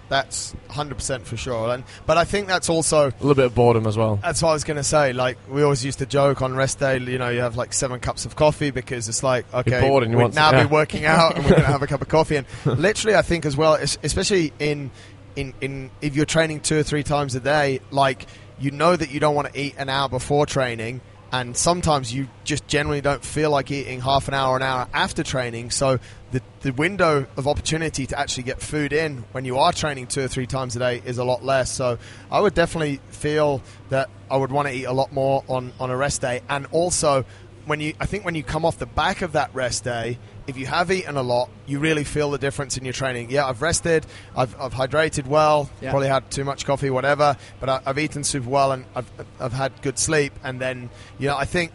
That's 0.09 0.57
100% 0.71 1.23
for 1.23 1.37
sure. 1.37 1.73
And 1.73 1.85
but 2.05 2.17
I 2.19 2.25
think 2.25 2.49
that's 2.49 2.69
also 2.69 3.11
A 3.11 3.13
little 3.21 3.37
bit 3.37 3.45
of 3.45 3.55
boredom 3.55 3.87
as 3.87 3.97
well. 3.97 4.17
that's 4.21 4.43
what 4.43 4.49
I 4.51 4.53
was 4.55 4.65
going 4.65 4.77
to 4.77 4.83
say. 4.83 5.13
Like 5.13 5.39
we 5.49 5.63
always 5.63 5.85
used 5.85 6.01
to 6.01 6.07
joke 6.07 6.43
on 6.43 6.57
rest 6.57 6.81
day, 6.81 6.99
you 6.99 7.17
know, 7.17 7.29
you 7.29 7.39
have 7.43 7.57
like 7.57 7.73
seven 7.73 8.01
cups 8.01 8.25
of 8.25 8.35
coffee 8.35 8.73
because 8.73 9.09
it's 9.09 9.23
like 9.23 9.47
okay, 9.55 9.81
bored 9.81 10.03
and 10.03 10.11
you 10.11 10.19
we'd 10.19 10.23
want- 10.25 10.35
now 10.35 10.51
yeah. 10.51 10.65
be 10.67 10.69
working 10.69 11.05
out 11.05 11.37
and 11.37 11.45
we're 11.45 11.51
going 11.51 11.63
to 11.63 11.69
have 11.69 11.83
a 11.83 11.87
cup 11.87 12.03
of 12.03 12.09
coffee. 12.09 12.35
And 12.35 12.47
literally, 12.67 13.17
I 13.17 13.23
think 13.23 13.47
as 13.47 13.57
well, 13.57 13.75
es- 13.77 13.99
especially 14.03 14.53
in 14.59 14.91
in 15.37 15.55
in 15.61 15.91
if 16.01 16.17
you're 16.17 16.27
training 16.27 16.61
two 16.61 16.79
or 16.79 16.83
three 16.83 17.03
times 17.03 17.35
a 17.35 17.41
day, 17.41 17.81
like 17.91 18.27
you 18.59 18.71
know 18.71 18.95
that 18.95 19.11
you 19.11 19.21
don't 19.21 19.35
want 19.35 19.53
to 19.53 19.59
eat 19.59 19.75
an 19.79 19.89
hour 19.89 20.09
before 20.09 20.47
training. 20.47 21.01
And 21.33 21.57
sometimes 21.57 22.13
you 22.13 22.27
just 22.43 22.67
generally 22.67 23.01
don't 23.01 23.25
feel 23.25 23.53
like 23.53 23.71
eating 23.71 24.01
half 24.01 24.27
an 24.27 24.35
hour, 24.35 24.55
or 24.55 24.57
an 24.57 24.63
hour 24.63 24.89
after 24.93 25.23
training. 25.23 25.71
So 25.71 26.01
the, 26.33 26.43
the 26.63 26.73
window 26.73 27.25
of 27.37 27.47
opportunity 27.47 28.05
to 28.07 28.19
actually 28.19 28.43
get 28.43 28.61
food 28.61 28.93
in 28.93 29.19
when 29.31 29.45
you 29.45 29.59
are 29.59 29.73
training 29.73 30.09
two 30.09 30.23
or 30.23 30.29
three 30.29 30.49
times 30.49 30.75
a 30.75 30.81
day 30.81 31.01
is 31.05 31.19
a 31.19 31.25
lot 31.25 31.45
less. 31.45 31.71
So 31.71 31.99
I 32.33 32.41
would 32.41 32.55
definitely 32.55 33.01
feel 33.11 33.63
that 33.91 34.11
I 34.29 34.39
would 34.39 34.51
want 34.51 34.67
to 34.69 34.75
eat 34.75 34.85
a 34.85 34.93
lot 34.93 35.13
more 35.13 35.45
on, 35.47 35.73
on 35.79 35.91
a 35.91 35.97
rest 35.97 36.21
day. 36.21 36.41
And 36.49 36.67
also, 36.73 37.25
when 37.65 37.79
you, 37.79 37.95
I 38.01 38.07
think 38.07 38.25
when 38.25 38.35
you 38.35 38.43
come 38.43 38.65
off 38.65 38.79
the 38.79 38.87
back 38.87 39.23
of 39.23 39.33
that 39.33 39.55
rest 39.55 39.85
day, 39.85 40.19
if 40.51 40.59
you 40.59 40.67
have 40.67 40.91
eaten 40.91 41.17
a 41.17 41.23
lot, 41.23 41.49
you 41.67 41.79
really 41.79 42.05
feel 42.05 42.31
the 42.31 42.39
difference 42.39 42.77
in 42.77 42.85
your 42.85 42.93
training. 42.93 43.31
Yeah, 43.31 43.47
I've 43.47 43.63
rested, 43.63 44.05
I've, 44.37 44.55
I've 44.61 44.75
hydrated 44.75 45.27
well, 45.27 45.71
Yeah. 45.81 45.91
probably 45.91 46.09
had 46.09 46.31
too 46.31 46.45
much 46.45 46.67
coffee, 46.67 46.91
whatever, 46.91 47.37
but 47.61 47.69
I, 47.69 47.81
I've 47.87 47.99
eaten 47.99 48.23
super 48.25 48.49
well 48.51 48.73
and 48.73 48.85
I've, 48.95 49.11
I've 49.41 49.53
had 49.53 49.81
good 49.83 49.99
sleep. 49.99 50.33
And 50.45 50.61
then, 50.61 50.91
you 51.19 51.29
know, 51.29 51.37
I 51.37 51.45
think 51.47 51.73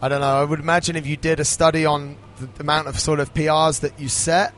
I 0.00 0.08
don't 0.08 0.20
know. 0.20 0.40
I 0.40 0.44
would 0.44 0.60
imagine 0.60 0.94
if 0.96 1.06
you 1.06 1.16
did 1.16 1.40
a 1.40 1.44
study 1.44 1.84
on 1.84 2.16
the, 2.38 2.46
the 2.46 2.60
amount 2.60 2.86
of 2.88 2.98
sort 3.00 3.18
of 3.20 3.34
PRs 3.34 3.80
that 3.80 3.98
you 3.98 4.08
set, 4.08 4.54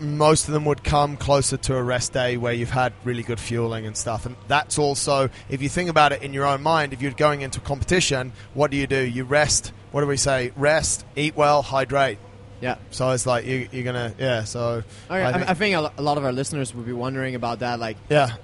most 0.00 0.46
of 0.46 0.54
them 0.54 0.64
would 0.66 0.84
come 0.84 1.16
closer 1.16 1.56
to 1.56 1.76
a 1.76 1.82
rest 1.82 2.12
day 2.12 2.36
where 2.36 2.52
you've 2.52 2.70
had 2.70 2.92
really 3.04 3.22
good 3.22 3.40
fueling 3.40 3.86
and 3.86 3.96
stuff. 3.96 4.24
And 4.26 4.36
that's 4.48 4.78
also, 4.78 5.30
if 5.48 5.62
you 5.62 5.68
think 5.68 5.90
about 5.90 6.12
it 6.12 6.22
in 6.22 6.32
your 6.32 6.46
own 6.46 6.62
mind, 6.62 6.92
if 6.92 7.02
you're 7.02 7.12
going 7.12 7.40
into 7.42 7.60
competition, 7.60 8.32
what 8.54 8.70
do 8.70 8.76
you 8.76 8.86
do? 8.86 9.00
You 9.00 9.24
rest. 9.24 9.72
What 9.90 10.00
do 10.00 10.06
we 10.06 10.16
say? 10.16 10.52
Rest, 10.56 11.04
eat 11.16 11.36
well, 11.36 11.62
hydrate. 11.62 12.18
Yeah. 12.64 12.76
So 12.90 13.10
it's 13.10 13.26
like 13.26 13.44
you, 13.44 13.68
you're 13.72 13.84
gonna, 13.84 14.14
yeah. 14.18 14.44
So 14.44 14.82
Okay, 15.10 15.22
I 15.22 15.32
think- 15.32 15.50
I 15.50 15.54
think 15.54 15.76
a 15.98 16.02
lot 16.02 16.16
of 16.16 16.24
our 16.24 16.32
listeners 16.32 16.74
would 16.74 16.86
be 16.86 16.94
wondering 16.94 17.34
about 17.34 17.58
that, 17.60 17.78
like, 17.78 17.98
yeah, 18.08 18.36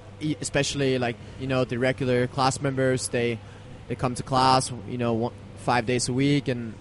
especially 0.42 0.98
like 0.98 1.16
you 1.40 1.46
know 1.46 1.64
the 1.64 1.78
regular 1.78 2.26
class 2.26 2.60
members. 2.60 3.08
They 3.08 3.38
they 3.88 3.94
come 3.96 4.14
to 4.16 4.22
class, 4.22 4.70
you 4.88 4.98
know, 4.98 5.14
one, 5.14 5.32
five 5.64 5.86
days 5.86 6.08
a 6.08 6.12
week, 6.12 6.48
and 6.48 6.74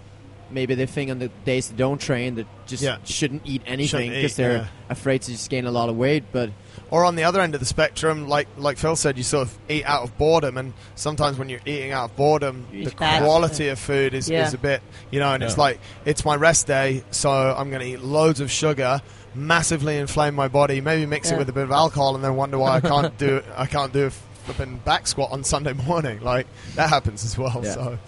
maybe 0.51 0.75
they 0.75 0.85
think 0.85 1.11
on 1.11 1.19
the 1.19 1.29
days 1.45 1.69
they 1.69 1.75
don't 1.75 1.99
train 1.99 2.35
that 2.35 2.47
just 2.67 2.83
Yeah. 2.83 2.97
shouldn't 3.05 3.43
eat 3.45 3.61
anything 3.65 4.09
because 4.11 4.35
they're 4.35 4.57
yeah. 4.57 4.67
afraid 4.89 5.21
to 5.23 5.31
just 5.31 5.49
gain 5.49 5.65
a 5.65 5.71
lot 5.71 5.89
of 5.89 5.95
weight. 5.97 6.23
But 6.31 6.51
Or 6.91 7.05
on 7.05 7.15
the 7.15 7.23
other 7.23 7.39
end 7.41 7.53
of 7.53 7.59
the 7.59 7.65
spectrum, 7.65 8.27
like 8.27 8.47
like 8.57 8.77
Phil 8.77 8.95
said, 8.95 9.17
you 9.17 9.23
sort 9.23 9.47
of 9.47 9.57
eat 9.69 9.85
out 9.85 10.03
of 10.03 10.17
boredom, 10.17 10.57
and 10.57 10.73
sometimes 10.95 11.37
when 11.37 11.49
you're 11.49 11.59
eating 11.65 11.91
out 11.91 12.09
of 12.11 12.15
boredom, 12.15 12.65
You 12.71 12.85
the 12.85 12.91
eat 12.91 12.97
fast. 12.97 13.23
quality 13.23 13.67
of 13.69 13.77
food 13.79 14.13
is, 14.13 14.29
Yeah. 14.29 14.47
is 14.47 14.53
a 14.53 14.57
bit, 14.57 14.81
you 15.11 15.19
know, 15.19 15.33
and 15.33 15.43
it's 15.43 15.57
like 15.57 15.79
it's 16.05 16.25
my 16.25 16.35
rest 16.35 16.67
day, 16.67 17.03
so 17.11 17.29
I'm 17.31 17.69
going 17.69 17.81
to 17.81 17.87
eat 17.87 18.01
loads 18.01 18.39
of 18.39 18.49
sugar, 18.49 19.01
massively 19.35 19.97
inflame 19.97 20.33
my 20.35 20.47
body, 20.47 20.81
maybe 20.81 21.05
mix 21.05 21.31
it 21.31 21.37
with 21.37 21.47
a 21.49 21.53
bit 21.53 21.63
of 21.63 21.71
alcohol, 21.71 22.15
and 22.15 22.23
then 22.23 22.35
wonder 22.35 22.57
why 22.57 22.77
I 22.77 22.79
can't 22.81 23.15
do 23.17 23.41
I 23.55 23.65
can't 23.67 23.93
do 23.93 24.07
a 24.07 24.09
flipping 24.09 24.77
back 24.77 25.05
squat 25.05 25.31
on 25.31 25.43
Sunday 25.43 25.73
morning. 25.73 26.21
Like 26.21 26.47
that 26.75 26.89
happens 26.89 27.23
as 27.23 27.37
well. 27.37 27.61
Yeah. 27.63 27.73
So 27.73 27.99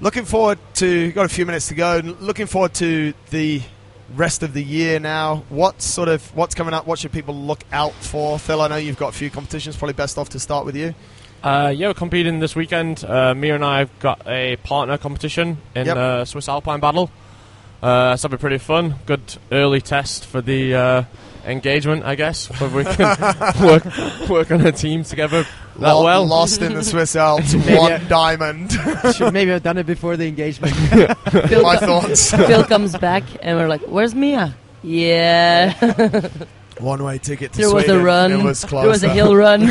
looking 0.00 0.24
forward 0.24 0.58
to 0.74 1.12
got 1.12 1.26
a 1.26 1.28
few 1.28 1.46
minutes 1.46 1.68
to 1.68 1.74
go. 1.74 2.00
Looking 2.20 2.46
forward 2.46 2.74
to 2.74 3.12
the 3.30 3.62
rest 4.14 4.42
of 4.42 4.52
the 4.54 4.62
year 4.62 4.98
now. 4.98 5.44
What 5.48 5.80
sort 5.82 6.08
of 6.08 6.34
what's 6.36 6.54
coming 6.54 6.74
up? 6.74 6.86
What 6.86 6.98
should 6.98 7.12
people 7.12 7.34
look 7.34 7.62
out 7.72 7.92
for? 7.92 8.38
Phil, 8.38 8.60
I 8.60 8.68
know 8.68 8.76
you've 8.76 8.98
got 8.98 9.08
a 9.10 9.16
few 9.16 9.30
competitions. 9.30 9.76
Probably 9.76 9.94
best 9.94 10.18
off 10.18 10.30
to 10.30 10.38
start 10.40 10.66
with 10.66 10.76
you. 10.76 10.94
Uh, 11.42 11.72
yeah, 11.74 11.88
we're 11.88 11.94
competing 11.94 12.38
this 12.38 12.54
weekend. 12.54 13.02
Uh, 13.02 13.34
Mia 13.34 13.54
and 13.54 13.64
I 13.64 13.78
have 13.78 13.98
got 14.00 14.26
a 14.26 14.56
partner 14.56 14.98
competition 14.98 15.56
in 15.74 15.86
Yep. 15.86 15.96
uh, 15.96 16.24
Swiss 16.26 16.48
Alpine 16.48 16.80
Battle. 16.80 17.10
Uh, 17.82 18.14
so 18.16 18.28
that'll 18.28 18.36
be 18.36 18.40
pretty 18.40 18.58
fun. 18.58 18.96
Good 19.06 19.38
early 19.50 19.80
test 19.80 20.26
for 20.26 20.42
the 20.42 20.74
uh, 20.74 21.04
engagement, 21.44 22.04
I 22.04 22.14
guess. 22.14 22.46
Whether 22.60 22.76
we 22.76 22.84
can 22.84 23.16
work 23.64 24.28
work 24.28 24.50
on 24.50 24.66
a 24.66 24.72
team 24.72 25.04
together 25.04 25.44
that 25.78 25.92
Lo- 25.92 26.04
well. 26.04 26.26
lost 26.26 26.60
in 26.62 26.74
the 26.74 26.82
Swiss 26.84 27.16
Alps, 27.16 27.54
one 27.54 27.92
I- 27.92 27.98
diamond. 28.08 28.72
should 29.14 29.32
maybe 29.32 29.50
have 29.52 29.62
done 29.62 29.78
it 29.78 29.86
before 29.86 30.16
the 30.16 30.26
engagement. 30.28 30.74
Phil, 30.74 31.62
My 31.62 31.76
co- 31.76 31.86
thoughts. 32.00 32.30
Phil 32.34 32.64
comes 32.64 32.96
back 32.98 33.22
and 33.42 33.56
we're 33.58 33.68
like, 33.68 33.82
"Where's 33.82 34.14
Mia?" 34.14 34.54
Yeah, 34.82 35.74
One 36.78 37.02
way 37.04 37.18
ticket 37.18 37.52
to 37.52 37.58
there 37.58 37.74
was 37.74 37.86
a 37.88 37.98
run. 38.00 38.32
It 38.32 38.42
was 38.42 38.64
close. 38.64 38.82
there 38.82 38.90
was 38.90 39.04
a 39.04 39.10
hill 39.10 39.36
run. 39.36 39.68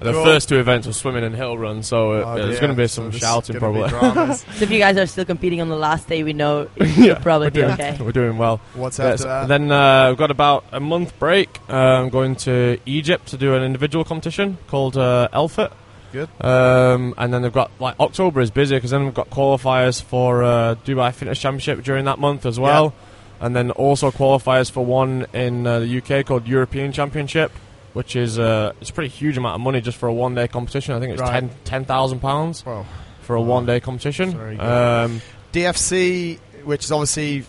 The 0.00 0.12
Cool. 0.12 0.24
first 0.24 0.48
two 0.48 0.58
events 0.60 0.86
were 0.86 0.92
swimming 0.92 1.24
and 1.24 1.34
hill 1.34 1.58
run, 1.58 1.82
so 1.82 2.12
uh, 2.12 2.24
Oh, 2.24 2.36
there's 2.36 2.60
going 2.60 2.70
to 2.70 2.76
be 2.76 2.86
So 2.86 3.02
some 3.02 3.10
there's 3.10 3.20
shouting 3.20 3.58
probably. 3.58 3.88
so 3.90 4.62
if 4.62 4.70
you 4.70 4.78
guys 4.78 4.96
are 4.96 5.06
still 5.06 5.24
competing 5.24 5.60
on 5.60 5.68
the 5.68 5.76
last 5.76 6.06
day, 6.08 6.22
we 6.22 6.32
know 6.32 6.68
you'll 6.76 7.16
probably 7.16 7.50
be 7.50 7.60
doing, 7.60 7.72
okay. 7.72 7.96
We're 8.00 8.12
doing 8.12 8.38
well. 8.38 8.60
What's 8.74 8.98
Yes, 9.00 9.22
after 9.22 9.24
that? 9.24 9.48
Then 9.48 9.72
uh, 9.72 10.10
we've 10.10 10.18
got 10.18 10.30
about 10.30 10.64
a 10.70 10.78
month 10.78 11.18
break. 11.18 11.58
Uh, 11.68 11.74
I'm 11.74 12.10
going 12.10 12.36
to 12.36 12.78
Egypt 12.86 13.26
to 13.28 13.36
do 13.36 13.54
an 13.54 13.62
individual 13.64 14.04
competition 14.04 14.58
called 14.68 14.96
uh, 14.96 15.28
Elfit. 15.32 15.72
Good. 16.12 16.28
Um, 16.40 17.12
and 17.18 17.34
then 17.34 17.42
they've 17.42 17.52
got 17.52 17.70
like 17.80 17.98
October 18.00 18.40
is 18.40 18.50
busy 18.50 18.76
because 18.76 18.92
then 18.92 19.04
we've 19.04 19.12
got 19.14 19.28
qualifiers 19.30 20.00
for 20.00 20.42
uh, 20.44 20.74
Dubai 20.86 21.12
Fitness 21.12 21.38
Championship 21.40 21.82
during 21.84 22.04
that 22.06 22.18
month 22.18 22.46
as 22.46 22.58
well, 22.58 22.94
and 23.40 23.54
then 23.54 23.70
also 23.72 24.10
qualifiers 24.10 24.70
for 24.70 24.84
one 24.86 25.26
in 25.34 25.66
uh, 25.66 25.80
the 25.80 25.98
UK 25.98 26.24
called 26.24 26.48
European 26.48 26.92
Championship, 26.92 27.52
which 27.92 28.16
is 28.16 28.38
uh, 28.38 28.72
it's 28.80 28.90
a 28.90 28.92
pretty 28.92 29.10
huge 29.10 29.36
amount 29.36 29.54
of 29.56 29.60
money 29.60 29.80
just 29.80 29.98
for 29.98 30.08
a 30.08 30.12
one 30.12 30.34
day 30.34 30.48
competition. 30.48 30.94
I 30.94 31.00
think 31.00 31.12
it's 31.12 31.22
Right. 31.22 31.32
ten 31.40 31.50
ten 31.64 31.84
thousand 31.84 32.20
pounds 32.20 32.64
Well, 32.64 32.86
for 33.22 33.36
a 33.36 33.40
one 33.42 33.66
day 33.66 33.80
competition. 33.80 34.60
Um, 34.60 35.20
DFC, 35.52 36.38
which 36.64 36.84
is 36.84 36.92
obviously 36.92 37.44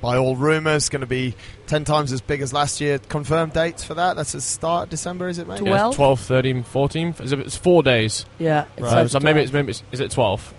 by 0.00 0.16
all 0.18 0.36
rumours 0.36 0.88
going 0.90 1.00
to 1.00 1.06
be 1.06 1.34
ten 1.66 1.84
times 1.84 2.12
as 2.12 2.20
big 2.20 2.40
as 2.42 2.52
last 2.52 2.80
year. 2.80 2.98
Confirmed 2.98 3.52
dates 3.52 3.84
for 3.84 3.94
that? 3.94 4.16
That's 4.16 4.32
the 4.32 4.40
start 4.40 4.84
of 4.84 4.90
December, 4.90 5.28
is 5.28 5.38
it, 5.38 5.48
mate? 5.48 5.58
Tw- 5.60 5.66
yeah, 5.66 5.78
12? 5.78 5.96
12, 5.96 6.20
13, 6.20 6.62
14. 6.62 7.14
Is 7.20 7.32
it, 7.32 7.38
it's 7.40 7.56
four 7.56 7.82
days. 7.82 8.26
Yeah, 8.38 8.66
Right. 8.78 8.92
Uh, 8.92 9.08
so 9.08 9.16
at 9.16 9.22
maybe 9.22 9.40
it's 9.40 9.52
maybe 9.52 9.70
it's, 9.70 9.82
is 9.92 10.00
it 10.00 10.10
12? 10.10 10.54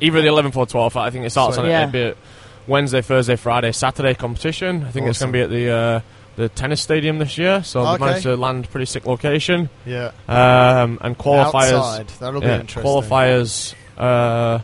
Either 0.00 0.20
the 0.22 0.28
11th 0.28 0.56
or 0.56 0.66
12th. 0.66 0.96
I 0.96 1.10
think 1.10 1.24
it 1.24 1.30
starts 1.30 1.56
So- 1.56 1.62
on 1.62 1.68
Yeah. 1.68 1.84
a, 1.84 1.88
a 1.88 1.90
bit 1.90 2.16
Wednesday, 2.66 3.00
Thursday, 3.02 3.36
Friday, 3.36 3.72
Saturday 3.72 4.14
competition. 4.14 4.84
I 4.84 4.90
think 4.90 5.06
it's 5.08 5.18
going 5.20 5.32
to 5.32 5.36
be 5.36 5.42
at 5.42 5.50
the 5.50 5.70
uh, 5.70 6.00
the 6.36 6.48
tennis 6.48 6.80
stadium 6.80 7.18
this 7.18 7.36
year. 7.38 7.62
So 7.62 7.80
Okay. 7.80 7.92
they 7.98 8.04
managed 8.06 8.22
to 8.24 8.36
land 8.36 8.64
a 8.64 8.68
pretty 8.68 8.86
sick 8.86 9.06
location. 9.06 9.68
Yeah. 9.84 10.12
Um, 10.28 10.98
and 11.00 11.16
qualifiers. 11.16 11.72
Outside. 11.72 12.08
That'll 12.20 12.40
be 12.40 12.46
yeah, 12.46 12.60
interesting. 12.60 12.82
qualifiers. 12.90 13.74
Uh, 13.98 14.60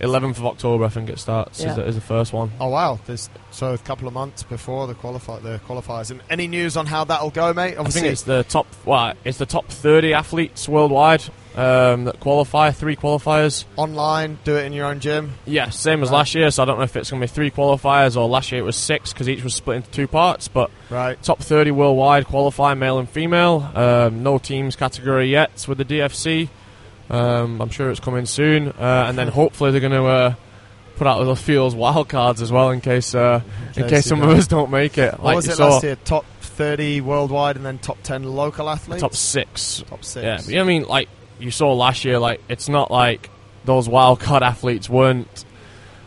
11th 0.00 0.38
of 0.38 0.46
October, 0.46 0.84
I 0.84 0.88
think 0.88 1.08
it 1.10 1.18
starts. 1.18 1.60
Yeah. 1.60 1.70
Is, 1.70 1.76
the, 1.76 1.86
is 1.86 1.94
the 1.94 2.00
first 2.00 2.32
one. 2.32 2.50
Oh 2.60 2.68
wow! 2.68 2.98
There's 3.06 3.28
so 3.50 3.72
a 3.74 3.78
couple 3.78 4.08
of 4.08 4.14
months 4.14 4.42
before 4.42 4.86
the 4.86 4.94
qualify 4.94 5.38
the 5.40 5.60
qualifiers. 5.66 6.10
And 6.10 6.20
any 6.30 6.46
news 6.48 6.76
on 6.76 6.86
how 6.86 7.04
that'll 7.04 7.30
go, 7.30 7.52
mate? 7.52 7.74
I 7.74 7.78
Obviously, 7.78 8.00
think 8.02 8.12
it's 8.12 8.22
the 8.22 8.42
top. 8.44 8.66
Well, 8.84 9.14
it's 9.24 9.38
the 9.38 9.46
top 9.46 9.68
30 9.68 10.12
athletes 10.14 10.68
worldwide 10.68 11.22
um, 11.54 12.04
that 12.04 12.18
qualify. 12.20 12.70
Three 12.72 12.96
qualifiers. 12.96 13.64
online. 13.76 14.38
Do 14.44 14.56
it 14.56 14.64
in 14.64 14.72
your 14.72 14.86
own 14.86 15.00
gym. 15.00 15.32
Yeah, 15.46 15.70
same 15.70 16.02
as 16.02 16.10
Right. 16.10 16.16
last 16.18 16.34
year. 16.34 16.50
So 16.50 16.62
I 16.62 16.66
don't 16.66 16.78
know 16.78 16.84
if 16.84 16.96
it's 16.96 17.10
going 17.10 17.20
to 17.20 17.26
be 17.28 17.32
three 17.32 17.50
qualifiers 17.50 18.16
or 18.16 18.28
last 18.28 18.50
year 18.52 18.60
it 18.60 18.64
was 18.64 18.76
six 18.76 19.12
because 19.12 19.28
each 19.28 19.44
was 19.44 19.54
split 19.54 19.76
into 19.76 19.90
two 19.90 20.08
parts. 20.08 20.48
But 20.48 20.70
Right. 20.90 21.20
top 21.22 21.38
30 21.40 21.70
worldwide 21.70 22.26
qualify, 22.26 22.74
male 22.74 22.98
and 22.98 23.08
female. 23.08 23.70
Um, 23.74 24.22
no 24.22 24.38
teams 24.38 24.74
category 24.76 25.30
yet 25.30 25.64
with 25.68 25.78
the 25.78 25.84
DFC. 25.84 26.48
Um, 27.10 27.60
I'm 27.60 27.70
sure 27.70 27.90
it's 27.90 28.00
coming 28.00 28.26
soon, 28.26 28.68
uh, 28.68 29.06
and 29.08 29.18
then 29.18 29.28
hopefully 29.40 29.70
they're 29.70 29.80
going 29.80 29.92
to 29.92 30.04
uh, 30.04 30.34
put 30.96 31.06
out 31.06 31.22
those 31.24 31.40
fields 31.40 31.74
wild 31.74 32.08
cards 32.08 32.40
as 32.40 32.50
well 32.50 32.70
in 32.70 32.80
case 32.80 33.14
uh, 33.14 33.42
in 33.68 33.82
case 33.84 33.90
case 33.90 34.06
some 34.06 34.22
of 34.22 34.30
us 34.30 34.46
don't 34.46 34.70
make 34.70 34.98
it. 34.98 35.12
What 35.12 35.24
like 35.24 35.36
was 35.36 35.48
it 35.48 35.56
saw, 35.56 35.68
last 35.68 35.84
year? 35.84 35.96
Top 35.96 36.24
thirty 36.40 37.00
worldwide, 37.00 37.56
and 37.56 37.64
then 37.64 37.78
top 37.78 38.02
ten 38.02 38.22
local 38.22 38.70
athletes. 38.70 39.02
top 39.02 39.14
six. 39.14 39.82
top 39.88 40.04
six. 40.04 40.24
Yeah, 40.24 40.36
but, 40.36 40.48
you 40.48 40.56
know 40.56 40.62
I 40.62 40.66
mean, 40.66 40.84
like 40.84 41.08
you 41.38 41.50
saw 41.50 41.72
last 41.72 42.04
year, 42.04 42.18
like 42.18 42.40
it's 42.48 42.68
not 42.68 42.90
like 42.90 43.30
those 43.64 43.88
wild 43.88 44.20
card 44.20 44.42
athletes 44.42 44.88
weren't 44.88 45.44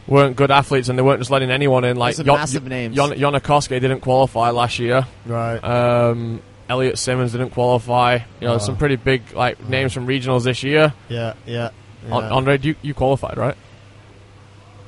weren't 0.08 0.36
good 0.36 0.52
athletes, 0.52 0.90
and 0.90 0.98
they 0.98 1.04
weren't 1.04 1.20
just 1.20 1.32
letting 1.32 1.52
anyone 1.52 1.84
in. 1.84 1.98
Like 1.98 2.16
Those 2.16 2.22
are 2.22 2.26
Jon- 2.26 2.40
massive 2.40 2.66
names. 2.66 2.96
Jon- 2.96 3.18
Jonne 3.18 3.34
Koski 3.36 3.80
didn't 3.82 4.02
qualify 4.02 4.50
last 4.52 4.80
year. 4.80 5.06
Right. 5.26 5.58
Um, 5.58 6.42
Elliot 6.70 6.98
Simmons 6.98 7.32
didn't 7.32 7.52
qualify. 7.52 8.20
You 8.42 8.48
know, 8.48 8.54
Oh. 8.56 8.58
some 8.58 8.74
uh-huh. 8.74 8.80
pretty 8.80 8.96
big 8.98 9.22
like 9.34 9.68
names 9.68 9.94
from 9.94 10.08
regionals 10.08 10.44
this 10.44 10.64
year. 10.64 10.94
yeah. 11.10 11.34
Yeah. 11.46 11.70
yeah. 12.08 12.14
Andre, 12.14 12.58
you, 12.60 12.76
you 12.82 12.94
qualified, 12.94 13.38
right? 13.38 13.56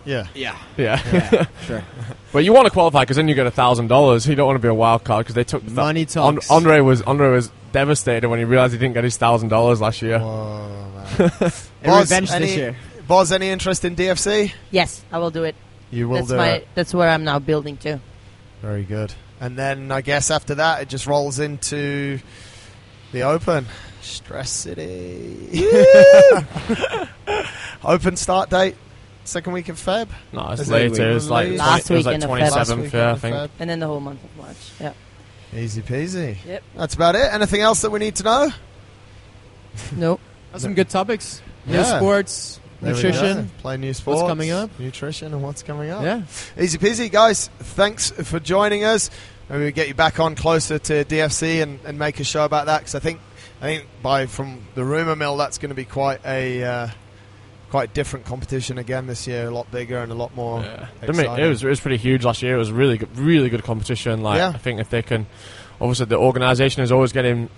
Yeah. 0.06 0.28
Yeah. 0.34 0.58
Yeah. 0.78 1.02
Yeah. 1.12 1.46
sure. 1.66 1.84
but 2.32 2.40
you 2.44 2.54
want 2.54 2.66
to 2.66 2.72
qualify 2.72 3.02
because 3.02 3.18
then 3.18 3.28
you 3.28 3.36
get 3.36 3.46
a 3.48 3.52
thousand 3.52 3.88
dollars. 3.88 4.28
You 4.28 4.36
don't 4.36 4.48
want 4.48 4.56
to 4.58 4.62
be 4.62 4.68
a 4.70 4.74
wild 4.74 5.04
card 5.04 5.26
because 5.26 5.36
they 5.36 5.44
took 5.44 5.64
the 5.64 5.72
Money 5.72 6.02
An- 6.02 6.08
talks. 6.08 6.50
Andre 6.50 6.80
was 6.80 7.02
Andre 7.04 7.30
was 7.30 7.52
devastated 7.72 8.28
when 8.28 8.40
he 8.40 8.46
realized 8.46 8.74
he 8.74 8.80
didn't 8.80 8.94
get 8.96 9.04
his 9.04 9.18
thousand 9.18 9.50
dollars 9.50 9.82
last 9.82 10.02
year. 10.02 10.20
Whoa, 10.20 10.92
man. 11.20 11.32
And 11.82 11.92
Boz, 11.92 12.10
revenge 12.12 12.32
any- 12.32 12.46
this 12.48 12.56
year. 12.58 12.76
Boz, 13.08 13.32
any 13.32 13.50
interest 13.50 13.86
in 13.86 13.96
DFC? 13.96 14.54
Yes, 14.72 15.04
I 15.12 15.18
will 15.18 15.32
do 15.32 15.44
it. 15.44 15.56
You 15.92 16.08
will 16.10 16.18
that's 16.18 16.28
do 16.30 16.38
my 16.38 16.50
it. 16.50 16.68
that's 16.76 16.94
where 16.94 17.10
I'm 17.10 17.24
now 17.24 17.40
building 17.40 17.78
to. 17.78 18.00
Very 18.62 18.84
good. 18.84 19.14
And 19.42 19.58
then 19.58 19.92
I 19.92 20.02
guess 20.02 20.32
after 20.32 20.56
that, 20.56 20.82
it 20.82 20.90
just 20.90 21.08
rolls 21.08 21.40
into 21.40 22.20
the 23.12 23.24
Open. 23.24 23.66
Stress 24.02 24.50
City. 24.50 25.48
open 27.84 28.16
start 28.16 28.50
date, 28.50 28.76
second 29.24 29.54
week 29.54 29.70
of 29.70 29.76
Feb. 29.78 30.08
No, 30.34 30.50
it's 30.52 30.62
Is 30.62 30.70
it 30.70 30.74
later. 30.74 31.12
It's 31.12 31.30
like? 31.30 31.52
Last 31.58 31.88
20 31.88 31.94
it 31.94 31.98
was 31.98 32.06
like 32.06 32.14
weekend 32.14 32.24
of 32.24 32.30
Feb. 32.30 32.30
twenty 32.30 32.44
Last 32.44 32.68
seventh. 32.68 32.84
weekend 32.86 32.94
Yeah, 33.02 33.08
I 33.08 33.12
of 33.12 33.22
think. 33.22 33.36
Feb. 33.36 33.50
And 33.60 33.70
then 33.70 33.80
the 33.80 33.88
whole 33.88 34.00
month 34.00 34.24
of 34.24 34.38
March. 34.38 34.58
Yeah. 34.80 34.94
Easy 35.56 35.82
peasy. 35.82 36.38
Yep. 36.46 36.64
That's 36.76 36.94
about 36.96 37.16
it. 37.16 37.34
Anything 37.34 37.62
else 37.62 37.82
that 37.82 37.90
we 37.92 38.00
need 38.00 38.16
to 38.18 38.24
know? 38.24 38.50
Nope. 39.96 40.22
That's 40.52 40.64
some 40.64 40.74
good 40.76 40.90
topics. 40.90 41.42
New 41.66 41.74
Yeah. 41.76 41.98
sports, 41.98 42.60
There 42.82 42.94
nutrition. 42.94 43.50
Play 43.60 43.78
new 43.78 43.94
sports. 43.94 44.22
What's 44.22 44.30
coming 44.30 44.52
up? 44.52 44.70
Nutrition 44.80 45.34
and 45.34 45.44
what's 45.44 45.64
coming 45.64 45.90
up. 45.90 46.04
Yeah. 46.04 46.24
Easy 46.58 46.78
peasy, 46.78 47.12
guys. 47.12 47.50
Thanks 47.60 48.12
for 48.12 48.40
joining 48.40 48.86
us. 48.86 49.10
Maybe 49.50 49.66
we 49.66 49.72
get 49.72 49.88
you 49.88 49.96
back 49.96 50.20
on 50.20 50.36
closer 50.36 50.80
to 50.80 51.04
DFC 51.04 51.62
and, 51.62 51.80
and 51.84 51.98
make 51.98 52.20
a 52.20 52.24
show 52.24 52.46
about 52.46 52.68
that 52.68 52.80
because 52.80 52.96
I 52.96 53.00
think 53.00 53.20
I 53.62 53.66
think 53.66 53.88
by 54.02 54.28
from 54.28 54.62
the 54.76 54.84
rumor 54.84 55.16
mill 55.16 55.38
that's 55.38 55.58
going 55.58 55.70
to 55.70 55.76
be 55.76 55.86
quite 55.86 56.24
a 56.26 56.64
uh, 56.64 56.88
quite 57.70 57.94
different 57.94 58.26
competition 58.26 58.78
again 58.78 59.08
this 59.08 59.28
year. 59.28 59.48
A 59.48 59.52
lot 59.52 59.70
bigger 59.72 59.98
and 59.98 60.12
a 60.12 60.16
lot 60.16 60.36
more. 60.36 60.62
Yeah. 60.62 60.88
I 61.02 61.12
mean, 61.12 61.26
it 61.40 61.48
was 61.48 61.64
it 61.64 61.68
was 61.68 61.80
pretty 61.80 61.98
huge 61.98 62.24
last 62.24 62.42
year. 62.42 62.56
It 62.56 62.60
was 62.60 62.72
really 62.72 62.98
good, 62.98 63.18
really 63.18 63.50
good 63.50 63.64
competition. 63.64 64.22
Like 64.22 64.38
Yeah. 64.38 64.50
I 64.50 64.58
think 64.58 64.80
if 64.80 64.90
they 64.90 65.02
can, 65.02 65.26
obviously 65.82 66.06
the 66.06 66.18
organisation 66.18 66.84
is 66.84 66.92
always 66.92 67.12
getting 67.12 67.50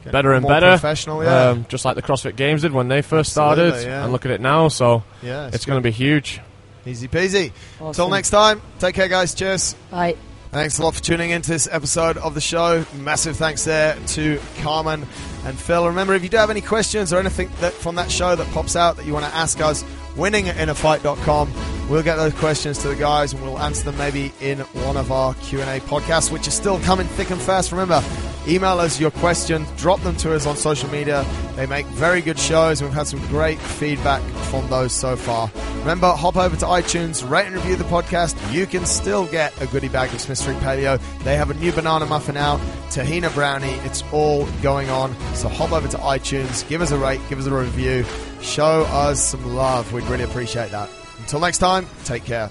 Getting 0.00 0.12
better 0.12 0.32
and 0.32 0.42
more 0.42 0.52
better. 0.52 0.70
Professional, 0.70 1.22
yeah, 1.22 1.50
um, 1.50 1.66
just 1.68 1.84
like 1.84 1.94
the 1.94 2.02
CrossFit 2.02 2.36
Games 2.36 2.62
did 2.62 2.72
when 2.72 2.88
they 2.88 3.02
first 3.02 3.36
Absolutely, 3.36 3.70
started, 3.70 3.88
yeah. 3.88 4.02
and 4.04 4.12
look 4.12 4.24
at 4.24 4.32
it 4.32 4.40
now. 4.40 4.68
So 4.68 5.02
yeah. 5.22 5.50
it's 5.52 5.64
going 5.66 5.78
to 5.78 5.82
be 5.82 5.90
huge. 5.90 6.40
easy 6.86 7.08
peasy. 7.08 7.52
Awesome. 7.74 7.86
Until 7.88 8.08
next 8.10 8.30
time, 8.30 8.62
take 8.78 8.94
care, 8.94 9.08
guys. 9.08 9.34
Cheers. 9.34 9.74
Bye. 9.90 10.16
Thanks 10.52 10.80
a 10.80 10.82
lot 10.82 10.94
for 10.96 11.02
tuning 11.02 11.30
into 11.30 11.50
this 11.50 11.68
episode 11.70 12.16
of 12.16 12.34
the 12.34 12.40
show. 12.40 12.84
Massive 12.96 13.36
thanks 13.36 13.64
there 13.64 13.96
to 14.08 14.40
Carmen 14.62 15.06
and 15.44 15.56
Phil. 15.56 15.86
Remember, 15.86 16.12
if 16.14 16.24
you 16.24 16.28
do 16.28 16.38
have 16.38 16.50
any 16.50 16.60
questions 16.60 17.12
or 17.12 17.20
anything 17.20 17.48
that 17.60 17.72
from 17.72 17.94
that 17.94 18.10
show 18.10 18.34
that 18.34 18.48
pops 18.48 18.74
out 18.74 18.96
that 18.96 19.06
you 19.06 19.12
want 19.12 19.26
to 19.26 19.34
ask 19.34 19.60
us, 19.60 19.84
winning 20.20 20.48
at 20.48 20.56
innerfight.com. 20.56 21.52
We'll 21.88 22.04
get 22.04 22.16
those 22.16 22.34
questions 22.34 22.78
to 22.78 22.88
the 22.88 22.94
guys 22.94 23.32
and 23.32 23.42
we'll 23.42 23.58
answer 23.58 23.86
them 23.86 23.98
maybe 23.98 24.32
in 24.40 24.58
one 24.58 24.96
of 24.96 25.10
our 25.10 25.34
Q&A 25.34 25.80
podcasts, 25.80 26.30
which 26.30 26.46
is 26.46 26.54
still 26.54 26.78
coming 26.80 27.08
thick 27.08 27.30
and 27.30 27.40
fast. 27.40 27.72
Remember, 27.72 28.00
email 28.46 28.78
us 28.78 29.00
your 29.00 29.10
questions, 29.10 29.68
drop 29.76 30.00
them 30.02 30.14
to 30.18 30.32
us 30.32 30.46
on 30.46 30.56
social 30.56 30.88
media. 30.90 31.26
They 31.56 31.66
make 31.66 31.86
very 31.86 32.20
good 32.20 32.38
shows 32.38 32.80
and 32.80 32.88
we've 32.88 32.96
had 32.96 33.08
some 33.08 33.18
great 33.26 33.58
feedback 33.58 34.22
from 34.50 34.68
those 34.70 34.92
so 34.92 35.16
far. 35.16 35.50
Remember, 35.80 36.12
hop 36.12 36.36
over 36.36 36.54
to 36.54 36.66
iTunes, 36.66 37.28
rate 37.28 37.46
and 37.46 37.56
review 37.56 37.74
the 37.74 37.84
podcast. 37.84 38.36
You 38.52 38.66
can 38.66 38.86
still 38.86 39.26
get 39.26 39.60
a 39.60 39.66
goodie 39.66 39.88
bag 39.88 40.12
of 40.14 40.20
Smith 40.20 40.38
Street 40.38 40.58
Paleo. 40.58 41.00
They 41.24 41.36
have 41.36 41.50
a 41.50 41.54
new 41.54 41.72
banana 41.72 42.06
muffin 42.06 42.36
out, 42.36 42.60
tahina 42.90 43.34
brownie. 43.34 43.72
It's 43.84 44.04
all 44.12 44.46
going 44.62 44.90
on. 44.90 45.12
So 45.34 45.48
hop 45.48 45.72
over 45.72 45.88
to 45.88 45.96
iTunes, 45.96 46.68
give 46.68 46.82
us 46.82 46.92
a 46.92 46.98
rate, 46.98 47.20
give 47.28 47.40
us 47.40 47.46
a 47.46 47.52
review, 47.52 48.04
show 48.42 48.82
us 48.90 49.20
some 49.22 49.54
love. 49.54 49.92
We'd 49.92 50.04
really 50.04 50.24
appreciate 50.24 50.70
that. 50.70 50.88
Until 51.18 51.40
next 51.40 51.58
time, 51.58 51.86
take 52.04 52.24
care. 52.24 52.50